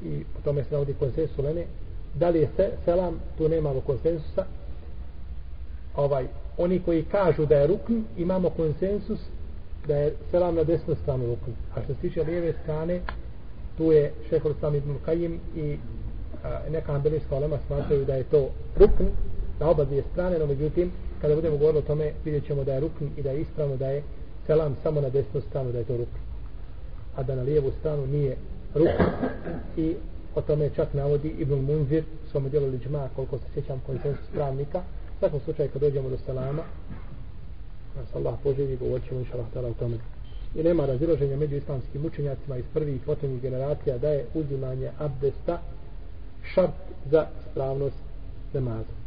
I 0.03 0.23
po 0.33 0.41
tome 0.43 0.63
se 0.63 0.69
navodi 0.71 0.93
konsensus 0.93 1.37
uleme 1.37 1.65
da 2.13 2.29
li 2.29 2.39
je 2.39 2.49
se, 2.55 2.69
selam? 2.85 3.19
Tu 3.37 3.49
nemamo 3.49 3.81
konsensusa. 3.81 4.45
Ovaj 5.95 6.27
oni 6.57 6.79
koji 6.79 7.03
kažu 7.03 7.45
da 7.45 7.55
je 7.55 7.67
rukn 7.67 8.01
imamo 8.17 8.49
konsensus 8.49 9.19
da 9.87 9.95
je 9.95 10.13
selam 10.31 10.55
na 10.55 10.63
desnu 10.63 10.95
stranu 11.03 11.25
rukn 11.25 11.51
a 11.75 11.81
što 11.83 11.93
se 11.93 11.99
tiče 12.01 12.23
lijeve 12.23 12.53
strane 12.63 12.99
tu 13.77 13.91
je 13.91 14.11
šehol 14.29 14.53
sam 14.59 14.75
ibn 14.75 14.95
Kajim 15.05 15.39
i 15.55 15.77
a, 16.43 16.59
neka 16.71 16.93
ambelijska 16.93 17.35
olema 17.35 17.57
smatraju 17.67 18.05
da 18.05 18.15
je 18.15 18.23
to 18.23 18.49
rukn 18.79 19.03
na 19.59 19.69
oba 19.69 19.83
dvije 19.83 20.03
strane 20.11 20.39
no 20.39 20.45
međutim 20.45 20.91
kada 21.21 21.35
budemo 21.35 21.57
govorili 21.57 21.79
o 21.79 21.87
tome 21.87 22.11
vidjet 22.25 22.45
ćemo 22.45 22.63
da 22.63 22.73
je 22.73 22.79
rukn 22.79 23.05
i 23.17 23.21
da 23.21 23.31
je 23.31 23.41
ispravno 23.41 23.77
da 23.77 23.87
je 23.87 24.03
selam 24.47 24.75
samo 24.83 25.01
na 25.01 25.09
desnu 25.09 25.41
stranu 25.41 25.71
da 25.71 25.77
je 25.77 25.83
to 25.83 25.97
rukn. 25.97 26.17
A 27.15 27.23
da 27.23 27.35
na 27.35 27.41
lijevu 27.41 27.71
stranu 27.79 28.07
nije 28.07 28.35
rukn. 28.75 29.03
I 29.77 29.95
o 30.35 30.41
tome 30.41 30.69
čak 30.75 30.93
navodi 30.93 31.35
Ibn 31.39 31.53
Munzir 31.53 32.03
u 32.25 32.29
svom 32.29 32.49
dijelu 32.49 32.67
Liđma 32.67 33.09
koliko 33.15 33.37
se 33.37 33.43
sjećam 33.53 33.81
konsensus 33.85 34.27
pravnika. 34.33 34.79
U 35.15 35.19
svakom 35.19 35.39
slučaju 35.39 35.69
kad 35.73 35.81
dođemo 35.81 36.09
do 36.09 36.17
selama 36.25 36.63
nas 37.95 38.15
Allah 38.15 38.39
poželji, 38.43 38.77
govorit 38.77 39.07
ćemo 39.07 39.19
inša 39.19 39.37
Allah 39.37 39.71
o 39.71 39.79
tome. 39.79 39.97
I 40.55 40.63
nema 40.63 40.85
razilaženja 40.85 41.37
među 41.37 41.55
islamskim 41.55 42.05
učenjacima 42.05 42.57
iz 42.57 42.65
prvih 42.73 42.95
i 42.95 43.05
potomnih 43.05 43.41
generacija 43.41 43.97
da 43.97 44.09
je 44.09 44.25
uzimanje 44.33 44.91
abdesta 44.99 45.61
šart 46.53 46.73
za 47.11 47.27
spravnost 47.51 48.03
namaza. 48.53 49.01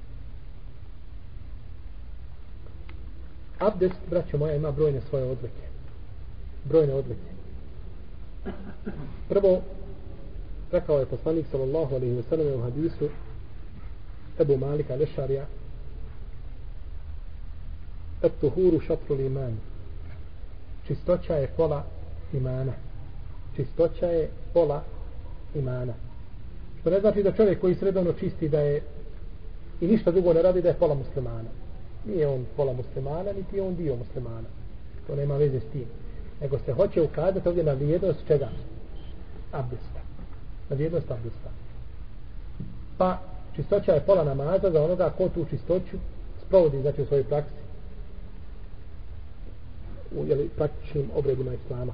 Abdest, 3.59 4.01
braćo 4.11 4.39
moja, 4.39 4.55
ima 4.55 4.71
brojne 4.71 5.01
svoje 5.01 5.25
odlike 5.25 5.65
brojne 6.65 6.95
odlike 6.95 7.31
prvo 9.29 9.61
rekao 10.73 10.99
je 10.99 11.07
poslanik 11.07 11.47
sallallahu 11.51 11.95
alaihi 11.95 12.17
wa 12.17 12.23
sallam 12.29 12.61
u 12.61 12.63
hadisu 12.63 13.09
Ebu 14.41 14.57
Malika 14.57 14.95
Lešarija 14.95 15.47
At-tuhuru 18.25 18.81
šatrul 18.81 19.21
iman 19.21 19.59
čistoća 20.87 21.35
je 21.35 21.47
pola 21.57 21.85
imana. 22.33 22.73
Čistoća 23.57 24.07
je 24.07 24.31
pola 24.53 24.83
imana. 25.55 25.93
Što 26.81 26.91
ne 26.91 27.01
znači 27.01 27.23
da 27.23 27.33
čovjek 27.33 27.61
koji 27.61 27.75
sredovno 27.75 28.13
čisti 28.13 28.49
da 28.49 28.61
je 28.61 28.83
i 29.81 29.87
ništa 29.87 30.11
drugo 30.11 30.33
ne 30.33 30.43
radi 30.43 30.63
da 30.63 30.69
je 30.69 30.75
pola 30.75 30.95
muslimana. 30.95 31.49
Nije 32.07 32.29
on 32.29 32.47
pola 32.57 32.73
muslimana 32.73 33.33
niti 33.33 33.57
je 33.57 33.63
on 33.63 33.77
dio 33.77 33.97
muslimana. 33.97 34.49
To 35.07 35.17
nema 35.17 35.37
veze 35.37 35.61
s 35.61 35.73
tim. 35.73 35.87
Nego 36.41 36.59
se 36.59 36.73
hoće 36.73 37.03
ukazati 37.03 37.49
ovdje 37.49 37.65
na 37.65 37.73
vrijednost 37.73 38.19
čega? 38.27 38.49
Abdesta. 39.53 40.01
Na 40.69 40.77
vrijednost 40.77 41.11
abdesta. 41.11 41.51
Pa 42.99 43.19
čistoća 43.57 43.93
je 43.93 44.01
pola 44.07 44.25
namaza 44.25 44.71
za 44.71 44.83
onoga 44.83 45.11
ko 45.19 45.29
tu 45.29 45.45
čistoću 45.51 45.97
sprovodi 46.47 46.83
znači 46.83 47.03
u 47.03 47.07
svojoj 47.07 47.25
praksi 47.25 47.64
u 50.17 50.27
jeli, 50.27 50.49
praktičnim 50.57 51.11
obredima 51.15 51.51
islama. 51.55 51.93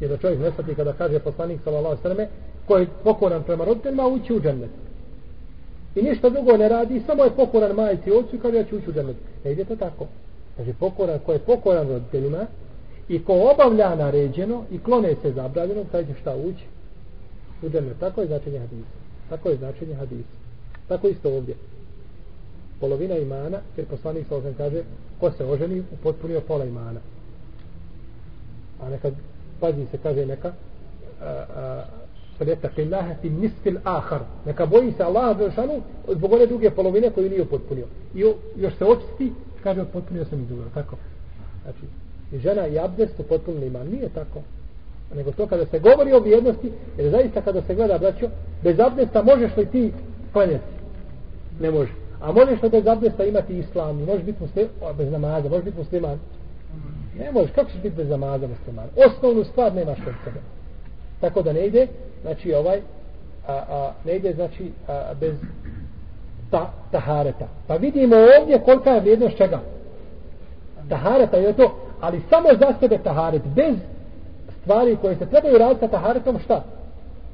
Jer 0.00 0.10
da 0.10 0.16
čovjek 0.16 0.40
ne 0.40 0.74
kada 0.74 0.92
kaže 0.92 1.18
poslanik 1.18 1.60
sallallahu 1.64 1.96
alejhi 2.04 2.30
ko 2.66 2.76
je 2.76 2.86
pokoran 3.04 3.42
prema 3.42 3.64
roditeljima 3.64 4.06
ući 4.06 4.34
u 4.34 4.40
džennet. 4.40 4.70
I 5.94 6.02
ništa 6.02 6.30
drugo 6.30 6.56
ne 6.56 6.68
radi 6.68 7.02
samo 7.06 7.24
je 7.24 7.30
pokoran 7.30 7.72
majici 7.72 8.10
i 8.10 8.12
ocu 8.12 8.36
i 8.36 8.38
kaže 8.38 8.56
ja 8.56 8.64
ću 8.64 8.76
ući 8.76 8.90
u 8.90 8.92
džennet. 8.92 9.16
Ne 9.44 9.52
ide 9.52 9.64
to 9.64 9.76
tako. 9.76 10.06
Kaže 10.56 10.72
pokoran 10.72 11.18
ko 11.18 11.32
je 11.32 11.38
pokoran 11.38 11.88
roditeljima 11.88 12.46
i 13.08 13.24
ko 13.24 13.50
obavlja 13.52 13.94
naređeno 13.94 14.64
i 14.70 14.78
klone 14.78 15.14
se 15.22 15.32
zabranjeno 15.32 15.84
taj 15.92 16.06
će 16.06 16.14
šta 16.20 16.36
ući 16.36 16.64
u 17.62 17.68
džennet. 17.68 17.98
Tako 18.00 18.20
je 18.20 18.26
značenje 18.26 18.58
hadisa. 18.58 18.96
Tako 19.28 19.48
je 19.48 19.56
značenje 19.56 19.94
hadisa. 19.94 20.36
Tako 20.88 21.08
isto 21.08 21.34
ovdje 21.34 21.54
polovina 22.80 23.16
imana 23.16 23.58
jer 23.76 23.86
poslanik 23.86 24.26
sa 24.28 24.52
kaže 24.56 24.82
ko 25.20 25.30
se 25.30 25.44
oženi 25.44 25.82
upotpunio 25.92 26.40
pola 26.40 26.64
imana 26.64 27.00
a 28.80 28.90
neka, 28.90 29.10
pazi 29.60 29.86
se 29.90 29.98
kaže 30.02 30.26
neka 30.26 30.52
Fadeta 32.38 32.68
fillaha 32.68 33.14
fi 33.22 33.30
nisfil 33.30 33.78
ahar. 33.84 34.20
Neka 34.46 34.66
boji 34.66 34.92
se 34.92 35.02
Allah 35.02 35.36
Đelšanu 35.38 35.82
zbog 36.08 36.32
one 36.32 36.46
druge 36.46 36.70
polovine 36.70 37.10
koju 37.10 37.30
nije 37.30 37.42
upotpunio. 37.42 37.86
I 38.14 38.20
još 38.56 38.74
se 38.78 38.84
očisti, 38.84 39.32
kaže 39.62 39.82
upotpunio 39.82 40.24
sam 40.24 40.40
i 40.40 40.46
drugo. 40.46 40.62
Tako. 40.74 40.96
Znači, 41.62 41.86
i 42.32 42.38
žena 42.38 42.66
i 42.66 42.78
abdest 42.78 43.20
upotpunili 43.20 43.66
ima. 43.66 43.84
Nije 43.84 44.08
tako. 44.08 44.40
Nego 45.14 45.32
to 45.32 45.46
kada 45.46 45.66
se 45.66 45.78
govori 45.78 46.12
o 46.12 46.20
vrijednosti, 46.20 46.72
jer 46.98 47.10
zaista 47.10 47.42
kada 47.42 47.62
se 47.62 47.74
gleda, 47.74 47.98
braćo, 47.98 48.28
bez 48.62 48.80
abdesta 48.80 49.22
možeš 49.22 49.56
li 49.56 49.66
ti 49.66 49.92
klanjati? 50.32 50.64
Ne 51.60 51.70
može. 51.70 51.92
A 52.20 52.32
možeš 52.32 52.62
od 52.62 52.70
bez 52.70 52.86
abdesta 52.86 53.24
imati 53.24 53.58
islam? 53.58 54.04
Možeš 54.04 54.22
biti 54.22 54.42
musliman, 54.42 54.96
bez 54.96 55.12
namaza, 55.12 55.48
možeš 55.48 55.64
biti 55.64 55.78
musliman? 55.78 56.18
Ne 57.18 57.32
možeš. 57.32 57.50
Kako 57.54 57.70
ćeš 57.70 57.80
biti 57.82 57.96
bez 57.96 58.08
namaza 58.08 58.46
musliman? 58.46 58.86
Osnovnu 59.06 59.44
stvar 59.44 59.74
nemaš 59.74 59.98
kod 60.04 60.14
sebe. 60.24 60.40
Tako 61.20 61.42
da 61.42 61.52
ne 61.52 61.66
ide, 61.66 61.86
znači 62.22 62.54
ovaj, 62.54 62.80
a, 63.46 63.52
a, 63.52 63.92
ne 64.04 64.16
ide 64.16 64.32
znači 64.32 64.72
a, 64.88 65.14
bez 65.20 65.34
ta, 66.50 66.72
tahareta. 66.90 67.48
Pa 67.66 67.76
vidimo 67.76 68.16
ovdje 68.40 68.60
kolika 68.64 68.90
je 68.90 69.00
vrijednost 69.00 69.36
čega. 69.36 69.60
Tahareta 70.88 71.36
je 71.36 71.52
to, 71.52 71.74
ali 72.00 72.22
samo 72.30 72.48
za 72.60 72.74
sebe 72.80 72.98
taharet, 72.98 73.42
bez 73.54 73.76
stvari 74.60 74.96
koje 75.00 75.16
se 75.16 75.26
trebaju 75.26 75.58
raditi 75.58 75.80
sa 75.80 75.88
taharetom, 75.88 76.38
šta? 76.38 76.64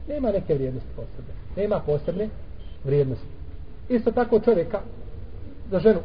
Nema 0.08 0.32
neke 0.32 0.54
vrijednosti 0.54 0.88
posebne. 0.96 1.32
Nema 1.56 1.80
posebne 1.86 2.28
vrijednosti. 2.84 3.41
Isto 3.88 4.12
tako 4.12 4.40
čovjeka, 4.40 4.80
za 5.70 5.78
ženu, 5.78 6.00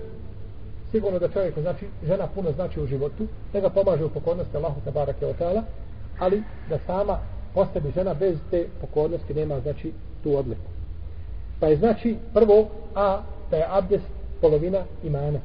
sigurno 0.92 1.20
da 1.20 1.30
čovjek, 1.30 1.60
znači, 1.60 1.86
žena 2.08 2.28
puno 2.28 2.52
znači 2.52 2.82
u 2.82 2.88
životu, 2.88 3.28
da 3.54 3.60
ga 3.60 3.70
pomaže 3.70 4.06
u 4.06 4.10
pokornosti 4.10 4.58
Allahu 4.58 4.82
tabarake 4.86 5.26
o 5.26 5.34
ta'ala, 5.34 5.62
ali 6.20 6.44
da 6.70 6.80
sama 6.86 7.20
po 7.54 7.66
sebi 7.74 7.92
žena 7.96 8.14
bez 8.14 8.38
te 8.52 8.68
pokornosti 8.82 9.34
nema, 9.34 9.60
znači, 9.60 9.92
tu 10.24 10.38
odliku. 10.38 10.62
Pa 11.60 11.68
je 11.68 11.78
znači, 11.78 12.16
prvo, 12.34 12.68
a, 12.96 13.22
da 13.52 13.58
je 13.58 13.66
abdest 13.70 14.06
polovina 14.42 14.84
imana. 15.04 15.40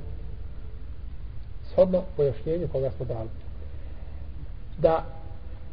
Shodno 1.73 2.03
pojašnjenju 2.17 2.69
koga 2.73 2.91
smo 2.91 3.05
dali. 3.05 3.29
Da 4.79 5.05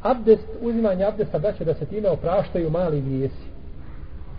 abdest, 0.02 0.46
uzimanje 0.60 1.04
abdesta 1.04 1.38
braće 1.38 1.64
da 1.64 1.74
se 1.74 1.86
time 1.86 2.08
opraštaju 2.08 2.70
mali 2.70 3.00
grijesi. 3.00 3.49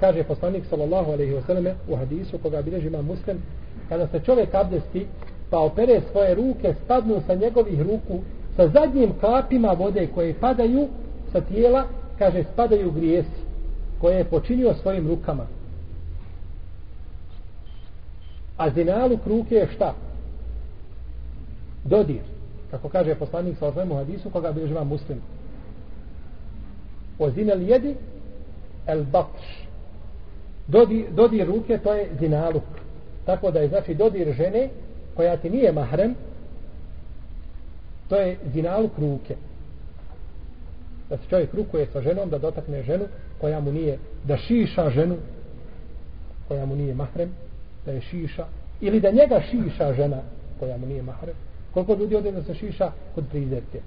Kaže 0.02 0.24
poslanik 0.24 0.66
sallallahu 0.66 1.12
alejhi 1.12 1.34
ve 1.34 1.42
selleme 1.42 1.76
u 1.88 1.96
hadisu 1.96 2.38
koga 2.38 2.62
bilježi 2.62 2.88
ima 2.88 3.02
muslim, 3.02 3.38
kada 3.90 4.08
se 4.08 4.20
čovjek 4.20 4.54
abdesti 4.54 5.08
pa 5.50 5.60
opere 5.60 6.02
svoje 6.12 6.36
ruke, 6.36 6.74
spadnu 6.86 7.22
sa 7.28 7.36
njegovih 7.36 7.82
ruku 7.82 8.20
sa 8.56 8.68
zadnjim 8.68 9.14
kapima 9.22 9.72
vode 9.72 10.08
koje 10.16 10.34
padaju 10.34 10.88
sa 11.32 11.42
tijela, 11.42 11.84
kaže 12.20 12.44
spadaju 12.54 12.92
grijesi 12.92 13.42
koje 14.02 14.18
je 14.18 14.24
počinio 14.24 14.74
svojim 14.74 15.08
rukama. 15.08 15.46
A 18.58 18.70
zinalu 18.70 19.20
ruke 19.26 19.56
je 19.56 19.68
šta? 19.76 19.94
Dodir. 21.84 22.22
Kako 22.72 22.90
kaže 22.90 23.16
poslanik 23.16 23.58
sallallahu 23.58 23.92
alejhi 23.92 24.12
ve 24.12 24.14
hadisu 24.14 24.30
koga 24.30 24.52
bilježi 24.52 24.72
ima 24.72 24.84
muslim 24.84 25.22
ozinel 27.22 27.62
jedi 27.62 27.96
el 28.88 29.04
batš 29.04 29.61
dodir, 30.68 31.06
dodir 31.12 31.48
ruke 31.48 31.78
to 31.78 31.94
je 31.94 32.10
zinaluk. 32.20 32.64
Tako 33.26 33.52
da 33.52 33.60
je 33.60 33.68
znači 33.68 33.96
dodir 33.96 34.34
žene 34.34 34.70
koja 35.16 35.38
ti 35.38 35.50
nije 35.50 35.72
mahrem 35.72 36.16
to 38.12 38.16
je 38.16 38.38
zinaluk 38.54 38.92
ruke. 38.98 39.36
Da 41.10 41.18
se 41.18 41.24
čovjek 41.30 41.54
rukuje 41.54 41.88
sa 41.94 42.02
ženom 42.02 42.30
da 42.30 42.38
dotakne 42.38 42.84
ženu 42.84 43.06
koja 43.42 43.60
mu 43.60 43.72
nije 43.72 43.98
da 44.24 44.38
šiša 44.38 44.90
ženu 44.90 45.18
koja 46.48 46.66
mu 46.66 46.76
nije 46.76 46.96
mahrem 46.96 47.30
da 47.86 47.92
je 47.92 48.02
šiša 48.02 48.46
ili 48.82 49.00
da 49.00 49.12
njega 49.12 49.42
šiša 49.52 49.94
žena 49.94 50.22
koja 50.60 50.78
mu 50.78 50.86
nije 50.86 51.02
mahrem. 51.02 51.36
Koliko 51.74 51.94
ljudi 51.94 52.16
ode 52.16 52.32
da 52.32 52.44
se 52.44 52.54
šiša 52.54 52.92
kod 53.16 53.24
prizerke? 53.32 53.80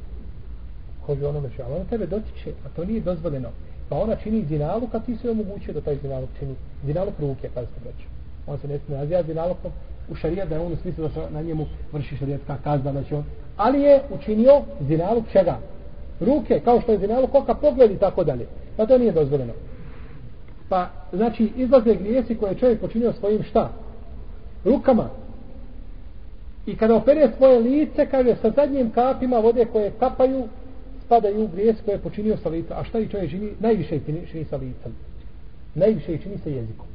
Koji 1.07 1.25
onome 1.25 1.51
što, 1.55 1.63
ali 1.63 1.75
ono 1.75 1.85
tebe 1.85 2.07
dotiče, 2.07 2.51
a 2.67 2.69
to 2.77 2.85
nije 2.85 3.01
dozvoljeno. 3.01 3.49
Pa 3.89 3.97
ona 3.97 4.17
čini 4.17 4.45
zinalu 4.45 4.89
kad 4.93 5.05
ti 5.07 5.17
se 5.17 5.31
omogućuje 5.31 5.75
da 5.75 5.81
taj 5.81 5.97
zinalu 5.97 6.27
čini. 6.39 6.55
Zinaluk 6.87 7.15
ruke, 7.21 7.49
pazite 7.55 7.81
braću. 7.83 8.09
On 8.47 8.59
se 8.59 8.69
ne 8.69 8.79
smije 8.79 8.99
nazija 8.99 9.23
zinalukom 9.23 9.73
u 10.11 10.15
šarijat 10.15 10.49
da 10.49 10.55
je 10.55 10.61
on 10.61 10.73
u 10.73 10.77
smislu 10.77 11.09
da 11.09 11.11
se 11.11 11.31
na 11.31 11.43
njemu 11.43 11.67
vrši 11.93 12.17
šarijatska 12.17 12.57
kazna, 12.65 12.93
da 12.93 13.05
će 13.05 13.17
on. 13.17 13.25
Ali 13.57 13.81
je 13.81 14.03
učinio 14.11 14.63
zinalu 14.81 15.23
čega? 15.33 15.59
Ruke, 16.21 16.61
kao 16.61 16.81
što 16.81 16.93
je 16.93 16.99
zinaluk 16.99 17.35
oka, 17.35 17.55
pogled 17.55 17.91
i 17.91 17.99
tako 17.99 18.25
dalje. 18.25 18.47
Pa 18.77 18.87
to 18.87 18.99
nije 18.99 19.13
dozvoljeno. 19.13 19.53
Pa, 20.69 20.87
znači, 21.13 21.53
izlaze 21.57 21.95
grijesi 21.95 22.35
koje 22.35 22.51
je 22.51 22.59
čovjek 22.59 22.81
počinio 22.81 23.13
svojim 23.13 23.43
šta? 23.43 23.71
Rukama. 24.65 25.09
I 26.67 26.77
kada 26.77 26.95
opere 26.95 27.31
svoje 27.37 27.59
lice, 27.59 28.07
kaže, 28.07 28.37
sa 28.43 28.51
zadnjim 28.51 28.91
kapima 28.91 29.39
vode 29.39 29.65
koje 29.65 29.93
kapaju, 30.01 30.45
spadaju 31.07 31.45
u 31.45 31.49
grijes 31.49 31.77
koje 31.85 31.95
je 31.95 31.99
počinio 31.99 32.37
sa 32.37 32.49
lica. 32.49 32.75
A 32.75 32.85
šta 32.85 32.99
i 32.99 33.09
čovjek 33.09 33.31
čini? 33.31 33.51
Najviše 33.61 34.01
čini, 34.07 34.27
čini 34.31 34.45
sa 34.45 34.57
licem. 34.57 34.93
Najviše 35.75 36.19
čini 36.19 36.39
sa 36.39 36.51
jezikom. 36.51 36.87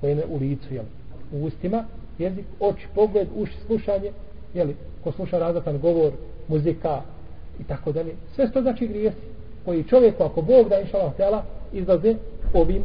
Koje 0.00 0.16
je 0.16 0.26
u 0.28 0.38
licu, 0.38 0.74
jel? 0.74 0.84
U 1.32 1.44
ustima, 1.44 1.84
jezik, 2.18 2.44
oči, 2.60 2.86
pogled, 2.94 3.28
uši, 3.34 3.54
slušanje, 3.66 4.10
jel? 4.54 4.68
Ko 5.04 5.12
sluša 5.12 5.38
razatan 5.38 5.78
govor, 5.78 6.12
muzika 6.48 7.02
i 7.60 7.64
tako 7.64 7.92
dalje. 7.92 8.14
Sve 8.34 8.50
to 8.50 8.62
znači 8.62 8.86
grijesi 8.86 9.34
koji 9.64 9.84
čovjeku, 9.84 10.22
ako 10.22 10.42
Bog 10.42 10.68
da 10.68 10.80
inša 10.80 10.96
Allah 10.96 11.44
izlaze 11.72 12.14
ovim, 12.54 12.82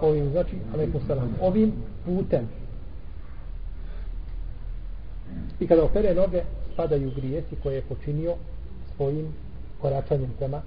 ovim, 0.00 0.30
znači, 0.30 0.56
alaikum 0.74 1.00
salam, 1.06 1.34
ovim 1.40 1.72
putem. 2.04 2.48
I 5.60 5.66
kada 5.66 5.84
opere 5.84 6.14
noge, 6.14 6.42
spadaju 6.72 7.10
grijesi 7.16 7.56
koje 7.62 7.74
je 7.74 7.82
počinio 7.82 8.34
svojim 8.96 9.34
koračanjem 9.80 10.30
prema, 10.38 10.62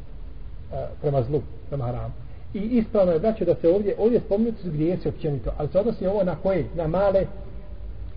e, 0.73 0.87
prema 1.01 1.23
zlu, 1.23 1.41
prema 1.69 1.85
haramu. 1.85 2.13
I 2.53 2.59
ispravno 2.59 3.11
je 3.11 3.19
znači 3.19 3.45
da 3.45 3.55
se 3.55 3.69
ovdje, 3.69 3.95
ovdje 3.97 4.19
spomenuti 4.19 4.61
su 4.61 4.71
grijesi 4.71 5.09
općenito, 5.09 5.51
ali 5.57 5.69
se 5.69 5.79
odnosi 5.79 6.07
ovo 6.07 6.23
na 6.23 6.35
koje? 6.35 6.65
Na 6.75 6.87
male, 6.87 7.25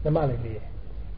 na 0.05 0.11
male 0.11 0.35
grije. 0.43 0.61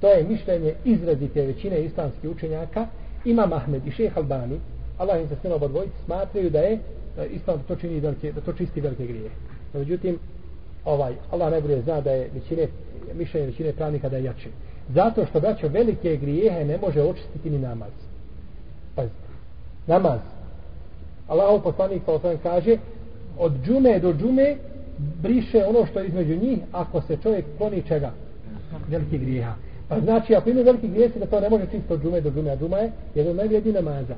To 0.00 0.08
je 0.08 0.24
mišljenje 0.24 0.74
izrazite 0.84 1.46
većine 1.46 1.84
islamskih 1.84 2.30
učenjaka. 2.30 2.86
Ima 3.24 3.46
Mahmed 3.46 3.86
i 3.86 3.90
šeha 3.90 4.20
Albani, 4.20 4.60
Allah 4.98 5.20
im 5.20 5.28
se 5.28 5.36
sve 5.40 5.52
obodvojici, 5.52 5.94
smatraju 6.04 6.50
da 6.50 6.58
je 6.58 6.72
e, 6.72 7.26
islam 7.26 7.62
to 7.68 7.76
čini 7.76 8.00
velike, 8.00 8.32
da 8.32 8.40
to 8.40 8.52
čisti 8.52 8.80
velike 8.80 9.06
grije. 9.06 9.30
No, 9.72 9.80
međutim, 9.80 10.18
ovaj, 10.84 11.14
Allah 11.30 11.50
najbolje 11.50 11.82
zna 11.82 12.00
da 12.00 12.10
je 12.10 12.30
većine, 12.34 12.68
mišljenje 13.14 13.46
većine 13.46 13.72
pravnika 13.72 14.08
da 14.08 14.16
je 14.16 14.24
jače. 14.24 14.48
Zato 14.94 15.26
što 15.26 15.40
braćo 15.40 15.68
velike 15.68 16.16
grijehe 16.16 16.64
ne 16.64 16.78
može 16.78 17.02
očistiti 17.02 17.50
ni 17.50 17.58
namaz. 17.58 17.92
Pazite. 18.94 19.23
Namaz. 19.86 20.20
Allahov 21.28 21.62
poslanik 21.62 22.02
sa 22.04 22.12
osvijem 22.12 22.38
kaže 22.42 22.76
od 23.38 23.52
džume 23.66 23.98
do 23.98 24.12
džume 24.12 24.56
briše 24.98 25.64
ono 25.64 25.86
što 25.86 26.00
je 26.00 26.06
između 26.06 26.36
njih 26.36 26.58
ako 26.72 27.00
se 27.00 27.16
čovjek 27.22 27.44
kloni 27.58 27.82
čega? 27.88 28.10
Veliki 28.88 29.18
grijeha. 29.18 29.54
Pa 29.88 30.00
znači 30.00 30.34
ako 30.34 30.50
ima 30.50 30.62
veliki 30.62 30.88
grijesi 30.88 31.18
da 31.18 31.26
to 31.26 31.40
ne 31.40 31.50
može 31.50 31.66
čisto 31.70 31.94
od 31.94 32.02
džume 32.02 32.20
do 32.20 32.30
džume, 32.30 32.50
a 32.50 32.56
džuma 32.56 32.76
je 32.76 32.92
jedan 33.14 33.40
od 33.40 33.74
namaza. 33.74 34.14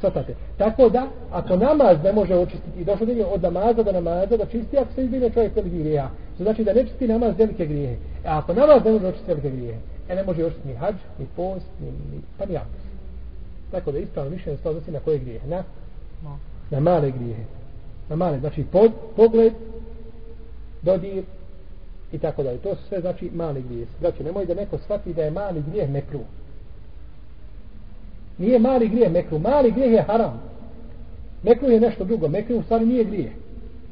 Svatate. 0.00 0.34
Tako 0.58 0.88
da, 0.88 1.06
ako 1.30 1.56
namaz 1.56 1.96
ne 2.04 2.12
može 2.12 2.34
očistiti, 2.34 2.80
i 2.80 2.84
došlo 2.84 3.06
da 3.06 3.26
od 3.26 3.42
namaza 3.42 3.82
do 3.82 3.92
namaza 3.92 4.36
da 4.36 4.46
čisti, 4.46 4.78
ako 4.78 4.92
se 4.92 5.04
izbine 5.04 5.30
čovjek 5.30 5.56
veliki 5.56 5.78
grijeha. 5.78 6.08
To 6.38 6.42
znači 6.44 6.64
da 6.64 6.72
ne 6.72 6.84
čisti 6.84 7.08
namaz 7.08 7.34
velike 7.38 7.66
grijehe. 7.66 7.96
A 8.24 8.38
ako 8.38 8.54
namaz 8.54 8.84
ne 8.84 8.92
može 8.92 9.06
očistiti 9.06 9.30
velike 9.30 9.50
grijehe, 9.50 9.78
e 10.08 10.14
ne 10.14 10.22
može 10.24 10.44
očistiti 10.44 10.68
ni 10.68 10.74
hađ, 10.74 10.94
ni 11.18 11.26
post, 11.36 11.66
ni, 11.80 11.86
ni 11.86 12.22
pa 12.38 12.46
ni 12.46 12.56
abdest. 12.56 12.89
Tako 13.70 13.92
da 13.92 13.98
ispravno 13.98 14.30
mišljenje 14.30 14.58
se 14.58 14.68
odnosi 14.68 14.90
na 14.90 15.00
koje 15.00 15.18
grijehe? 15.18 15.48
Na, 15.48 15.64
na 16.70 16.80
male 16.80 17.10
grijehe. 17.10 17.42
Na 18.08 18.16
male, 18.16 18.38
znači 18.38 18.64
pod, 18.72 18.92
pogled, 19.16 19.52
dodir 20.82 21.24
i 22.12 22.18
tako 22.18 22.42
dalje. 22.42 22.58
To 22.58 22.74
su 22.74 22.82
sve 22.88 23.00
znači 23.00 23.30
mali 23.34 23.62
grijeh. 23.62 23.88
Znači, 24.00 24.24
nemoj 24.24 24.46
da 24.46 24.54
neko 24.54 24.78
shvati 24.78 25.14
da 25.14 25.22
je 25.22 25.30
mali 25.30 25.62
grijeh 25.70 25.90
nekruh. 25.90 26.26
Nije 28.38 28.58
mali 28.58 28.88
grijeh 28.88 29.12
mekru. 29.12 29.38
Mali 29.38 29.72
grijeh 29.72 29.92
je 29.92 30.02
haram. 30.02 30.40
Mekru 31.42 31.68
je 31.68 31.80
nešto 31.80 32.04
drugo. 32.04 32.28
Mekru 32.28 32.58
u 32.58 32.62
stvari 32.62 32.86
nije 32.86 33.04
grijeh. 33.04 33.32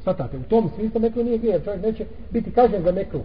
Svatate, 0.03 0.37
u 0.37 0.43
tom 0.43 0.69
smislu 0.75 1.01
mekru 1.01 1.23
nije 1.23 1.37
grijeh. 1.37 1.63
Čovjek 1.63 1.83
neće 1.83 2.05
biti 2.29 2.51
kažen 2.51 2.83
za 2.83 2.91
mekru. 2.91 3.21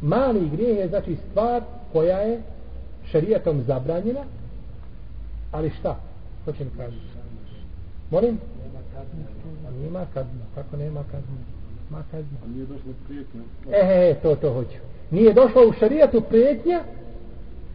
Mali 0.00 0.48
grijeh 0.48 0.78
je 0.78 0.88
znači 0.88 1.16
stvar 1.30 1.62
koja 1.92 2.18
je 2.18 2.40
šarijatom 3.14 3.62
zabranjena. 3.62 4.20
Ali 5.52 5.70
šta? 5.70 5.96
Ko 6.44 6.52
će 6.52 6.64
mi 6.64 6.70
kaži? 6.76 6.96
Molim? 8.10 8.38
Nema 9.82 10.06
kazna. 10.14 10.44
Kako 10.54 10.76
nema 10.76 11.02
kazna? 11.02 11.38
Ma 11.90 12.02
kazna. 12.10 12.38
A 12.44 12.48
nije 12.54 12.66
došlo 12.66 12.92
prijetnja? 13.06 13.40
E, 13.72 14.10
e, 14.10 14.14
to, 14.22 14.36
to 14.36 14.52
hoću. 14.52 14.78
Nije 15.10 15.32
došlo 15.32 15.68
u 15.68 15.72
šarijatu 15.72 16.20
prijetnja, 16.20 16.80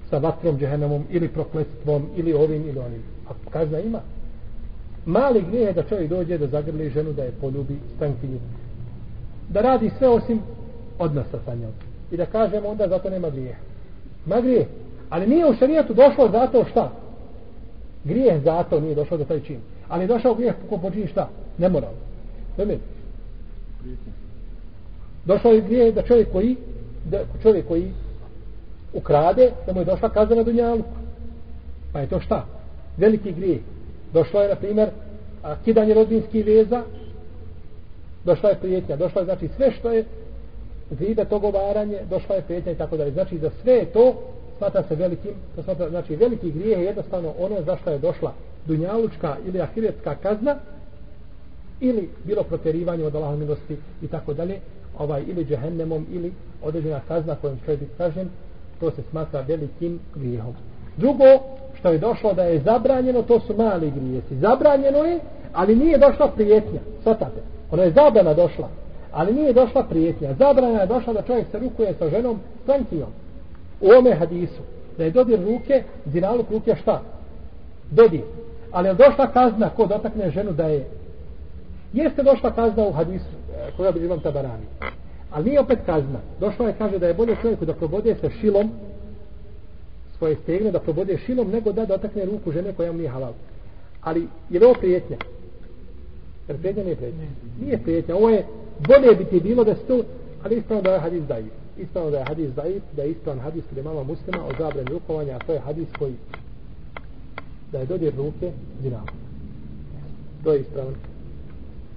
sa 0.09 0.17
vatrom 0.17 0.57
džehennemom 0.59 1.03
ili 1.09 1.27
prokletstvom 1.27 2.09
ili 2.15 2.33
ovim 2.33 2.69
ili 2.69 2.79
onim. 2.79 3.03
A 3.29 3.49
kazna 3.49 3.79
ima. 3.79 3.99
Mali 5.05 5.45
grijeh 5.49 5.67
je 5.67 5.73
da 5.73 5.83
čovjek 5.83 6.09
dođe 6.09 6.37
da 6.37 6.47
zagrli 6.47 6.89
ženu 6.89 7.13
da 7.13 7.23
je 7.23 7.31
poljubi 7.41 7.79
stankinju. 7.95 8.39
Da 9.49 9.61
radi 9.61 9.91
sve 9.97 10.09
osim 10.09 10.41
odnosa 10.99 11.39
sa 11.45 11.55
njom. 11.55 11.71
I 12.11 12.17
da 12.17 12.25
kažemo 12.25 12.67
onda 12.69 12.87
zato 12.87 13.09
nema 13.09 13.29
grijeh. 13.29 13.55
Ma 14.25 14.41
grijeh. 14.41 14.67
Ali 15.09 15.27
nije 15.27 15.49
u 15.49 15.53
šarijetu 15.53 15.93
došlo 15.93 16.29
zato 16.31 16.65
šta? 16.71 16.91
Grijeh 18.03 18.43
zato 18.43 18.79
nije 18.79 18.95
došao 18.95 19.17
za 19.17 19.25
taj 19.25 19.39
čin. 19.39 19.59
Ali 19.87 20.03
je 20.03 20.07
došao 20.07 20.35
grijeh 20.35 20.55
ko 20.69 20.77
počini 20.77 21.07
šta? 21.07 21.29
Ne 21.57 21.69
moral. 21.69 21.91
Došao 25.25 25.51
je 25.51 25.61
grijeh 25.61 25.95
da 25.95 26.01
čovjek 26.01 26.31
koji 26.31 26.55
da 27.05 27.19
čovjek 27.41 27.67
koji 27.67 27.91
ukrade, 28.93 29.51
da 29.65 29.73
mu 29.73 29.81
je 29.81 29.85
došla 29.85 30.09
kazna 30.09 30.35
na 30.35 30.43
dunjalu. 30.43 30.83
Pa 31.93 31.99
je 31.99 32.07
to 32.07 32.19
šta? 32.19 32.45
Veliki 32.97 33.31
grije. 33.31 33.59
Došlo 34.13 34.41
je, 34.41 34.49
na 34.49 34.55
primjer, 34.55 34.89
kidanje 35.65 35.93
rodinskih 35.93 36.45
veza, 36.45 36.83
došla 38.25 38.49
je 38.49 38.55
prijetnja, 38.55 38.95
došla 38.95 39.21
je, 39.21 39.25
znači, 39.25 39.47
sve 39.55 39.71
što 39.71 39.91
je 39.91 40.05
zida, 40.99 41.25
togovaranje, 41.25 41.97
došla 42.09 42.35
je 42.35 42.41
prijetnja 42.41 42.71
i 42.71 42.75
tako 42.75 42.97
dalje. 42.97 43.11
Znači, 43.11 43.37
za 43.37 43.49
sve 43.61 43.85
to 43.85 44.15
smatra 44.59 44.83
se 44.83 44.95
velikim, 44.95 45.31
to 45.55 45.63
smatra, 45.63 45.89
znači, 45.89 46.15
veliki 46.15 46.51
grijeh 46.51 46.79
je 46.79 46.85
jednostavno 46.85 47.33
ono 47.39 47.61
za 47.61 47.77
što 47.81 47.89
je 47.89 47.99
došla 47.99 48.33
dunjalučka 48.65 49.35
ili 49.45 49.61
ahiretska 49.61 50.15
kazna, 50.15 50.55
ili 51.79 52.09
bilo 52.23 52.43
proterivanje 52.43 53.05
od 53.05 53.15
Allahom 53.15 53.39
milosti 53.39 53.77
i 54.01 54.07
tako 54.07 54.33
dalje, 54.33 54.59
ovaj, 54.97 55.23
ili 55.27 55.45
džehennemom, 55.45 56.05
ili 56.11 56.33
određena 56.63 56.99
kazna 57.07 57.35
kojom 57.35 57.57
će 57.65 57.77
biti 57.77 57.91
kažen, 57.97 58.29
to 58.79 58.91
se 58.91 59.01
smatra 59.09 59.41
velikim 59.47 59.99
grijehom. 60.15 60.53
Drugo, 60.97 61.25
što 61.79 61.89
je 61.89 61.97
došlo 61.97 62.33
da 62.33 62.43
je 62.43 62.59
zabranjeno, 62.59 63.21
to 63.21 63.39
su 63.39 63.53
mali 63.57 63.91
grijesi. 63.91 64.35
Zabranjeno 64.41 64.97
je, 64.97 65.19
ali 65.53 65.75
nije 65.75 65.97
došla 65.97 66.27
prijetnja. 66.35 66.79
Svatate, 67.03 67.41
ona 67.71 67.83
je 67.83 67.91
zabrana 67.91 68.33
došla, 68.33 68.69
ali 69.11 69.33
nije 69.33 69.53
došla 69.53 69.83
prijetnja. 69.83 70.33
Zabrana 70.33 70.79
je 70.79 70.87
došla 70.87 71.13
da 71.13 71.21
čovjek 71.21 71.47
se 71.51 71.59
rukuje 71.59 71.93
sa 71.99 72.09
ženom 72.09 72.39
strankijom. 72.63 73.09
U 73.81 73.87
ome 73.99 74.15
hadisu, 74.15 74.61
da 74.97 75.03
je 75.03 75.11
dodir 75.11 75.39
ruke, 75.45 75.83
zinaluk 76.05 76.51
ruke 76.51 76.75
šta? 76.81 77.01
Dodir. 77.91 78.21
Ali 78.71 78.87
je 78.87 78.93
došla 78.93 79.31
kazna 79.31 79.69
ko 79.69 79.85
dotakne 79.85 80.31
ženu 80.31 80.51
da 80.51 80.67
je 80.67 80.85
Jeste 81.93 82.23
došla 82.23 82.51
kazna 82.51 82.87
u 82.87 82.91
hadisu 82.91 83.25
eh, 83.25 83.71
koja 83.77 83.91
bi 83.91 84.05
imam 84.05 84.19
tabarani. 84.19 84.65
Ali 85.31 85.45
nije 85.45 85.59
opet 85.59 85.79
kazna. 85.85 86.19
Došla 86.39 86.67
je 86.67 86.75
kaže 86.77 86.99
da 86.99 87.07
je 87.07 87.13
bolje 87.13 87.35
čovjeku 87.41 87.65
da 87.65 87.73
probode 87.73 88.15
sa 88.21 88.29
šilom 88.29 88.71
svoje 90.17 90.35
stegne, 90.35 90.71
da 90.71 90.79
probode 90.79 91.17
šilom, 91.17 91.49
nego 91.51 91.71
da 91.71 91.85
dotakne 91.85 92.25
ruku 92.25 92.51
žene 92.51 92.73
koja 92.73 92.91
mu 92.91 92.97
nije 92.97 93.09
halal. 93.09 93.33
Ali 94.01 94.27
je 94.49 94.59
li 94.59 94.65
ovo 94.65 94.73
prijetnja? 94.73 95.17
Jer 96.47 96.57
prijetnja 96.57 96.83
nije 96.83 96.95
prijetnja. 96.95 97.25
Nije 97.61 97.77
prijetnja. 97.77 98.15
Ovo 98.15 98.29
je 98.29 98.45
bolje 98.87 99.15
bi 99.15 99.25
ti 99.25 99.39
bilo 99.39 99.63
da 99.63 99.75
se 99.75 99.81
to, 99.81 100.01
ali 100.43 100.57
ispravno 100.57 100.83
da 100.83 100.89
je 100.89 100.95
ovaj 100.95 101.09
hadis 101.09 101.23
dajiv. 101.23 101.51
Ispravno 101.77 102.11
da 102.11 102.17
je 102.17 102.25
hadis 102.25 102.53
daif, 102.55 102.83
da 102.95 103.03
je 103.03 103.11
ispravan 103.11 103.39
hadis 103.39 103.63
kod 103.69 103.77
imama 103.77 104.03
muslima 104.03 104.45
o 104.45 104.51
zabrani 104.59 104.89
rukovanja, 104.89 105.35
a 105.35 105.39
to 105.39 105.53
je 105.53 105.59
hadis 105.59 105.87
koji 105.99 106.15
da 107.71 107.79
je 107.79 107.85
dodir 107.85 108.13
ruke 108.17 108.51
zinama. 108.81 109.11
To 110.43 110.53
je 110.53 110.59
ispravan. 110.59 110.93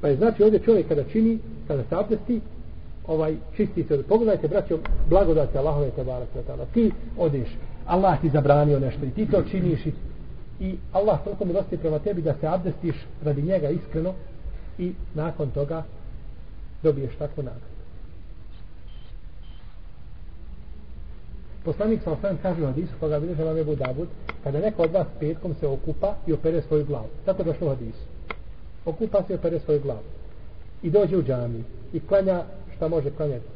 Pa 0.00 0.08
je 0.08 0.16
znači 0.16 0.42
ovdje 0.42 0.60
čovjek 0.60 0.88
kada 0.88 1.04
čini, 1.04 1.38
kada 1.68 1.82
se 1.82 1.94
abdesti, 1.94 2.40
ovaj 3.06 3.36
čisti 3.56 3.84
se. 3.84 4.02
Pogledajte, 4.02 4.48
braćo, 4.48 4.78
blagodate 5.08 5.58
Allahove 5.58 5.90
te 5.90 6.04
barak 6.04 6.28
Ti 6.74 6.90
odeš, 7.18 7.48
Allah 7.86 8.20
ti 8.20 8.30
zabranio 8.30 8.80
nešto 8.80 9.06
i 9.06 9.10
ti 9.10 9.26
to 9.26 9.42
činiš 9.42 9.86
i, 9.86 9.92
i 10.60 10.76
Allah 10.92 11.24
toliko 11.24 11.44
milosti 11.44 11.76
prema 11.76 11.98
tebi 11.98 12.22
da 12.22 12.34
se 12.40 12.46
abdestiš 12.46 12.96
radi 13.24 13.42
njega 13.42 13.68
iskreno 13.68 14.12
i 14.78 14.92
nakon 15.14 15.50
toga 15.50 15.82
dobiješ 16.82 17.16
takvu 17.16 17.42
nagradu. 17.42 17.71
Poslanik 21.64 22.02
sa 22.02 22.12
osvijem 22.12 22.38
kaže 22.42 22.62
u 22.62 22.66
hadisu, 22.66 22.92
koga 23.00 23.20
bilježe 23.20 23.44
vam 23.44 23.56
je 23.56 23.64
Budabud, 23.64 24.08
kada 24.44 24.60
neko 24.60 24.82
od 24.82 24.92
vas 24.92 25.06
petkom 25.20 25.54
se 25.60 25.66
okupa 25.66 26.14
i 26.26 26.32
opere 26.32 26.62
svoju 26.62 26.84
glavu. 26.84 27.08
Tako 27.24 27.42
došlo 27.42 27.66
u 27.66 27.70
hadisu. 27.70 28.04
okupa 28.84 29.22
se 29.22 29.32
i 29.32 29.36
opere 29.36 29.60
svoju 29.60 29.80
glavu. 29.80 30.02
I 30.82 30.90
dođe 30.90 31.16
u 31.16 31.22
džami 31.22 31.64
i 31.92 32.00
klanja 32.00 32.42
šta 32.76 32.88
može 32.88 33.10
klanjati. 33.10 33.46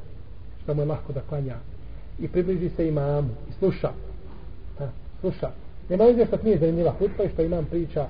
Šta 0.63 0.75
mu 0.75 0.83
je 0.83 0.87
lahko 0.87 1.13
da 1.13 1.21
klanja. 1.21 1.57
I 2.19 2.29
približi 2.29 2.69
se 2.69 2.89
imamu 2.89 3.31
i 3.51 3.53
sluša. 3.53 3.91
Ha, 4.79 4.89
sluša. 5.21 5.51
Nema 5.89 6.05
ovdje 6.05 6.27
što 6.27 6.39
nije 6.43 6.59
zanimljiva 6.59 6.93
hutba 6.99 7.25
i 7.25 7.29
što 7.29 7.43
imam 7.43 7.65
priča 7.65 8.07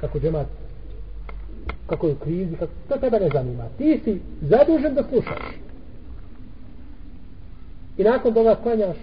kako 0.00 0.18
džemat 0.18 0.46
kako 1.86 2.06
je 2.06 2.12
u 2.12 2.16
krizi, 2.16 2.56
kako, 2.56 2.72
to 2.88 2.96
tebe 2.96 3.20
ne 3.20 3.28
zanima. 3.32 3.64
Ti 3.78 4.00
si 4.04 4.20
zadužen 4.40 4.94
da 4.94 5.02
slušaš. 5.02 5.42
I 7.96 8.04
nakon 8.04 8.34
toga 8.34 8.56
klanjaš, 8.62 8.96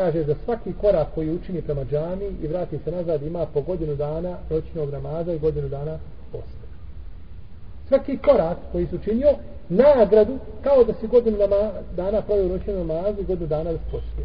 kaže 0.00 0.24
za 0.24 0.34
svaki 0.44 0.72
korak 0.80 1.08
koji 1.14 1.30
učini 1.30 1.62
prema 1.62 1.84
džami 1.84 2.24
i 2.42 2.46
vrati 2.46 2.78
se 2.84 2.90
nazad 2.90 3.22
ima 3.22 3.46
po 3.46 3.60
godinu 3.60 3.96
dana 3.96 4.36
noćnog 4.50 4.90
namaza 4.92 5.32
i 5.32 5.38
godinu 5.38 5.68
dana 5.68 5.98
posta. 6.32 6.66
Svaki 7.88 8.18
korak 8.18 8.58
koji 8.72 8.86
su 8.86 8.96
učinio 8.96 9.28
nagradu 9.68 10.38
kao 10.62 10.84
da 10.84 10.92
si 10.92 11.06
godinu 11.06 11.38
dana 11.96 12.20
provio 12.22 12.48
noćnog 12.48 12.76
namaza 12.76 13.20
i 13.20 13.24
godinu 13.24 13.46
dana 13.46 13.70
da. 13.90 14.24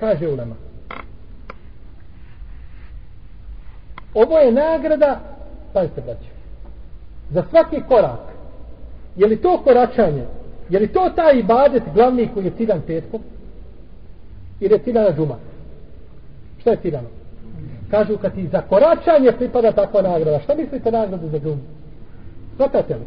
Kaže 0.00 0.28
u 0.28 0.36
nama. 0.36 0.54
Ovo 4.14 4.38
je 4.38 4.52
nagrada, 4.52 5.20
pazite 5.72 6.00
braće, 6.00 6.30
za 7.30 7.44
svaki 7.50 7.82
korak. 7.88 8.20
Je 9.16 9.26
li 9.26 9.42
to 9.42 9.62
koračanje 9.64 10.39
Je 10.70 10.78
li 10.78 10.88
to 10.88 11.10
taj 11.16 11.38
ibadet 11.38 11.82
glavni 11.94 12.28
koji 12.34 12.44
je 12.44 12.52
ciljan 12.56 12.80
petkom? 12.86 13.20
Ili 14.60 14.74
je 14.74 14.78
ciljana 14.78 15.16
džuma? 15.16 15.36
Šta 16.60 16.70
je 16.70 16.76
ciljano? 16.76 17.08
Kažu 17.90 18.18
kad 18.18 18.34
ti 18.34 18.48
za 18.52 18.60
koračanje 18.60 19.32
pripada 19.38 19.72
takva 19.72 20.02
nagrada. 20.02 20.40
Šta 20.40 20.54
mislite 20.54 20.90
nagradu 20.90 21.28
za 21.28 21.38
džumu? 21.38 21.62
Svatate 22.56 22.94
li? 22.94 23.06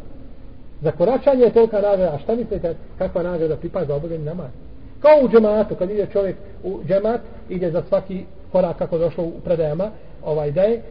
Za 0.81 0.91
koračanje 0.91 1.43
je 1.43 1.53
tolika 1.53 1.81
nagrada. 1.81 2.15
A 2.15 2.19
šta 2.19 2.35
mislite 2.35 2.75
kakva 2.97 3.23
nagrada 3.23 3.55
pripada 3.55 3.85
za 3.85 3.95
obavljanje 3.95 4.25
namaz? 4.25 4.51
Kao 4.99 5.25
u 5.25 5.29
džematu, 5.29 5.75
kad 5.75 5.91
ide 5.91 6.07
čovjek 6.13 6.35
u 6.63 6.79
džemat, 6.87 7.21
ide 7.49 7.71
za 7.71 7.81
svaki 7.89 8.25
korak 8.51 8.77
kako 8.77 8.97
došlo 8.97 9.23
u 9.23 9.31
predajama, 9.43 9.91
ovaj 10.25 10.51
da 10.51 10.61
je, 10.61 10.73
e, 10.73 10.81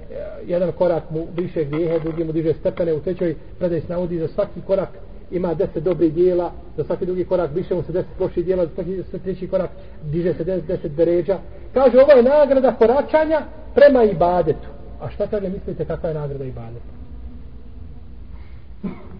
jedan 0.47 0.73
korak 0.73 1.11
mu 1.11 1.27
više 1.37 1.65
grijehe, 1.65 1.99
drugi 1.99 2.25
mu 2.25 2.33
diže 2.33 2.53
stepene, 2.53 2.93
u 2.93 3.01
trećoj 3.01 3.37
predaj 3.59 3.81
se 3.81 3.87
navodi 3.89 4.19
za 4.19 4.29
svaki 4.29 4.61
korak 4.67 4.89
ima 5.33 5.55
deset 5.55 5.85
dobrih 5.85 6.15
dijela, 6.15 6.53
za 6.77 6.85
svaki 6.85 7.07
drugi 7.07 7.25
korak 7.25 7.51
više 7.55 7.75
mu 7.75 7.83
se 7.83 7.93
deset 7.93 8.21
loših 8.21 8.45
dijela, 8.45 8.67
za 8.67 8.71
svaki 8.75 9.23
treći 9.25 9.49
korak 9.49 9.71
diže 10.05 10.35
se 10.35 10.45
deset, 10.45 10.67
deset 10.67 10.93
beređa. 10.93 11.39
Kaže, 11.75 11.99
ovo 11.99 12.13
je 12.13 12.23
nagrada 12.23 12.75
koračanja 12.75 13.41
prema 13.75 14.05
ibadetu. 14.05 14.69
A 15.01 15.11
šta 15.11 15.27
kaže, 15.27 15.49
mislite 15.49 15.85
kakva 15.85 16.09
je 16.09 16.15
nagrada 16.15 16.45
ibadetu? 16.45 16.93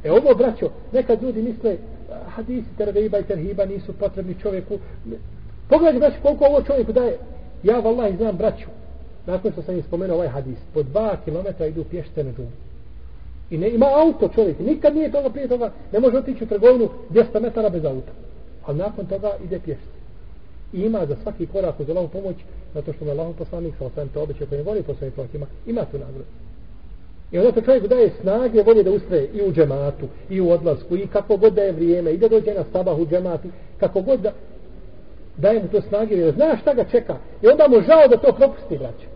E 0.05 0.11
ovo, 0.11 0.35
braćo, 0.35 0.71
nekad 0.93 1.23
ljudi 1.23 1.43
misle, 1.43 1.77
hadisi 2.29 2.77
terveiba 2.77 3.19
i 3.19 3.25
terhiba 3.25 3.65
nisu 3.65 3.93
potrebni 3.93 4.35
čovjeku. 4.43 4.79
Pogledajte, 5.69 5.99
braćo, 5.99 6.17
koliko 6.23 6.45
ovo 6.45 6.63
čovjeku 6.63 6.93
daje. 6.93 7.19
Ja, 7.63 7.81
vallaha, 7.81 8.17
znam, 8.17 8.37
braću, 8.37 8.67
nakon 9.27 9.53
što 9.53 9.63
sam 9.63 9.75
im 9.75 9.83
spomenuo 9.83 10.17
ovaj 10.17 10.29
hadis, 10.29 10.59
po 10.75 10.83
dva 10.83 11.17
kilometra 11.25 11.67
idu 11.67 11.85
pješte 11.85 12.25
na 12.25 12.33
džumu. 12.33 12.51
I 13.53 13.59
ne 13.59 13.71
ima 13.71 13.87
auto 13.87 14.29
čovjek. 14.35 14.59
Nikad 14.59 14.97
nije 14.97 15.13
toga 15.13 15.31
prije 15.31 15.49
toga. 15.49 15.71
Ne 15.93 16.01
može 16.01 16.19
otići 16.19 16.45
u 16.45 16.47
trgovinu 16.47 16.89
200 17.11 17.41
metara 17.41 17.69
bez 17.69 17.85
auta. 17.85 18.13
Ali 18.65 18.79
nakon 18.79 19.07
toga 19.07 19.31
ide 19.45 19.59
pješice. 19.65 19.99
I 20.73 20.81
ima 20.81 21.07
za 21.07 21.17
svaki 21.23 21.47
korak 21.47 21.81
uz 21.81 21.91
Allahom 21.91 22.11
pomoć, 22.11 22.37
zato 22.75 22.93
što 22.93 23.05
me 23.05 23.11
Allahom 23.11 23.35
poslanik 23.35 23.75
sa 23.79 23.85
osam 23.87 24.09
te 24.09 24.19
običaj 24.19 24.47
koji 24.47 24.59
ne 24.59 24.65
voli 24.65 24.83
po 24.83 24.95
svojim 24.95 25.13
prohima, 25.13 25.47
ima 25.67 25.85
tu 25.85 25.99
nagradu. 25.99 26.25
I 27.33 27.39
onda 27.39 27.53
to 27.53 27.61
čovjek 27.61 27.87
daje 27.87 28.11
snage, 28.21 28.63
volje 28.63 28.83
da 28.83 28.91
ustraje 28.91 29.29
i 29.35 29.43
u 29.43 29.53
džematu, 29.53 30.07
i 30.31 30.41
u 30.41 30.51
odlasku, 30.51 30.97
i 30.97 31.07
kako 31.07 31.37
god 31.37 31.55
da 31.55 31.63
je 31.63 31.73
vrijeme, 31.73 32.13
i 32.13 32.19
da 32.19 32.29
dođe 32.29 32.55
na 32.55 32.65
sabah 32.73 32.99
u 32.99 33.07
džemati, 33.07 33.49
kako 33.81 34.01
god 34.01 34.21
da 34.21 34.33
daje 35.37 35.63
mu 35.63 35.69
to 35.69 35.81
snage, 35.81 36.15
jer 36.15 36.35
zna 36.35 36.57
šta 36.57 36.75
ga 36.75 36.85
čeka. 36.85 37.17
I 37.43 37.49
onda 37.49 37.69
mu 37.69 37.81
žao 37.81 38.09
da 38.09 38.17
to 38.17 38.33
propusti, 38.33 38.79
braće. 38.79 39.07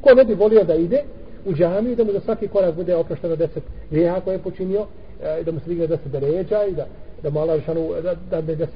Ko 0.00 0.14
ne 0.14 0.24
bi 0.24 0.34
volio 0.34 0.64
da 0.64 0.74
ide, 0.74 1.02
u 1.46 1.54
džamiju 1.54 1.96
da 1.96 2.04
mu 2.04 2.12
za 2.12 2.20
svaki 2.20 2.48
korak 2.48 2.74
bude 2.74 2.94
oprošteno 2.94 3.36
deset 3.36 3.62
grijeha 3.90 4.20
koje 4.20 4.34
je 4.34 4.42
počinio 4.42 4.86
e, 5.22 5.42
da 5.42 5.52
mu 5.52 5.60
se 5.60 5.68
digne 5.68 5.86
deset 5.86 6.12
deređa 6.12 6.64
i 6.64 6.72
da, 6.72 6.86
da 7.22 7.30
mu 7.30 7.40
Allah 7.40 7.64
šanu 7.64 7.88
da, 8.02 8.14
da 8.30 8.40
ne 8.40 8.54
deset 8.54 8.74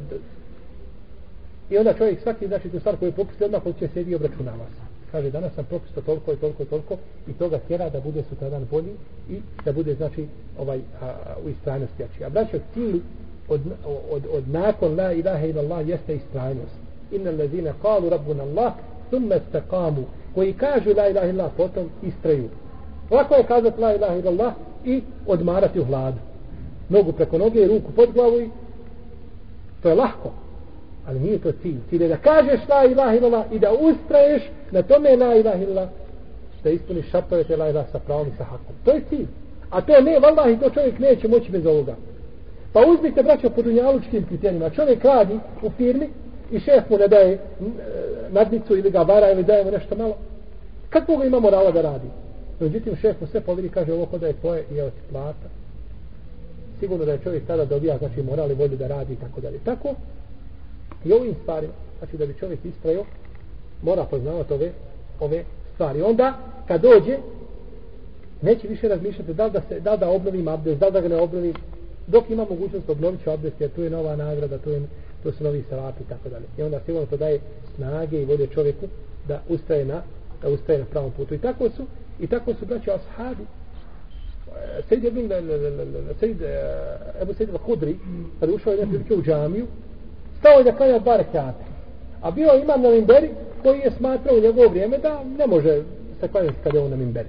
i 1.71 1.79
onda 1.79 1.95
čovjek 1.95 2.21
svaki 2.21 2.47
znači 2.47 2.69
tu 2.69 2.81
stvar 2.81 2.97
koju 2.97 3.13
propusti 3.13 3.39
propustio 3.39 3.59
odmah 3.69 3.79
će 3.79 3.89
sedi 3.95 4.11
i 4.11 4.15
obračunava 4.15 4.65
se 4.65 4.91
kaže 5.13 5.31
danas 5.31 5.55
sam 5.55 5.65
propustio 5.65 6.03
toliko 6.03 6.33
i 6.33 6.37
toliko 6.37 6.63
i 6.63 6.67
toliko 6.67 6.97
i 7.29 7.33
toga 7.33 7.59
tjera 7.59 7.91
da 7.91 8.01
bude 8.01 8.23
sutradan 8.29 8.67
bolji 8.71 8.93
i 9.31 9.41
da 9.65 9.73
bude 9.73 9.95
znači 9.95 10.27
ovaj 10.59 10.81
a, 11.03 11.13
u 11.45 11.49
istrajnosti 11.49 12.03
jači. 12.03 12.25
a 12.25 12.29
braćo 12.29 12.59
cilj 12.75 13.01
od, 13.49 13.61
od, 14.11 14.23
od 14.33 14.49
nakon 14.49 14.97
la 14.97 15.13
ilaha 15.13 15.47
ila 15.47 15.63
Allah 15.63 15.89
jeste 15.89 16.15
istrajnost 16.15 16.75
inna 17.13 17.31
lezine 17.31 17.73
kalu 17.83 18.09
rabbuna 18.09 18.43
Allah 18.43 18.73
thumme 19.11 19.41
stakamu 19.49 20.05
koji 20.35 20.53
kažu 20.53 20.91
la 20.97 21.09
ilaha 21.09 21.27
illallah 21.27 21.53
potom 21.57 21.91
istraju. 22.03 22.49
Lako 23.11 23.35
je 23.35 23.45
kazati 23.45 23.81
la 23.81 23.95
ilaha 23.95 24.15
illallah 24.15 24.53
i 24.85 25.03
odmarati 25.27 25.81
u 25.81 25.85
hladu 25.85 26.19
nogu 26.89 27.13
preko 27.13 27.39
noge 27.39 27.63
i 27.63 27.69
ruku 27.69 27.93
pod 27.93 28.13
glavu 28.13 28.41
i 28.41 28.51
to 29.83 29.89
je 29.89 29.95
lahko 29.95 30.31
ali 31.07 31.21
nije 31.21 31.39
to 31.39 31.53
cilj. 31.53 31.77
Cilj 31.91 32.03
je 32.03 32.09
da 32.09 32.17
kažeš 32.17 32.61
la 32.69 32.85
ilaha 32.85 33.15
illallah 33.15 33.45
i 33.53 33.59
da 33.59 33.73
ustraješ 33.73 34.43
na 34.71 34.83
tome 34.83 35.17
la 35.17 35.35
ilaha 35.35 35.63
illallah 35.63 35.89
da 36.65 36.71
ispuniš 36.71 37.11
šartove 37.11 37.45
te 37.45 37.57
la 37.57 37.69
ilaha 37.69 37.87
sa 37.93 37.99
pravom 37.99 38.29
i 38.29 38.37
sa 38.39 38.45
hakom. 38.45 38.75
To 38.85 38.91
je 38.91 39.03
cilj. 39.09 39.27
A 39.71 39.81
to 39.81 40.01
ne, 40.01 40.19
vallahi, 40.19 40.59
to 40.61 40.71
čovjek 40.71 40.99
neće 40.99 41.29
moći 41.29 41.51
bez 41.51 41.67
ovoga. 41.67 41.95
Pa 42.73 42.81
uzmite 42.81 43.23
braćo 43.23 43.51
po 43.51 43.63
dunjalučkim 43.63 44.27
kriterijima. 44.27 44.71
Čovjek 44.71 45.05
radi 45.05 45.39
u 45.63 45.71
firmi 45.71 46.09
i 46.51 46.61
šef 46.61 46.91
mu 46.91 46.99
ne 46.99 47.09
daje 47.09 47.33
e, 47.33 47.39
nadnicu 48.31 48.77
ili 48.77 48.91
ga 48.91 49.03
vara 49.03 49.31
ili 49.31 49.45
daje 49.45 49.65
mu 49.65 49.71
nešto 49.71 49.97
malo. 49.97 50.17
Kako 50.91 51.17
ga 51.17 51.25
ima 51.25 51.41
morala 51.41 51.71
da 51.71 51.83
radi? 51.83 52.09
Međutim 52.61 52.97
šef 52.97 53.21
mu 53.21 53.27
sve 53.27 53.41
povidi 53.41 53.69
kaže 53.69 53.93
ovo 53.93 54.07
kod 54.07 54.23
je 54.23 54.33
tvoje 54.33 54.65
i 54.75 54.79
evo 54.79 54.91
ti 54.91 55.01
plata. 55.11 55.49
Sigurno 56.81 57.05
da 57.05 57.13
je 57.13 57.21
čovjek 57.23 57.47
tada 57.47 57.65
dobija 57.65 57.99
znači 57.99 58.23
moral 58.23 58.51
i 58.51 58.55
volju 58.55 58.77
da 58.77 58.87
radi 58.87 59.13
i 59.13 59.17
tako 59.17 59.41
dalje. 59.41 59.59
Tako 59.65 59.95
i 61.05 61.13
ovim 61.13 61.35
stvarima 61.43 61.73
znači 61.99 62.17
da 62.17 62.27
bi 62.27 62.39
čovjek 62.39 62.65
istrajo, 62.65 63.05
mora 63.83 64.05
poznavati 64.05 64.53
ove, 64.53 64.71
ove 65.21 65.45
stvari. 65.75 66.03
Onda 66.03 66.39
kad 66.69 66.81
dođe 66.81 67.19
neće 68.43 68.69
više 68.69 68.89
razmišljati 68.89 69.35
da 69.35 69.45
li 69.45 69.51
da, 69.51 69.61
se, 69.69 69.81
da, 69.81 69.97
da 69.97 70.11
obnovim 70.11 70.49
abdest, 70.49 70.81
da 70.81 70.87
li 70.87 70.93
da 70.93 71.01
ga 71.01 71.09
ne 71.09 71.17
obnovim. 71.17 71.55
Dok 72.07 72.31
ima 72.31 72.47
mogućnost 72.51 72.91
obnovit 72.91 73.23
ću 73.25 73.31
abdest 73.31 73.61
jer 73.61 73.71
tu 73.71 73.83
je 73.83 73.91
nova 73.91 74.17
nagrada, 74.17 74.59
tu 74.59 74.71
je 74.71 74.83
to 75.23 75.33
su 75.33 75.45
novi 75.45 75.65
salati 75.71 76.03
i 76.03 76.09
tako 76.09 76.29
dalje. 76.29 76.45
I 76.59 76.63
onda 76.63 76.81
sigurno 76.87 77.07
to 77.07 77.17
daje 77.17 77.41
snage 77.75 78.23
i 78.23 78.25
vode 78.25 78.47
čovjeku 78.47 78.87
da 79.29 79.41
ustaje 79.49 79.85
na 79.85 80.03
da 80.43 80.49
ustaje 80.49 80.79
na 80.79 80.85
pravom 80.85 81.11
putu. 81.11 81.35
I 81.35 81.39
tako 81.39 81.71
su 81.71 81.87
i 82.21 82.27
tako 82.27 82.55
su 82.55 82.67
braći 82.67 82.91
ashabi 82.91 83.43
e, 83.43 84.83
Sejid 84.89 85.05
Ibn 85.05 85.33
e, 85.33 85.37
e, 85.37 86.15
Sejid 86.21 86.43
Ebu 87.23 87.35
Sejid 87.35 87.51
Al-Hudri 87.51 87.95
kada 88.41 88.53
ušao 88.53 88.73
jedan 88.73 88.89
prilike 88.89 89.15
u 89.15 89.23
džamiju 89.23 89.67
stao 90.39 90.59
je 90.59 90.65
da 90.65 90.77
klanja 90.77 90.99
dva 90.99 91.17
rekata. 91.17 91.65
A 92.23 92.31
bio 92.31 92.51
imam 92.63 92.83
na 92.83 92.89
Limberi 92.89 93.31
koji 93.63 93.79
je 93.79 93.91
smatrao 93.91 94.37
u 94.37 94.41
njegovo 94.41 94.69
vrijeme 94.69 94.99
da 94.99 95.25
ne 95.39 95.47
može 95.47 95.83
se 96.21 96.29
klanjati 96.29 96.57
kada 96.65 96.79
je 96.79 96.85
on 96.85 96.91
na 96.91 96.97
Limberi. 96.97 97.29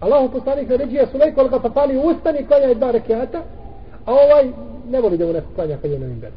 Allahu 0.00 0.32
poslanik 0.32 0.68
naređuje 0.68 1.06
Sulejko 1.12 1.60
pa 1.62 1.68
pali 1.68 1.98
ustani 1.98 2.46
klanja 2.46 2.74
dva 2.74 2.90
rekata 2.90 3.42
a 4.04 4.12
ovaj 4.12 4.44
ne 4.90 5.00
voli 5.00 5.18
da 5.18 5.26
mu 5.26 5.32
neko 5.32 5.46
klanja 5.54 5.76
kad 5.82 5.90
je 5.90 5.98
na 5.98 6.06
minberu. 6.06 6.34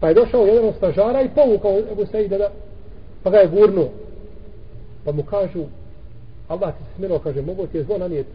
Pa 0.00 0.08
je 0.08 0.14
došao 0.14 0.46
jedan 0.46 0.68
od 0.68 0.74
stražara 0.74 1.22
i 1.22 1.28
povukao 1.28 1.78
Ebu 1.92 2.06
Sejde 2.06 2.38
da, 2.38 2.50
pa 3.22 3.30
ga 3.30 3.38
je 3.38 3.48
gurnuo. 3.48 3.88
Pa 5.04 5.12
mu 5.12 5.22
kažu, 5.22 5.64
Allah 6.48 6.72
ti 6.72 6.84
se 6.84 6.96
sminuo, 6.96 7.18
kaže, 7.18 7.42
mogu 7.42 7.66
ti 7.66 7.76
je 7.76 7.84
zlo 7.84 7.98
nanijeti. 7.98 8.30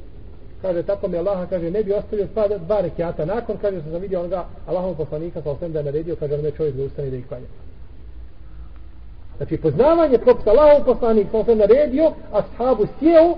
Kaže, 0.61 0.83
tako 0.83 1.07
mi 1.07 1.17
Allah, 1.17 1.49
kaže, 1.49 1.71
ne 1.71 1.83
bi 1.83 1.93
ostavio 1.93 2.27
dva, 2.33 2.47
dva 2.47 2.81
rekiata. 2.81 3.25
Nakon, 3.25 3.57
kaže, 3.61 3.81
sam 3.81 4.01
vidio 4.01 4.19
onoga 4.19 4.45
Allahom 4.67 4.95
poslanika, 4.95 5.41
sa 5.41 5.51
osvijem 5.51 5.73
da 5.73 5.79
je 5.79 5.85
naredio, 5.85 6.15
kaže, 6.15 6.33
on 6.33 6.45
je 6.45 6.51
čovjek 6.51 6.75
da 6.75 6.83
ustane 6.83 7.09
da 7.09 7.17
ih 7.17 7.27
klanja. 7.27 7.45
Znači, 9.37 9.57
poznavanje 9.57 10.17
propisa 10.17 10.49
Allahom 10.49 10.85
poslanika, 10.85 11.31
sa 11.31 11.37
osvijem 11.37 11.59
naredio, 11.59 12.11
a 12.31 12.41
sahabu 12.57 12.87
sjeo, 12.99 13.35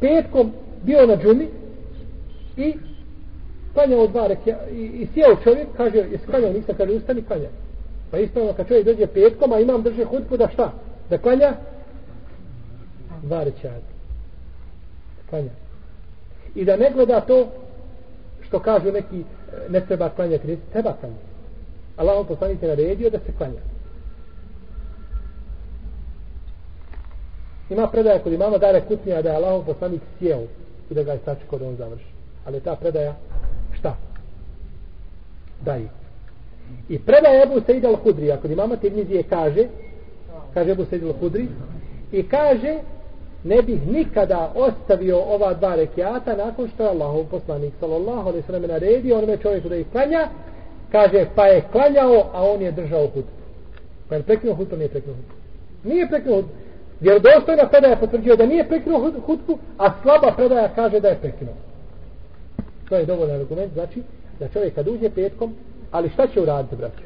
petkom 0.00 0.52
bio 0.82 1.06
na 1.06 1.16
džumi 1.16 1.48
i 2.56 2.74
klanjao 3.76 4.06
dva 4.06 4.26
reke 4.26 4.54
i, 4.70 4.84
i 4.84 5.08
sjeo 5.14 5.36
čovjek, 5.44 5.68
kaže, 5.76 5.98
jesi 5.98 6.26
klanjao, 6.26 6.52
nisam, 6.52 6.74
kaže, 6.76 6.92
ustani, 6.92 7.22
klanja. 7.22 7.48
Pa 8.10 8.18
ispravno, 8.18 8.52
kad 8.52 8.68
čovjek 8.68 8.86
dođe 8.86 9.06
petkom, 9.06 9.52
a 9.52 9.60
imam 9.60 9.82
drže 9.82 10.04
hutbu, 10.04 10.36
da 10.36 10.48
šta? 10.48 10.72
Da 11.10 11.18
klanja? 11.18 11.52
Dva 13.22 13.44
rećata. 13.44 13.92
Klanja. 15.30 15.50
I 16.54 16.64
da 16.64 16.76
ne 16.76 16.90
gleda 16.94 17.20
to, 17.20 17.46
što 18.46 18.60
kažu 18.60 18.92
neki, 18.92 19.24
ne 19.68 19.80
treba 19.86 20.08
klanjati, 20.08 20.46
ne 20.46 20.56
treba 20.72 20.92
klanjati. 21.00 21.26
Allah 21.96 22.18
on 22.18 22.26
poslanite 22.26 22.66
naredio 22.66 23.10
da 23.10 23.18
se 23.18 23.32
klanja. 23.38 23.60
Ima 27.70 27.86
predaja 27.86 28.18
kod 28.18 28.32
imama 28.32 28.58
Dare 28.58 28.80
Kutnija 28.80 29.22
da 29.22 29.30
je 29.30 29.36
Allahov 29.36 29.64
poslanik 29.66 30.02
sjeo 30.18 30.42
i 30.90 30.94
da 30.94 31.02
ga 31.02 31.12
je 31.12 31.18
sačekao 31.24 31.58
da 31.58 31.68
on 31.68 31.76
završi. 31.76 32.10
Ali 32.46 32.60
ta 32.60 32.76
predaja? 32.76 33.14
Daji. 35.64 35.88
I 36.88 36.98
predaja 36.98 37.42
Ebu 37.42 37.60
Sejid 37.66 37.84
al-Hudri, 37.84 38.36
kod 38.42 38.50
imama 38.50 38.76
Tirmizije 38.76 39.22
kaže, 39.22 39.66
kaže 40.54 40.70
Ebu 40.70 40.84
Sejid 40.84 41.04
al-Hudri, 41.04 41.46
i 42.12 42.22
kaže, 42.28 42.78
ne 43.44 43.62
bih 43.62 43.86
nikada 43.86 44.52
ostavio 44.54 45.18
ova 45.18 45.54
dva 45.54 45.74
rekiata 45.74 46.36
nakon 46.36 46.68
što 46.68 46.82
je 46.82 46.88
Allahov 46.88 47.24
poslanik 47.30 47.72
sallallahu 47.80 48.28
alaihi 48.28 48.46
sallam 48.46 48.62
naredio 48.62 49.18
onome 49.18 49.36
čovjeku 49.36 49.68
da 49.68 49.76
ih 49.76 49.86
klanja, 49.92 50.28
kaže, 50.92 51.26
pa 51.34 51.46
je 51.46 51.62
klanjao, 51.72 52.30
a 52.32 52.44
on 52.44 52.62
je 52.62 52.72
držao 52.72 53.06
hudbu. 53.06 53.30
Pa 54.08 54.14
je 54.14 54.22
prekinuo 54.22 54.54
hudbu, 54.54 54.76
nije 54.76 54.88
prekinuo 54.88 55.16
hudbu. 55.16 55.34
Nije 55.84 56.08
prekinuo 56.08 56.36
hudbu. 56.36 56.52
Vjerodostojna 57.00 57.68
predaja 57.68 57.96
potvrđuje 57.96 58.36
da 58.36 58.46
nije 58.46 58.68
prekinuo 58.68 59.10
hudbu, 59.26 59.58
a 59.78 59.90
slaba 60.02 60.32
predaja 60.36 60.68
kaže 60.74 61.00
da 61.00 61.08
je 61.08 61.18
prekinuo. 61.20 61.54
To 62.88 62.96
je 62.96 63.04
dovoljan 63.04 63.40
argument, 63.40 63.72
znači 63.72 64.02
da 64.40 64.48
čovjek 64.48 64.74
kad 64.74 64.88
uđe 64.88 65.10
petkom, 65.10 65.54
ali 65.90 66.10
šta 66.10 66.26
će 66.26 66.40
uraditi, 66.40 66.76
braće? 66.76 67.04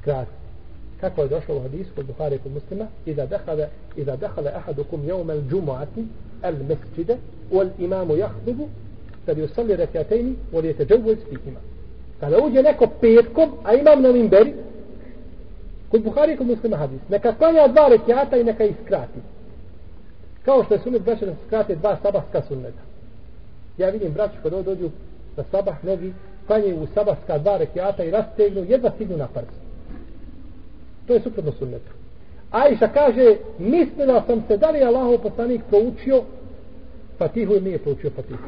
Skrati. 0.00 0.30
Kako 1.00 1.22
je 1.22 1.28
došlo 1.28 1.56
u 1.56 1.60
hadisu 1.60 1.90
kod 1.94 2.06
Buhari 2.06 2.38
kod 2.38 2.52
muslima, 2.52 2.86
iza 3.06 3.26
dehale, 3.26 3.68
iza 3.96 4.16
dehale 4.16 4.50
ahadukum 4.54 5.04
jevme 5.04 5.32
al 5.32 5.40
džumuati 5.50 6.06
al 6.42 6.54
mesčide, 6.68 7.16
wal 7.52 7.68
imamu 7.78 8.16
jahdubu, 8.16 8.68
kad 9.26 9.38
je 9.38 9.44
usalli 9.44 9.76
rekiatejni, 9.76 10.34
wal 10.52 10.64
je 10.64 10.74
teđevu 10.74 11.16
fihima. 11.30 11.60
Kada 12.20 12.38
uđe 12.44 12.62
neko 12.62 12.86
petkom, 13.00 13.50
a 13.64 13.74
imam 13.74 14.02
na 14.02 14.12
mimberi, 14.12 14.54
kod 15.90 16.02
Buhari 16.02 16.36
kod 16.36 16.46
muslima 16.46 16.76
hadis, 16.76 17.00
neka 17.08 17.34
klanja 17.34 17.68
dva 17.68 17.88
rekiata 17.88 18.36
i 18.36 18.44
neka 18.44 18.64
ih 18.64 18.74
skrati. 18.84 19.20
Kao 20.44 20.64
što 20.64 20.74
je 20.74 20.80
sunet 20.80 21.02
braće 21.02 21.26
da 21.26 21.34
skrate 21.46 21.74
dva 21.74 21.96
sabahska 22.02 22.42
sunneta. 22.48 22.82
Ja 23.78 23.90
vidim 23.90 24.12
braću 24.12 24.34
kad 24.42 24.64
dođu 24.64 24.90
na 25.38 25.44
sabah, 25.50 25.84
mnogi 25.84 26.12
klanjaju 26.46 26.82
u 26.82 26.86
sabahska 26.94 27.38
dva 27.38 27.56
rekiata 27.56 28.04
i 28.04 28.10
rastegnu, 28.10 28.64
jedva 28.68 28.90
stignu 28.90 29.16
na 29.16 29.28
prst. 29.28 29.60
To 31.06 31.14
je 31.14 31.20
suprotno 31.20 31.52
sunnetu. 31.52 31.92
Ajša 32.50 32.88
kaže, 32.88 33.36
mislila 33.58 34.22
sam 34.26 34.42
se 34.48 34.56
da 34.56 34.70
li 34.70 34.84
Allahov 34.84 35.18
poslanik 35.18 35.62
proučio 35.70 36.22
Fatihu 37.18 37.52
ili 37.52 37.64
nije 37.64 37.78
proučio 37.78 38.10
Fatihu. 38.10 38.42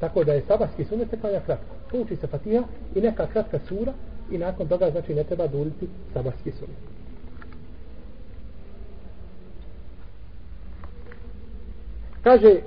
Tako 0.00 0.24
da 0.24 0.32
je 0.32 0.42
sabahski 0.48 0.84
sunnet 0.84 1.10
se 1.10 1.20
klanja 1.20 1.40
kratko. 1.40 1.74
Prouči 1.88 2.16
se 2.16 2.26
Fatiha 2.26 2.62
i 2.94 3.00
neka 3.00 3.26
kratka 3.26 3.58
sura 3.68 3.92
i 4.30 4.38
nakon 4.38 4.68
toga 4.68 4.90
znači 4.90 5.14
ne 5.14 5.24
treba 5.24 5.46
duliti 5.46 5.88
sabahski 6.12 6.50
sunnet. 6.50 6.94
Kaže, 12.22 12.60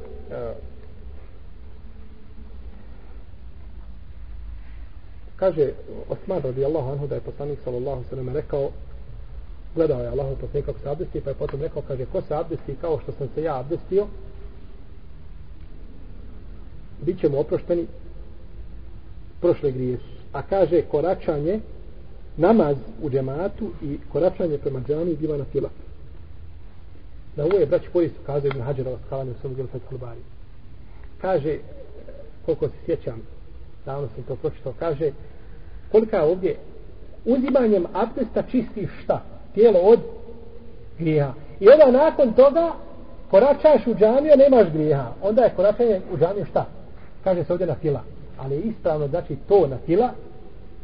kaže 5.35 5.71
Osman 6.09 6.41
radijallahu 6.41 6.91
anhu 6.91 7.07
da 7.07 7.15
je 7.15 7.21
poslanik 7.21 7.59
sallallahu 7.63 8.03
sallam 8.09 8.29
rekao 8.29 8.69
gledao 9.75 10.01
je 10.01 10.07
Allahu 10.07 10.35
poslanik 10.35 10.65
kako 10.65 10.79
se 10.79 10.89
abdesti 10.89 11.21
pa 11.21 11.29
je 11.29 11.35
potom 11.35 11.61
rekao 11.61 11.81
kaže 11.87 12.05
ko 12.05 12.21
se 12.21 12.35
abdesti 12.35 12.75
kao 12.81 12.99
što 13.03 13.11
sam 13.11 13.27
se 13.35 13.43
ja 13.43 13.59
abdestio 13.59 14.07
bit 17.01 17.19
ćemo 17.19 17.39
oprošteni 17.39 17.87
prošle 19.41 19.71
grijesi 19.71 20.17
a 20.33 20.41
kaže 20.41 20.81
koračanje 20.81 21.59
namaz 22.37 22.77
u 23.01 23.09
džematu 23.09 23.71
i 23.83 23.97
koračanje 24.11 24.57
prema 24.57 24.79
džami 24.87 25.15
biva 25.15 25.37
na 25.37 25.45
fila 25.51 25.69
na 27.37 27.43
ovo 27.43 27.57
je 27.57 27.65
brać, 27.65 27.81
koji 27.93 28.09
su 28.09 28.15
kazali 28.25 28.47
Ibn 28.47 28.61
Hađarova 28.61 28.97
skalanje 29.05 29.31
u 29.31 29.39
svom 29.41 29.53
djelu 29.53 29.69
Fethulbari 29.69 30.21
kaže 31.21 31.57
koliko 32.45 32.67
se 32.67 32.75
sjećam 32.85 33.21
davno 33.85 34.07
sam 34.15 34.23
to 34.23 34.35
pročitao, 34.35 34.73
kaže 34.79 35.11
kolika 35.91 36.17
je 36.17 36.23
ovdje 36.23 36.55
uzimanjem 37.25 37.85
abdesta 37.93 38.43
čistiš 38.51 38.89
šta? 39.03 39.21
Tijelo 39.53 39.79
od 39.79 39.99
grija. 40.99 41.33
I 41.59 41.67
onda 41.69 41.99
nakon 41.99 42.33
toga 42.33 42.71
koračaš 43.31 43.87
u 43.87 43.95
džamiju, 43.95 44.33
nemaš 44.37 44.73
grijeha. 44.73 45.11
Onda 45.21 45.41
je 45.41 45.53
koračanje 45.55 46.01
u 46.13 46.17
džamiju 46.17 46.45
šta? 46.45 46.65
Kaže 47.23 47.43
se 47.43 47.53
ovdje 47.53 47.67
na 47.67 47.75
fila. 47.75 48.03
Ali 48.37 48.55
je 48.55 48.61
ispravno, 48.61 49.07
znači 49.07 49.35
to 49.47 49.67
na 49.67 49.77
fila, 49.85 50.09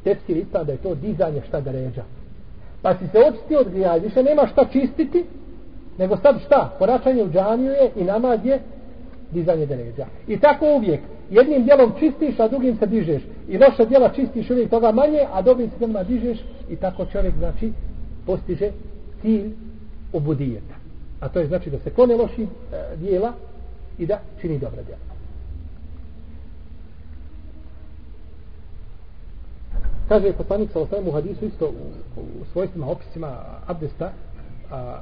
tepsir 0.04 0.38
ispravno 0.38 0.66
da 0.66 0.72
je 0.72 0.78
to 0.78 0.96
dizanje 0.96 1.42
šta 1.48 1.62
da 1.62 1.72
ređa. 1.72 2.04
Pa 2.82 2.94
si 2.98 3.08
se 3.08 3.20
očistio 3.20 3.60
od 3.60 3.70
grijeha, 3.70 3.94
više 3.94 4.24
nema 4.24 4.48
šta 4.48 4.66
čistiti, 4.72 5.26
nego 5.98 6.18
sad 6.18 6.42
šta? 6.46 6.76
Koračanje 6.78 7.24
u 7.24 7.30
džamiju 7.30 7.72
je 7.72 7.92
i 7.96 8.04
namaz 8.04 8.40
je 8.46 8.60
dizanje 9.32 9.66
deređa. 9.66 10.06
I 10.28 10.40
tako 10.40 10.66
uvijek 10.76 11.00
jednim 11.30 11.64
dijelom 11.64 11.92
čistiš, 12.00 12.40
a 12.40 12.48
drugim 12.48 12.78
se 12.78 12.86
dižeš. 12.86 13.22
I 13.48 13.58
loša 13.58 13.86
dijela 13.86 14.10
čistiš 14.10 14.50
uvijek 14.50 14.70
toga 14.70 14.92
manje, 14.92 15.20
a 15.34 15.42
dobrim 15.42 15.70
se 15.70 15.78
dijelima 15.78 16.04
dižeš 16.04 16.40
i 16.70 16.76
tako 16.76 17.06
čovjek 17.06 17.36
znači 17.38 17.72
postiže 18.26 18.72
cilj 19.22 19.52
obudijeta. 20.14 20.76
A 21.20 21.30
to 21.30 21.40
je 21.40 21.48
znači 21.48 21.70
da 21.70 21.80
se 21.80 21.90
kone 21.90 22.16
loši 22.16 22.44
e, 22.44 22.48
dijela 22.98 23.34
i 23.98 24.06
da 24.06 24.20
čini 24.42 24.60
dobra 24.60 24.82
dijela. 24.84 25.14
Kaže 30.08 30.34
poslanik 30.34 30.72
sa 30.72 30.80
osvijem 30.80 31.08
u 31.08 31.12
hadisu 31.12 31.46
isto 31.46 31.66
u, 31.66 32.22
u 32.42 32.46
svojstvima 32.52 32.88
opisima 32.88 33.38
abdesta 33.68 34.12
a, 34.72 35.00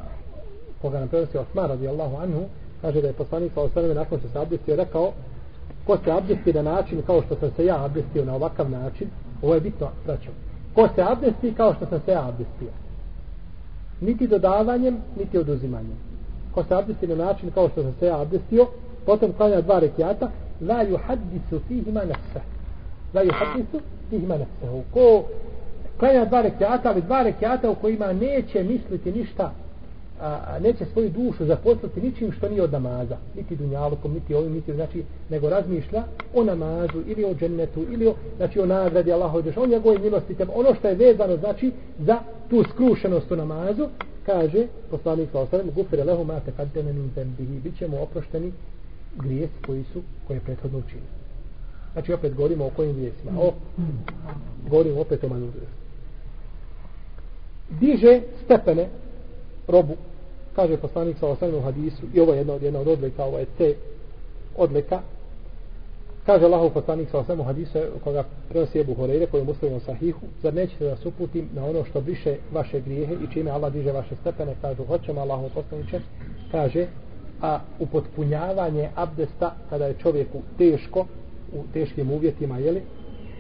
koga 0.82 1.00
nam 1.00 1.08
prenosi 1.08 1.38
Osman 1.38 1.68
radijallahu 1.68 2.16
anhu 2.16 2.44
kaže 2.82 3.02
da 3.02 3.08
je 3.08 3.14
poslanik 3.14 3.52
sa 3.54 3.62
osvijem 3.62 3.96
nakon 3.96 4.20
što 4.20 4.30
se 4.30 4.40
abdestio 4.40 4.76
rekao 4.76 5.12
ko 5.86 5.98
se 6.04 6.12
abdesti 6.12 6.54
na 6.54 6.62
način 6.62 7.02
kao 7.02 7.22
što 7.22 7.36
sam 7.36 7.50
se 7.56 7.66
ja 7.66 7.86
abdestio 7.86 8.26
na 8.26 8.36
ovakav 8.36 8.70
način, 8.70 9.08
ovo 9.42 9.54
je 9.54 9.62
bitno, 9.62 9.88
braćo, 10.06 10.30
ko 10.76 10.90
se 10.96 11.02
abdesti 11.02 11.54
kao 11.54 11.74
što 11.74 11.86
sam 11.86 12.02
se 12.06 12.12
ja 12.12 12.28
abdestio. 12.28 12.70
Niti 14.02 14.28
dodavanjem, 14.28 14.98
niti 15.20 15.38
oduzimanjem. 15.38 15.98
Ko 16.54 16.64
se 16.64 16.76
abdesti 16.76 17.08
na 17.08 17.16
način 17.16 17.52
kao 17.52 17.70
što 17.70 17.84
sam 17.84 17.94
se 18.00 18.06
ja 18.06 18.22
abdestio, 18.22 18.68
potom 19.06 19.34
klanja 19.34 19.62
dva 19.62 19.80
rekiata, 19.80 20.32
la 20.62 20.82
ju 20.82 20.98
fihima 21.68 22.04
nefse. 22.04 22.42
La 23.14 23.22
ju 23.22 23.32
fihima 24.10 24.38
nefse. 24.38 24.84
Ko 24.94 25.24
klanja 26.00 26.26
dva 26.26 26.42
rekiata, 26.42 26.90
ali 26.90 27.02
dva 27.02 27.24
rekiata 27.24 27.70
u 27.70 27.76
kojima 27.76 28.14
neće 28.14 28.64
misliti 28.64 29.12
ništa 29.12 29.52
a, 30.22 30.60
neće 30.60 30.86
svoju 30.86 31.10
dušu 31.10 31.46
zaposliti 31.46 32.02
ničim 32.02 32.32
što 32.32 32.50
nije 32.50 32.64
od 32.64 32.72
namaza, 32.72 33.18
niti 33.36 33.56
dunjalukom, 33.56 34.14
niti 34.14 34.36
ovim, 34.36 34.54
niti 34.54 34.74
znači, 34.74 35.04
nego 35.30 35.50
razmišlja 35.50 36.04
o 36.36 36.44
namazu 36.44 37.02
ili 37.08 37.26
o 37.26 37.34
džennetu 37.34 37.86
ili 37.92 38.08
o, 38.08 38.14
znači, 38.38 38.60
o 38.60 38.66
nagradi 38.66 39.14
Allaha 39.14 39.38
odeš, 39.38 39.58
o 39.58 39.66
njegove 39.66 40.00
milosti, 40.00 40.36
tem, 40.36 40.50
ono 40.56 40.76
što 40.76 40.88
je 40.88 40.96
vezano 40.96 41.38
znači 41.38 41.72
za 42.00 42.20
tu 42.50 42.64
skrušenost 42.74 43.32
u 43.32 43.36
namazu, 43.36 43.88
kaže 44.26 44.68
poslanik 44.92 45.30
sa 45.32 45.40
osadem, 45.40 45.72
gufire 45.76 46.04
lehu 46.04 46.24
ma 46.24 46.40
te 46.40 46.52
te 46.74 46.84
min 46.84 47.10
zembihi, 47.16 47.60
bit 47.64 47.78
ćemo 47.78 48.02
oprošteni 48.02 48.52
grijesi 49.16 49.54
koji 49.66 49.84
su, 49.94 50.02
koje 50.28 50.38
je 50.38 50.42
prethodno 50.42 50.80
učinili. 50.80 51.08
Znači 51.94 52.14
opet 52.14 52.36
govorimo 52.36 52.66
o 52.66 52.70
kojim 52.70 52.94
grijesima. 52.94 53.32
O, 53.42 53.54
govorimo 54.70 55.02
opet 55.02 55.24
o 55.24 55.28
manju 55.28 55.48
Diže 57.80 58.22
stepene 58.46 58.90
robu 59.68 59.96
kaže 60.56 60.78
poslanik 60.78 61.18
sa 61.18 61.28
osam 61.28 61.56
u 61.56 61.62
hadisu 61.62 62.06
i 62.14 62.20
ovo 62.20 62.32
je 62.32 62.38
jedna 62.38 62.54
od, 62.54 62.64
jedna 62.64 62.80
od 62.80 62.88
odlika 62.88 63.24
ovo 63.24 63.40
je 63.40 63.46
te 63.58 63.76
odlika. 64.58 65.02
Kaže 66.26 66.46
Allahov 66.46 66.70
poslanik 66.70 67.10
sa 67.10 67.20
osam 67.20 67.40
u 67.40 67.44
hadisu 67.44 67.80
koga 68.04 68.24
prenosi 68.50 68.80
Ebu 68.80 68.94
Horeire 68.94 69.26
koji 69.26 69.42
je 69.42 69.46
muslimom 69.46 69.80
sahihu 69.80 70.28
zar 70.42 70.54
nećete 70.54 70.86
da 70.86 70.96
suputim 70.96 71.50
na 71.54 71.66
ono 71.66 71.86
što 71.86 72.02
briše 72.02 72.36
vaše 72.52 72.80
grijehe 72.80 73.14
i 73.14 73.34
čime 73.34 73.52
Allah 73.52 73.74
diže 73.74 73.92
vaše 73.92 74.16
stepene? 74.22 74.56
Kaže 74.62 74.86
hoćemo 74.86 75.22
Allahov 75.22 75.50
poslaniče. 75.50 76.00
Kaže 76.52 76.88
a 77.42 77.60
upotpunjavanje 77.80 78.90
abdesta 78.96 79.56
kada 79.70 79.86
je 79.86 79.94
čovjeku 79.94 80.42
teško 80.58 81.06
u 81.54 81.64
teškim 81.74 82.12
uvjetima 82.12 82.58
jeli, 82.58 82.82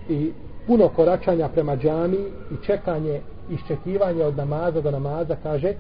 i 0.09 0.31
puno 0.67 0.87
koračanja 0.87 1.49
prema 1.49 1.77
džami 1.77 2.17
i 2.51 2.65
čekanje 2.65 3.21
iščekivanje 3.49 4.23
od 4.23 4.37
namaza 4.37 4.81
do 4.81 4.91
namaza 4.91 5.35
kaže 5.43 5.73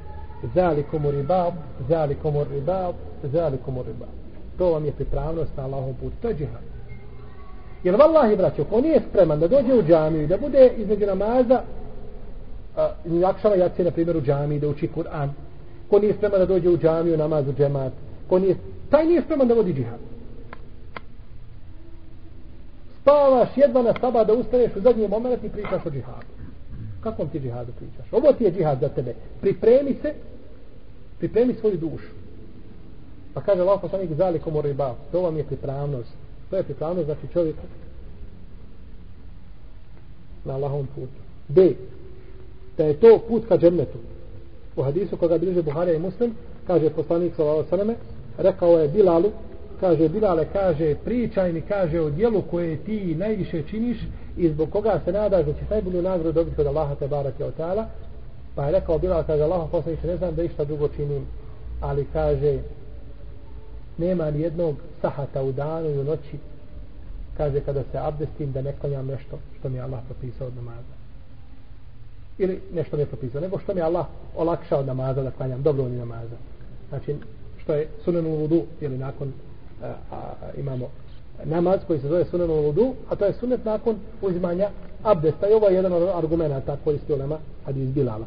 zalikum 0.55 1.09
ribab, 1.09 1.53
zalikum 1.89 2.33
ribab, 2.53 2.95
zalikum 3.23 3.75
ribab. 3.77 4.09
To 4.57 4.71
vam 4.71 4.85
je 4.85 4.91
pripravnost 4.91 5.57
na 5.57 5.63
Allahom 5.63 5.93
putu. 5.93 6.15
To 6.21 6.27
je 6.27 6.35
džihad. 6.35 6.61
Jer 7.83 7.95
vallahi, 7.95 8.35
braćo, 8.35 8.63
ko 8.63 8.81
nije 8.81 9.01
spreman 9.09 9.39
da 9.39 9.47
dođe 9.47 9.73
u 9.73 9.83
džamiju 9.83 10.23
i 10.23 10.27
da 10.27 10.37
bude 10.37 10.71
između 10.77 11.05
namaza, 11.05 11.61
jakšava 13.05 13.55
jacije, 13.55 13.85
na 13.85 13.91
primjer, 13.91 14.17
u 14.17 14.21
džamiji, 14.21 14.59
da 14.59 14.67
uči 14.67 14.89
Kur'an, 14.95 15.29
ko 15.89 15.99
nije 15.99 16.13
spreman 16.13 16.39
da 16.39 16.45
dođe 16.45 16.69
u 16.69 16.77
džamiju, 16.77 17.17
namaz 17.17 17.47
u 17.47 17.53
džemat, 17.53 17.93
ko 18.29 18.39
nije, 18.39 18.55
taj 18.89 19.05
nije 19.05 19.21
spreman 19.21 19.47
da 19.47 19.53
vodi 19.53 19.73
džihad. 19.73 19.99
Spavaš 23.01 23.49
jedva 23.55 23.81
na 23.81 23.93
saba 24.01 24.23
da 24.23 24.33
ustaneš 24.33 24.75
u 24.75 24.81
zadnji 24.81 25.07
moment 25.07 25.43
i 25.43 25.49
pričaš 25.49 25.85
o 25.85 25.89
džihadu. 25.89 26.25
Kakvom 27.03 27.29
ti 27.29 27.39
džihadu 27.39 27.71
pričaš? 27.71 28.13
Ovo 28.13 28.33
ti 28.33 28.43
je 28.43 28.51
džihad 28.51 28.79
za 28.79 28.89
tebe. 28.89 29.15
Pripremi 29.41 29.95
se, 30.01 30.13
pripremi 31.17 31.53
svoju 31.53 31.77
dušu. 31.77 32.09
Pa 33.33 33.41
kaže 33.41 33.61
Allah 33.61 33.79
poslanik 33.81 34.13
zalikom 34.13 34.55
u 34.55 34.61
ribav. 34.61 34.95
To 35.11 35.21
vam 35.21 35.37
je 35.37 35.43
pripravnost. 35.43 36.13
To 36.49 36.57
je 36.57 36.63
pripravnost 36.63 37.05
znači 37.05 37.27
čovjeka 37.33 37.61
na 40.45 40.53
Allahovom 40.53 40.87
putu. 40.87 41.21
B. 41.47 41.73
Da 42.77 42.83
je 42.83 42.99
to 42.99 43.19
put 43.27 43.47
ka 43.47 43.57
džennetu. 43.57 43.97
U 44.75 44.83
hadisu 44.83 45.17
koga 45.17 45.37
bliže 45.37 45.61
Buharija 45.61 45.95
i 45.95 45.99
Muslim, 45.99 46.35
kaže 46.67 46.89
poslanik 46.89 47.35
sallallahu 47.35 47.67
alejhi 47.71 47.95
rekao 48.37 48.79
je 48.79 48.87
Bilalu, 48.87 49.31
kaže 49.81 50.09
Bilale, 50.09 50.45
kaže 50.53 50.95
pričaj 51.05 51.53
mi, 51.53 51.61
kaže 51.61 51.99
o 51.99 52.09
dijelu 52.09 52.41
koje 52.41 52.77
ti 52.77 53.15
najviše 53.15 53.63
činiš 53.63 53.97
i 54.37 54.49
zbog 54.49 54.69
koga 54.69 55.01
se 55.05 55.11
nadaš 55.11 55.45
da 55.45 55.53
će 55.53 55.59
najbolju 55.69 56.01
nagradu 56.01 56.31
dobiti 56.31 56.55
kod 56.55 56.67
Allaha 56.67 56.95
te 56.95 57.07
barake 57.07 57.45
od 57.45 57.57
ta'ala. 57.57 57.85
Pa 58.55 58.65
je 58.65 58.71
rekao 58.71 58.99
Bilal, 58.99 59.23
kaže 59.23 59.43
Allah 59.43 59.69
poslaniče, 59.71 60.07
ne 60.07 60.17
znam 60.17 60.35
da 60.35 60.43
išta 60.43 60.65
drugo 60.65 60.87
činim, 60.87 61.25
ali 61.81 62.07
kaže 62.13 62.59
nema 63.97 64.31
ni 64.31 64.41
jednog 64.41 64.75
sahata 65.01 65.43
u 65.43 65.51
danu 65.51 65.89
i 65.89 65.99
u 65.99 66.03
noći 66.03 66.37
kaže 67.37 67.59
kada 67.59 67.83
se 67.91 67.97
abdestim 67.97 68.51
da 68.51 68.61
ne 68.61 68.73
klanjam 68.81 69.07
nešto 69.07 69.39
što 69.59 69.69
mi 69.69 69.75
je 69.75 69.81
Allah 69.81 69.99
propisao 70.05 70.47
od 70.47 70.55
namaza 70.55 70.95
ili 72.37 72.61
nešto 72.73 72.95
mi 72.95 73.01
je 73.01 73.05
propisao 73.05 73.41
nego 73.41 73.59
što 73.59 73.73
mi 73.73 73.79
je 73.79 73.83
Allah 73.83 74.05
olakšao 74.35 74.79
od 74.79 74.85
namaza 74.85 75.23
da 75.23 75.31
klanjam 75.31 75.63
dobrovoljni 75.63 75.97
namaza 75.97 76.35
znači 76.89 77.15
što 77.57 77.73
je 77.73 77.87
sunan 78.03 78.25
u 78.25 78.35
vudu 78.35 78.63
ili 78.81 78.97
nakon 78.97 79.33
a, 79.83 79.93
a, 80.11 80.33
imamo 80.57 80.87
namaz 81.43 81.79
koji 81.87 81.99
se 81.99 82.07
zove 82.07 82.25
sunan 82.25 82.49
u 82.49 82.93
a 83.09 83.15
to 83.15 83.25
je 83.25 83.33
sunnet 83.33 83.65
nakon 83.65 83.95
uzimanja 84.21 84.69
abdesta. 85.03 85.49
I 85.49 85.53
ovo 85.53 85.67
je 85.67 85.75
jedan 85.75 85.93
od 85.93 86.09
argumenta 86.13 86.77
koji 86.83 86.97
su 86.97 87.13
ulema 87.13 87.37
hadis 87.65 87.89
Bilala. 87.89 88.25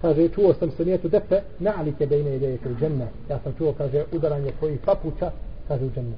Kaže 0.00 0.28
čuo 0.28 0.54
sam 0.54 0.70
se 0.70 0.84
nijetu 0.84 1.08
defe 1.08 1.40
na'like 1.60 2.06
bejne 2.08 2.36
ideje 2.36 2.58
kri 2.58 2.74
dženne. 2.80 3.06
Ja 3.30 3.38
sam 3.44 3.54
čuo 3.58 3.72
kaže 3.72 4.04
udaranje 4.12 4.52
tvojih 4.58 4.80
papuča 4.84 5.30
kaže 5.68 5.84
u 5.84 5.90
dženne. 5.90 6.16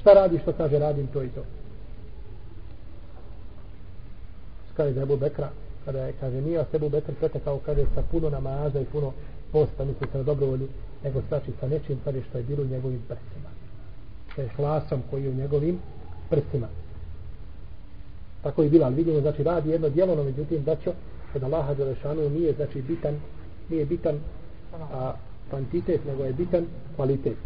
Šta 0.00 0.12
radi 0.12 0.38
što 0.38 0.52
kaže 0.52 0.78
radim 0.78 1.06
to 1.06 1.22
i 1.22 1.28
to. 1.28 1.40
Kaže 4.76 4.92
za 4.92 5.02
Ebu 5.02 5.16
Bekra 5.16 5.48
kada 5.84 5.98
je 5.98 6.12
kaže 6.20 6.40
nije 6.40 6.64
se 6.70 6.76
Ebu 6.76 6.88
Bekra 6.88 7.14
pretekao 7.18 7.58
kaže 7.66 7.84
sa 7.94 8.02
puno 8.10 8.30
namaza 8.30 8.80
i 8.80 8.84
puno 8.84 9.12
posta 9.52 9.84
misli 9.84 10.06
se 10.12 10.18
na 10.18 10.24
dobrovolju 10.24 10.68
nego 11.04 11.22
znači 11.28 11.52
sa 11.60 11.68
nečim 11.68 11.98
pa 12.04 12.12
kaže 12.12 12.24
što 12.28 12.38
je 12.38 12.44
bilo 12.44 12.62
u 12.62 12.66
njegovim 12.66 13.02
prstima 13.08 13.50
sa 14.34 14.42
je 14.42 14.48
hlasom 14.48 15.02
koji 15.10 15.24
je 15.24 15.30
u 15.30 15.34
njegovim 15.34 15.78
prstima 16.30 16.68
tako 18.42 18.62
je 18.62 18.70
bilo 18.70 18.84
ali 18.84 18.94
vidimo 18.94 19.20
znači 19.20 19.42
radi 19.42 19.70
jedno 19.70 19.88
djelo 19.88 20.16
no 20.16 20.24
međutim 20.24 20.64
da 20.64 20.76
će 20.76 20.92
kod 21.32 21.42
Allaha 21.42 21.74
Đelešanu 21.74 22.30
nije 22.30 22.52
znači 22.52 22.82
bitan 22.82 23.14
nije 23.68 23.86
bitan 23.86 24.14
a, 24.92 25.12
kvantitet 25.50 26.04
nego 26.04 26.24
je 26.24 26.32
bitan 26.32 26.66
kvalitet. 26.96 27.36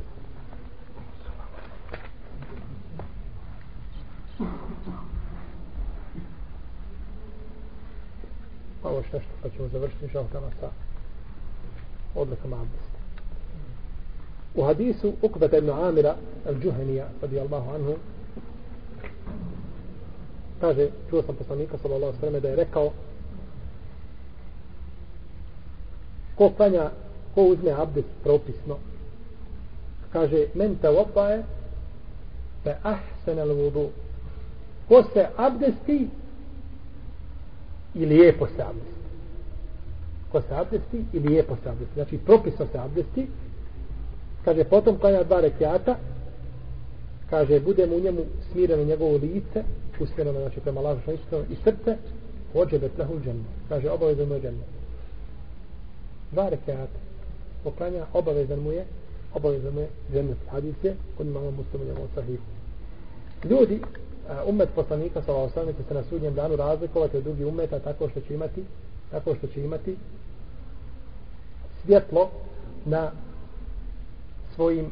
Pa 8.82 8.88
ovo 8.88 9.02
što 9.02 9.20
pa 9.42 9.48
ćemo 9.48 9.68
završiti 9.68 10.08
žalkama 10.12 10.46
sa 10.60 10.70
odlikama 12.14 12.56
abdesta. 12.56 12.97
U 14.58 14.62
hadisu 14.62 15.12
Ukbeta 15.22 15.58
ibn 15.58 15.70
Amira 15.70 16.16
al-Džuhenija 16.46 17.04
radijallahu 17.22 17.74
anhu 17.74 17.94
kaže, 20.60 20.88
čuo 21.10 21.22
sam 21.22 21.34
poslanika 21.34 21.78
sallallahu 21.78 22.18
sallam 22.20 22.42
da 22.42 22.48
je 22.48 22.56
rekao 22.56 22.90
ko 26.34 26.50
klanja, 26.56 26.90
ko 27.34 27.42
uzme 27.42 27.70
abdest 27.70 28.08
propisno? 28.22 28.76
Kaže, 30.12 30.46
men 30.54 30.76
te 30.76 30.88
opaje 30.88 31.44
fe 32.64 32.74
ahsen 32.82 33.38
al 33.38 33.52
vudu 33.54 33.88
ko 34.88 35.02
se 35.12 35.26
abdesti 35.36 36.08
i 37.94 38.06
lijepo 38.06 38.46
se 38.46 38.62
abdesti? 38.62 38.98
Ko 40.32 40.40
se 40.40 40.54
abdesti 40.54 41.04
i 41.12 41.18
lijepo 41.18 41.56
se 41.62 41.68
abdesti? 41.68 41.94
Znači 41.94 42.18
propisno 42.18 42.66
se 42.72 42.78
abdesti 42.78 43.26
kaže 44.44 44.64
potom 44.64 44.98
klanja 44.98 45.22
dva 45.22 45.40
rekiata. 45.40 45.96
Kaže 47.30 47.60
budemo 47.60 47.96
u 47.96 48.00
njemu 48.00 48.20
smireno 48.52 48.84
njegovo 48.84 49.16
lice 49.16 49.64
usmjereno 50.00 50.40
znači 50.40 50.60
prema 50.60 50.80
lažu 50.80 51.00
što 51.26 51.40
i 51.40 51.56
srce 51.64 51.96
hođe 52.52 52.78
bet 52.78 52.98
lehu 52.98 53.20
dženu 53.24 53.44
kaže 53.68 53.90
obavezan 53.90 54.28
mu 54.28 54.34
je 54.34 54.40
džemno. 54.40 54.64
dva 56.32 56.48
rekiata. 56.48 56.98
Poklanja 57.64 58.06
obavezan 58.12 58.58
mu 58.58 58.72
je 58.72 58.84
obavezan 59.34 59.74
mu 59.74 59.80
je 59.80 59.88
dženu 60.12 60.34
hadis 60.50 60.74
je 60.82 60.96
kod 61.16 61.26
imamo 61.26 61.50
muslimu 61.50 61.84
njegovom 61.84 62.08
sahihu 62.14 62.44
ljudi 63.44 63.80
umet 64.46 64.68
poslanika 64.74 65.22
sa 65.22 65.32
alejhi 65.32 65.72
će 65.76 65.88
se 65.88 65.94
na 65.94 66.02
sudnjem 66.02 66.34
danu 66.34 66.56
razlikovati 66.56 67.16
od 67.16 67.22
drugih 67.22 67.46
umeta 67.46 67.78
tako 67.78 68.08
što 68.08 68.20
će 68.20 68.34
imati 68.34 68.64
tako 69.10 69.34
što 69.34 69.46
će 69.46 69.64
imati 69.64 69.96
svjetlo 71.84 72.30
na 72.84 73.10
svojim 74.58 74.90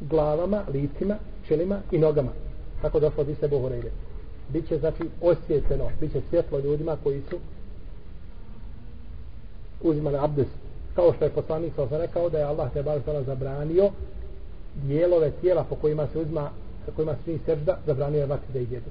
glavama, 0.00 0.62
licima, 0.72 1.16
čelima 1.48 1.80
i 1.90 1.98
nogama. 1.98 2.30
Tako 2.82 3.00
došlo 3.00 3.22
od 3.22 3.28
iste 3.28 3.48
Bohorejde. 3.48 3.90
Biće 4.48 4.78
znači 4.78 5.02
osvjetljeno, 5.22 5.90
biće 6.00 6.20
svjetlo 6.30 6.58
ljudima 6.58 6.96
koji 7.02 7.22
su 7.30 7.36
uzimali 9.82 10.16
abdest. 10.16 10.50
Kao 10.94 11.12
što 11.12 11.24
je 11.24 11.30
poslanik 11.30 11.72
sa 11.76 11.98
rekao 11.98 12.30
da 12.30 12.38
je 12.38 12.44
Allah 12.44 12.72
te 12.72 12.82
bar 12.82 13.00
zabranio 13.26 13.90
dijelove 14.74 15.30
tijela 15.30 15.64
po 15.64 15.76
kojima 15.76 16.06
se 16.12 16.18
uzma 16.18 16.50
sa 16.86 16.92
kojima 16.96 17.14
svi 17.24 17.38
sežda, 17.46 17.78
zabranio 17.86 18.20
je 18.20 18.26
vatri 18.26 18.52
da 18.52 18.58
ih 18.58 18.72
jedu. 18.72 18.90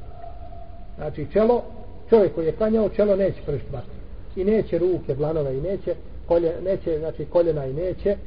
Znači, 0.96 1.28
čelo, 1.34 1.64
čovjek 2.10 2.36
koji 2.36 2.46
je 2.46 2.56
klanjao, 2.56 2.90
čelo 2.90 3.16
neće 3.16 3.42
pršiti 3.46 3.74
vatri. 3.74 4.00
I 4.36 4.44
neće 4.44 4.78
ruke, 4.78 5.16
blanove, 5.16 5.58
i 5.58 5.62
neće, 5.62 5.96
kolje, 6.28 6.56
neće, 6.64 7.00
znači, 7.00 7.26
koljena 7.26 7.66
i 7.66 7.74
neće, 7.74 8.18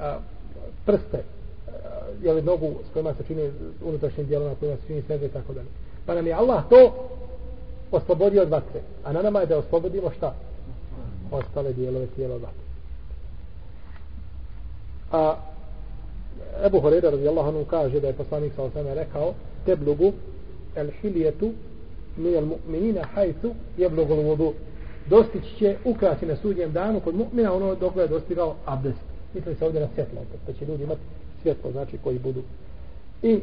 a, 0.00 0.18
prste, 0.86 1.16
eh, 1.16 1.22
a, 1.70 2.00
jeli 2.22 2.42
nogu 2.42 2.74
s 2.90 2.92
kojima 2.92 3.14
se 3.14 3.24
čini 3.26 3.50
unutrašnjim 3.84 4.26
dijelom, 4.26 4.48
na 4.48 4.54
kojima 4.54 4.76
se 4.76 4.86
čini 4.86 5.02
sežda 5.02 5.26
i 5.26 5.28
tako 5.28 5.52
dalje. 5.52 5.68
Pa 6.06 6.14
nam 6.14 6.26
je 6.26 6.34
Allah 6.34 6.64
to 6.68 7.08
oslobodio 7.90 8.42
od 8.42 8.48
vatre. 8.48 8.80
A 9.04 9.12
na 9.12 9.22
nama 9.22 9.40
je 9.40 9.46
da 9.46 9.58
oslobodimo 9.58 10.10
šta? 10.10 10.34
Ostale 11.30 11.72
dijelove 11.72 12.06
tijela 12.06 12.34
od 12.34 12.42
vatre. 12.42 12.64
A 15.12 15.36
Ebu 16.66 16.80
Horeira 16.80 17.10
radijallahu 17.10 17.48
anhu 17.48 17.64
kaže 17.64 18.00
da 18.00 18.06
je 18.06 18.12
poslanik 18.12 18.52
sa 18.56 18.62
osame 18.62 18.94
rekao 18.94 19.34
teblugu 19.64 20.12
el 20.74 20.90
hilijetu 21.00 21.52
mi 22.16 22.34
el 22.34 22.46
mu'minina 22.46 23.04
hajtu 23.14 23.54
jeblugu 23.76 24.14
vodu 24.14 24.52
dostići 25.10 25.56
će 25.58 25.76
ukrasi 25.84 26.26
na 26.26 26.36
sudnjem 26.36 26.72
danu 26.72 27.00
kod 27.00 27.14
mu'mina 27.14 27.52
ono 27.52 27.74
dok 27.74 27.96
je 27.96 28.06
dostigao 28.06 28.54
abdest 28.66 29.09
misli 29.34 29.54
se 29.54 29.64
ovdje 29.64 29.80
na 29.80 29.88
svjetlo 29.94 30.20
da 30.20 30.38
pa 30.46 30.52
će 30.52 30.64
ljudi 30.64 30.82
imati 30.84 31.00
svjetlo 31.42 31.72
znači 31.72 31.98
koji 32.04 32.18
budu 32.18 32.42
i 33.22 33.40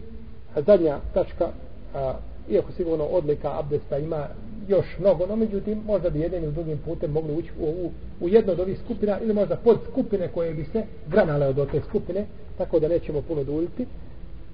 zadnja 0.56 1.00
tačka 1.14 1.48
a, 1.96 2.14
iako 2.50 2.72
sigurno 2.72 3.06
odlika 3.06 3.60
abdesta 3.60 3.98
ima 3.98 4.28
još 4.68 4.86
mnogo, 5.00 5.26
no 5.26 5.36
međutim 5.36 5.82
možda 5.86 6.10
bi 6.10 6.20
jedan 6.20 6.44
ili 6.44 6.54
drugim 6.54 6.78
putem 6.86 7.12
mogli 7.12 7.34
ući 7.34 7.50
u, 7.60 7.66
u, 7.66 7.92
u 8.20 8.30
jedno 8.30 8.54
od 8.54 8.60
ovih 8.60 8.80
skupina 8.86 9.20
ili 9.20 9.34
možda 9.34 9.56
pod 9.56 9.78
skupine 9.92 10.28
koje 10.28 10.54
bi 10.54 10.66
se 10.66 10.84
granale 11.08 11.48
od 11.48 11.72
te 11.72 11.82
skupine, 11.82 12.26
tako 12.58 12.80
da 12.80 12.88
nećemo 12.88 13.22
puno 13.22 13.44
duljiti. 13.44 13.86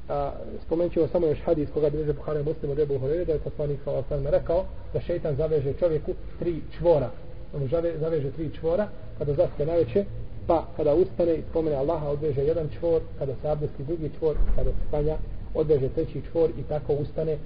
A, 0.10 0.32
spomenut 0.66 0.94
ćemo 0.94 1.08
samo 1.08 1.28
još 1.28 1.40
hadis 1.46 1.70
koga 1.74 1.90
bi 1.90 1.98
neže 1.98 2.14
Buhara 2.14 2.44
muslim 2.44 2.72
od 2.72 2.80
Ebu 2.80 3.00
Horeire, 3.00 3.26
da 3.26 3.34
je 3.34 3.40
poslanik 3.40 3.80
sa 3.86 4.30
rekao 4.30 4.66
da 4.94 5.02
šeitan 5.02 5.36
zaveže 5.36 5.74
čovjeku 5.74 6.14
tri 6.40 6.62
čvora. 6.78 7.10
On 7.56 7.68
zave, 7.68 7.98
zaveže 8.00 8.32
tri 8.32 8.50
čvora 8.60 8.88
kada 9.18 9.34
zaspe 9.34 9.66
najveće, 9.66 10.06
pa 10.48 10.66
kada 10.78 10.94
ustane 10.94 11.36
i 11.36 11.44
spomene 11.50 11.76
Allaha 11.76 12.10
odveže 12.10 12.42
jedan 12.42 12.70
čvor, 12.80 13.02
kada 13.20 13.34
se 13.42 13.50
abdesti 13.50 13.84
drugi 13.84 14.10
čvor, 14.20 14.36
kada 14.56 14.72
se 14.72 14.78
spanja 14.88 15.18
odveže 15.54 15.90
treći 15.90 16.22
čvor 16.32 16.50
i 16.50 16.64
tako 16.64 16.94
ustane 16.94 17.38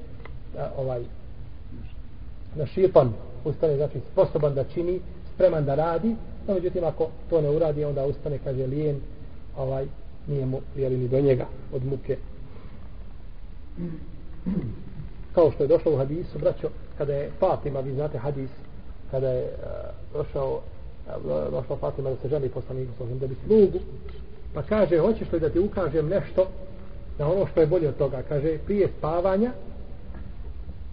a, 0.57 0.69
ovaj 0.77 1.01
na 2.55 2.65
šipan 2.65 3.13
ustane 3.45 3.75
znači 3.75 3.99
sposoban 4.11 4.53
da 4.53 4.63
čini 4.63 4.99
spreman 5.33 5.65
da 5.65 5.75
radi 5.75 6.15
no 6.47 6.53
međutim 6.53 6.83
ako 6.83 7.07
to 7.29 7.41
ne 7.41 7.49
uradi 7.49 7.85
onda 7.85 8.05
ustane 8.05 8.39
kaže 8.43 8.67
lijen 8.67 8.99
ovaj 9.57 9.85
nije 10.27 10.45
mu 10.45 10.61
jeli 10.75 10.97
ni 10.97 11.07
do 11.07 11.21
njega 11.21 11.45
od 11.73 11.85
muke. 11.85 12.17
Kao 15.35 15.51
što 15.51 15.63
je 15.63 15.67
došlo 15.67 15.93
u 15.93 15.97
hadisu 15.97 16.39
braćo 16.39 16.69
kada 16.97 17.13
je 17.13 17.31
Fatima 17.39 17.79
vi 17.79 17.93
znate 17.93 18.17
hadis 18.17 18.49
kada 19.11 19.29
je 19.29 19.43
uh, 19.43 19.49
došao 20.13 20.53
uh, 20.53 21.51
došla 21.51 21.77
Fatima 21.79 22.09
da 22.09 22.15
se 22.15 22.29
želi 22.29 22.49
poslaniku 22.49 22.91
sa 22.97 23.03
da 23.05 23.27
bi 23.27 23.35
slugu 23.47 23.79
pa 24.53 24.61
kaže 24.61 24.99
hoćeš 24.99 25.31
li 25.31 25.39
da 25.39 25.49
ti 25.49 25.59
ukažem 25.59 26.07
nešto 26.07 26.47
na 27.19 27.31
ono 27.31 27.47
što 27.47 27.59
je 27.61 27.67
bolje 27.67 27.89
od 27.89 27.97
toga 27.97 28.21
kaže 28.29 28.57
prije 28.57 28.87
spavanja 28.97 29.51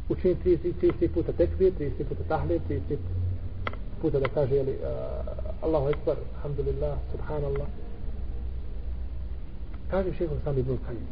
učini 0.09 0.37
30, 0.45 0.73
30 0.83 1.09
puta 1.09 1.33
tekbir, 1.33 1.73
30 1.81 2.05
puta 2.09 2.23
tahlil, 2.29 2.59
30 2.69 2.97
puta 4.01 4.21
da 4.21 4.29
kaže 4.29 4.55
jeli, 4.55 4.73
uh, 4.73 5.65
Allahu 5.65 5.89
Ekber, 5.89 6.17
Alhamdulillah, 6.37 6.99
Subhanallah. 7.13 7.67
Kaže 9.91 10.13
šehol 10.19 10.37
sami 10.45 10.61
Ibn 10.61 10.79
Kajim. 10.87 11.07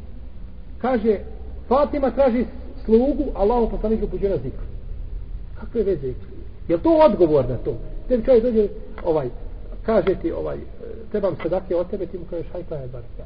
Kaže, 0.78 1.20
Fatima 1.68 2.10
traži 2.10 2.46
slugu, 2.84 3.24
Allahu 3.34 3.70
poslanik 3.70 4.02
upuđuje 4.02 4.30
na 4.30 4.36
zikr. 4.36 4.64
Kakve 5.60 5.82
veze? 5.82 6.14
Je 6.72 6.78
to 6.78 6.90
odgovor 7.06 7.48
na 7.48 7.56
to? 7.56 7.76
Te 8.08 8.22
čovjek 8.24 8.44
dođe, 8.44 8.68
ovaj, 9.04 9.28
kaže 9.86 10.14
ti, 10.22 10.32
ovaj, 10.32 10.56
e, 10.56 10.60
trebam 11.10 11.36
sadake 11.42 11.76
od 11.76 11.90
tebe, 11.90 12.06
ti 12.06 12.18
mu 12.18 12.24
kažeš, 12.30 12.46
hajta 12.52 12.76
je 12.76 12.88
bar 12.88 13.02
ja. 13.18 13.24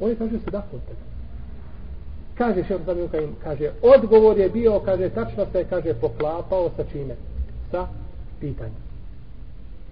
Oni 0.00 0.16
kaže 0.16 0.38
sedake 0.44 0.76
od 0.76 0.82
tebe. 0.88 1.00
Kaže 2.38 2.64
šehol 2.64 2.84
sami 2.84 3.02
Ibn 3.04 3.34
kaže, 3.42 3.70
odgovor 3.82 4.38
je 4.38 4.48
bio, 4.48 4.80
kaže, 4.84 5.10
tačno 5.10 5.46
se, 5.52 5.64
kaže, 5.70 5.94
poklapao 5.94 6.70
sa 6.76 6.84
čime? 6.92 7.14
Sa 7.70 7.86
pitanjem. 8.40 8.82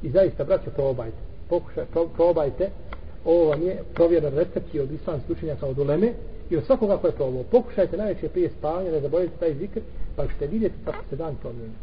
I 0.03 0.11
zaista, 0.11 0.45
braće, 0.45 0.71
probajte. 0.71 1.17
Pokušaj, 1.49 1.85
pro, 1.93 2.07
probajte. 2.17 2.71
Ovo 3.25 3.45
vam 3.45 3.63
je 3.63 3.83
provjeran 3.95 4.35
recept 4.35 4.75
i 4.75 4.81
od 4.81 4.93
islamskih 4.93 5.37
učenjaka 5.37 5.67
od 5.67 5.79
uleme 5.79 6.13
i 6.51 6.57
od 6.57 6.65
svakoga 6.65 6.97
ko 6.97 7.07
je 7.07 7.13
probao. 7.13 7.43
Pokušajte 7.43 7.97
najveće 7.97 8.29
prije 8.29 8.51
spavanja, 8.59 8.91
ne 8.91 9.01
zaboravite 9.01 9.37
taj 9.41 9.55
zikr, 9.55 9.81
pa 10.17 10.27
ćete 10.27 10.47
vidjeti 10.47 10.75
kako 10.85 11.05
se 11.11 11.17
dan 11.17 11.37
promijeni. 11.43 11.75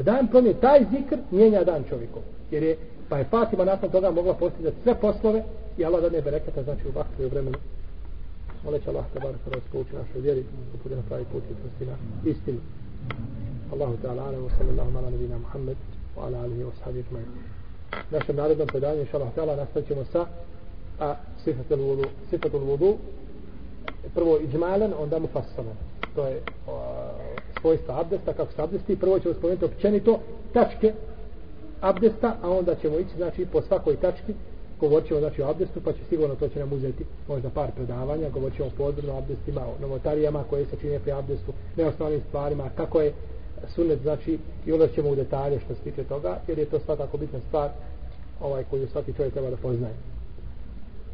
Pa 0.00 0.04
dan 0.04 0.28
promije, 0.28 0.60
taj 0.60 0.80
zikr 0.90 1.16
mijenja 1.30 1.64
dan 1.64 1.84
čovjekom. 1.88 2.22
Jer 2.50 2.62
je, 2.62 2.76
pa 3.08 3.18
je 3.18 3.24
Fatima 3.24 3.64
nakon 3.64 3.90
toga 3.90 4.10
mogla 4.10 4.34
postizati 4.34 4.76
sve 4.82 4.94
poslove 4.94 5.42
i 5.78 5.84
Allah 5.84 6.02
da 6.02 6.10
ne 6.10 6.22
berekata, 6.22 6.62
znači 6.62 6.88
u 6.88 6.92
vaktu 6.94 7.22
i 7.22 7.24
u 7.24 7.28
vremenu. 7.28 7.58
Moleće 8.64 8.90
Allah 8.90 9.04
te 9.12 9.20
bar 9.20 9.32
kada 9.44 9.56
pouči 9.72 9.94
našoj 9.94 10.20
vjeri, 10.20 10.42
da 10.42 10.78
bude 10.82 10.96
na 10.96 11.02
pravi 11.08 11.24
put 11.32 11.42
i 11.80 11.84
na 11.84 11.96
istinu. 12.30 12.58
Allahu 13.72 13.96
ta'ala, 14.02 14.22
ala 14.22 14.38
wa 14.38 14.50
sallallahu 14.58 14.98
ala 14.98 15.10
nabina 15.10 15.38
Muhammed, 15.38 15.76
wa 16.16 16.26
ala 16.26 16.38
alihi 16.38 16.62
wa 16.62 16.72
sahabi 16.78 17.04
ajma'in. 17.10 17.28
Našem 18.10 18.36
narednom 18.36 18.68
predanju, 18.68 19.00
inša 19.00 19.16
Allah 19.16 19.32
ta'ala, 19.34 19.56
nastavit 19.56 19.88
sa 20.12 20.26
a 21.00 21.16
sifatul 21.44 21.78
vudu, 21.78 22.04
sifatul 22.30 22.60
vudu, 22.60 22.96
prvo 24.14 24.38
iđmalen, 24.38 24.92
onda 24.98 25.18
mu 25.18 25.26
fasalan. 25.26 25.76
To 26.14 26.26
je 26.26 26.40
o, 26.66 26.72
svojstva 27.60 28.00
abdesta, 28.00 28.32
kako 28.32 28.52
se 28.52 28.62
abdesti. 28.62 28.96
Prvo 28.96 29.18
ćemo 29.18 29.34
spomenuti 29.34 29.64
općenito 29.64 30.18
tačke 30.52 30.92
abdesta, 31.80 32.36
a 32.42 32.50
onda 32.50 32.74
ćemo 32.74 32.98
ići, 32.98 33.16
znači, 33.16 33.46
po 33.52 33.62
svakoj 33.62 33.96
tački, 33.96 34.34
govorit 34.80 35.08
ćemo, 35.08 35.20
znači, 35.20 35.42
o 35.42 35.48
abdestu, 35.48 35.80
pa 35.84 35.92
će 35.92 35.98
sigurno 36.08 36.34
to 36.34 36.48
će 36.48 36.58
nam 36.58 36.72
uzeti 36.72 37.04
možda 37.28 37.50
par 37.50 37.70
predavanja, 37.76 38.30
govorit 38.30 38.56
ćemo 38.56 38.70
podrobno 38.78 39.14
o 39.14 39.18
abdestima, 39.18 39.60
o 39.60 39.80
novotarijama 39.80 40.44
koje 40.50 40.64
se 40.64 40.76
čine 40.80 40.98
pri 40.98 41.12
abdestu, 41.12 41.52
neosnovnim 41.76 42.20
stvarima, 42.28 42.70
kako 42.76 43.00
je 43.00 43.12
sunet, 43.74 44.00
znači, 44.02 44.38
i 44.66 44.72
onda 44.72 44.88
ćemo 44.88 45.10
u 45.10 45.14
detalje 45.14 45.60
što 45.60 45.74
se 45.74 45.80
tiče 45.80 46.04
toga, 46.04 46.38
jer 46.48 46.58
je 46.58 46.64
to 46.64 46.78
svakako 46.78 47.16
bitna 47.16 47.38
stvar 47.48 47.70
ovaj 48.40 48.64
koju 48.70 48.88
svaki 48.88 49.12
čovjek 49.12 49.32
treba 49.32 49.50
da 49.50 49.56
poznaje. 49.56 49.94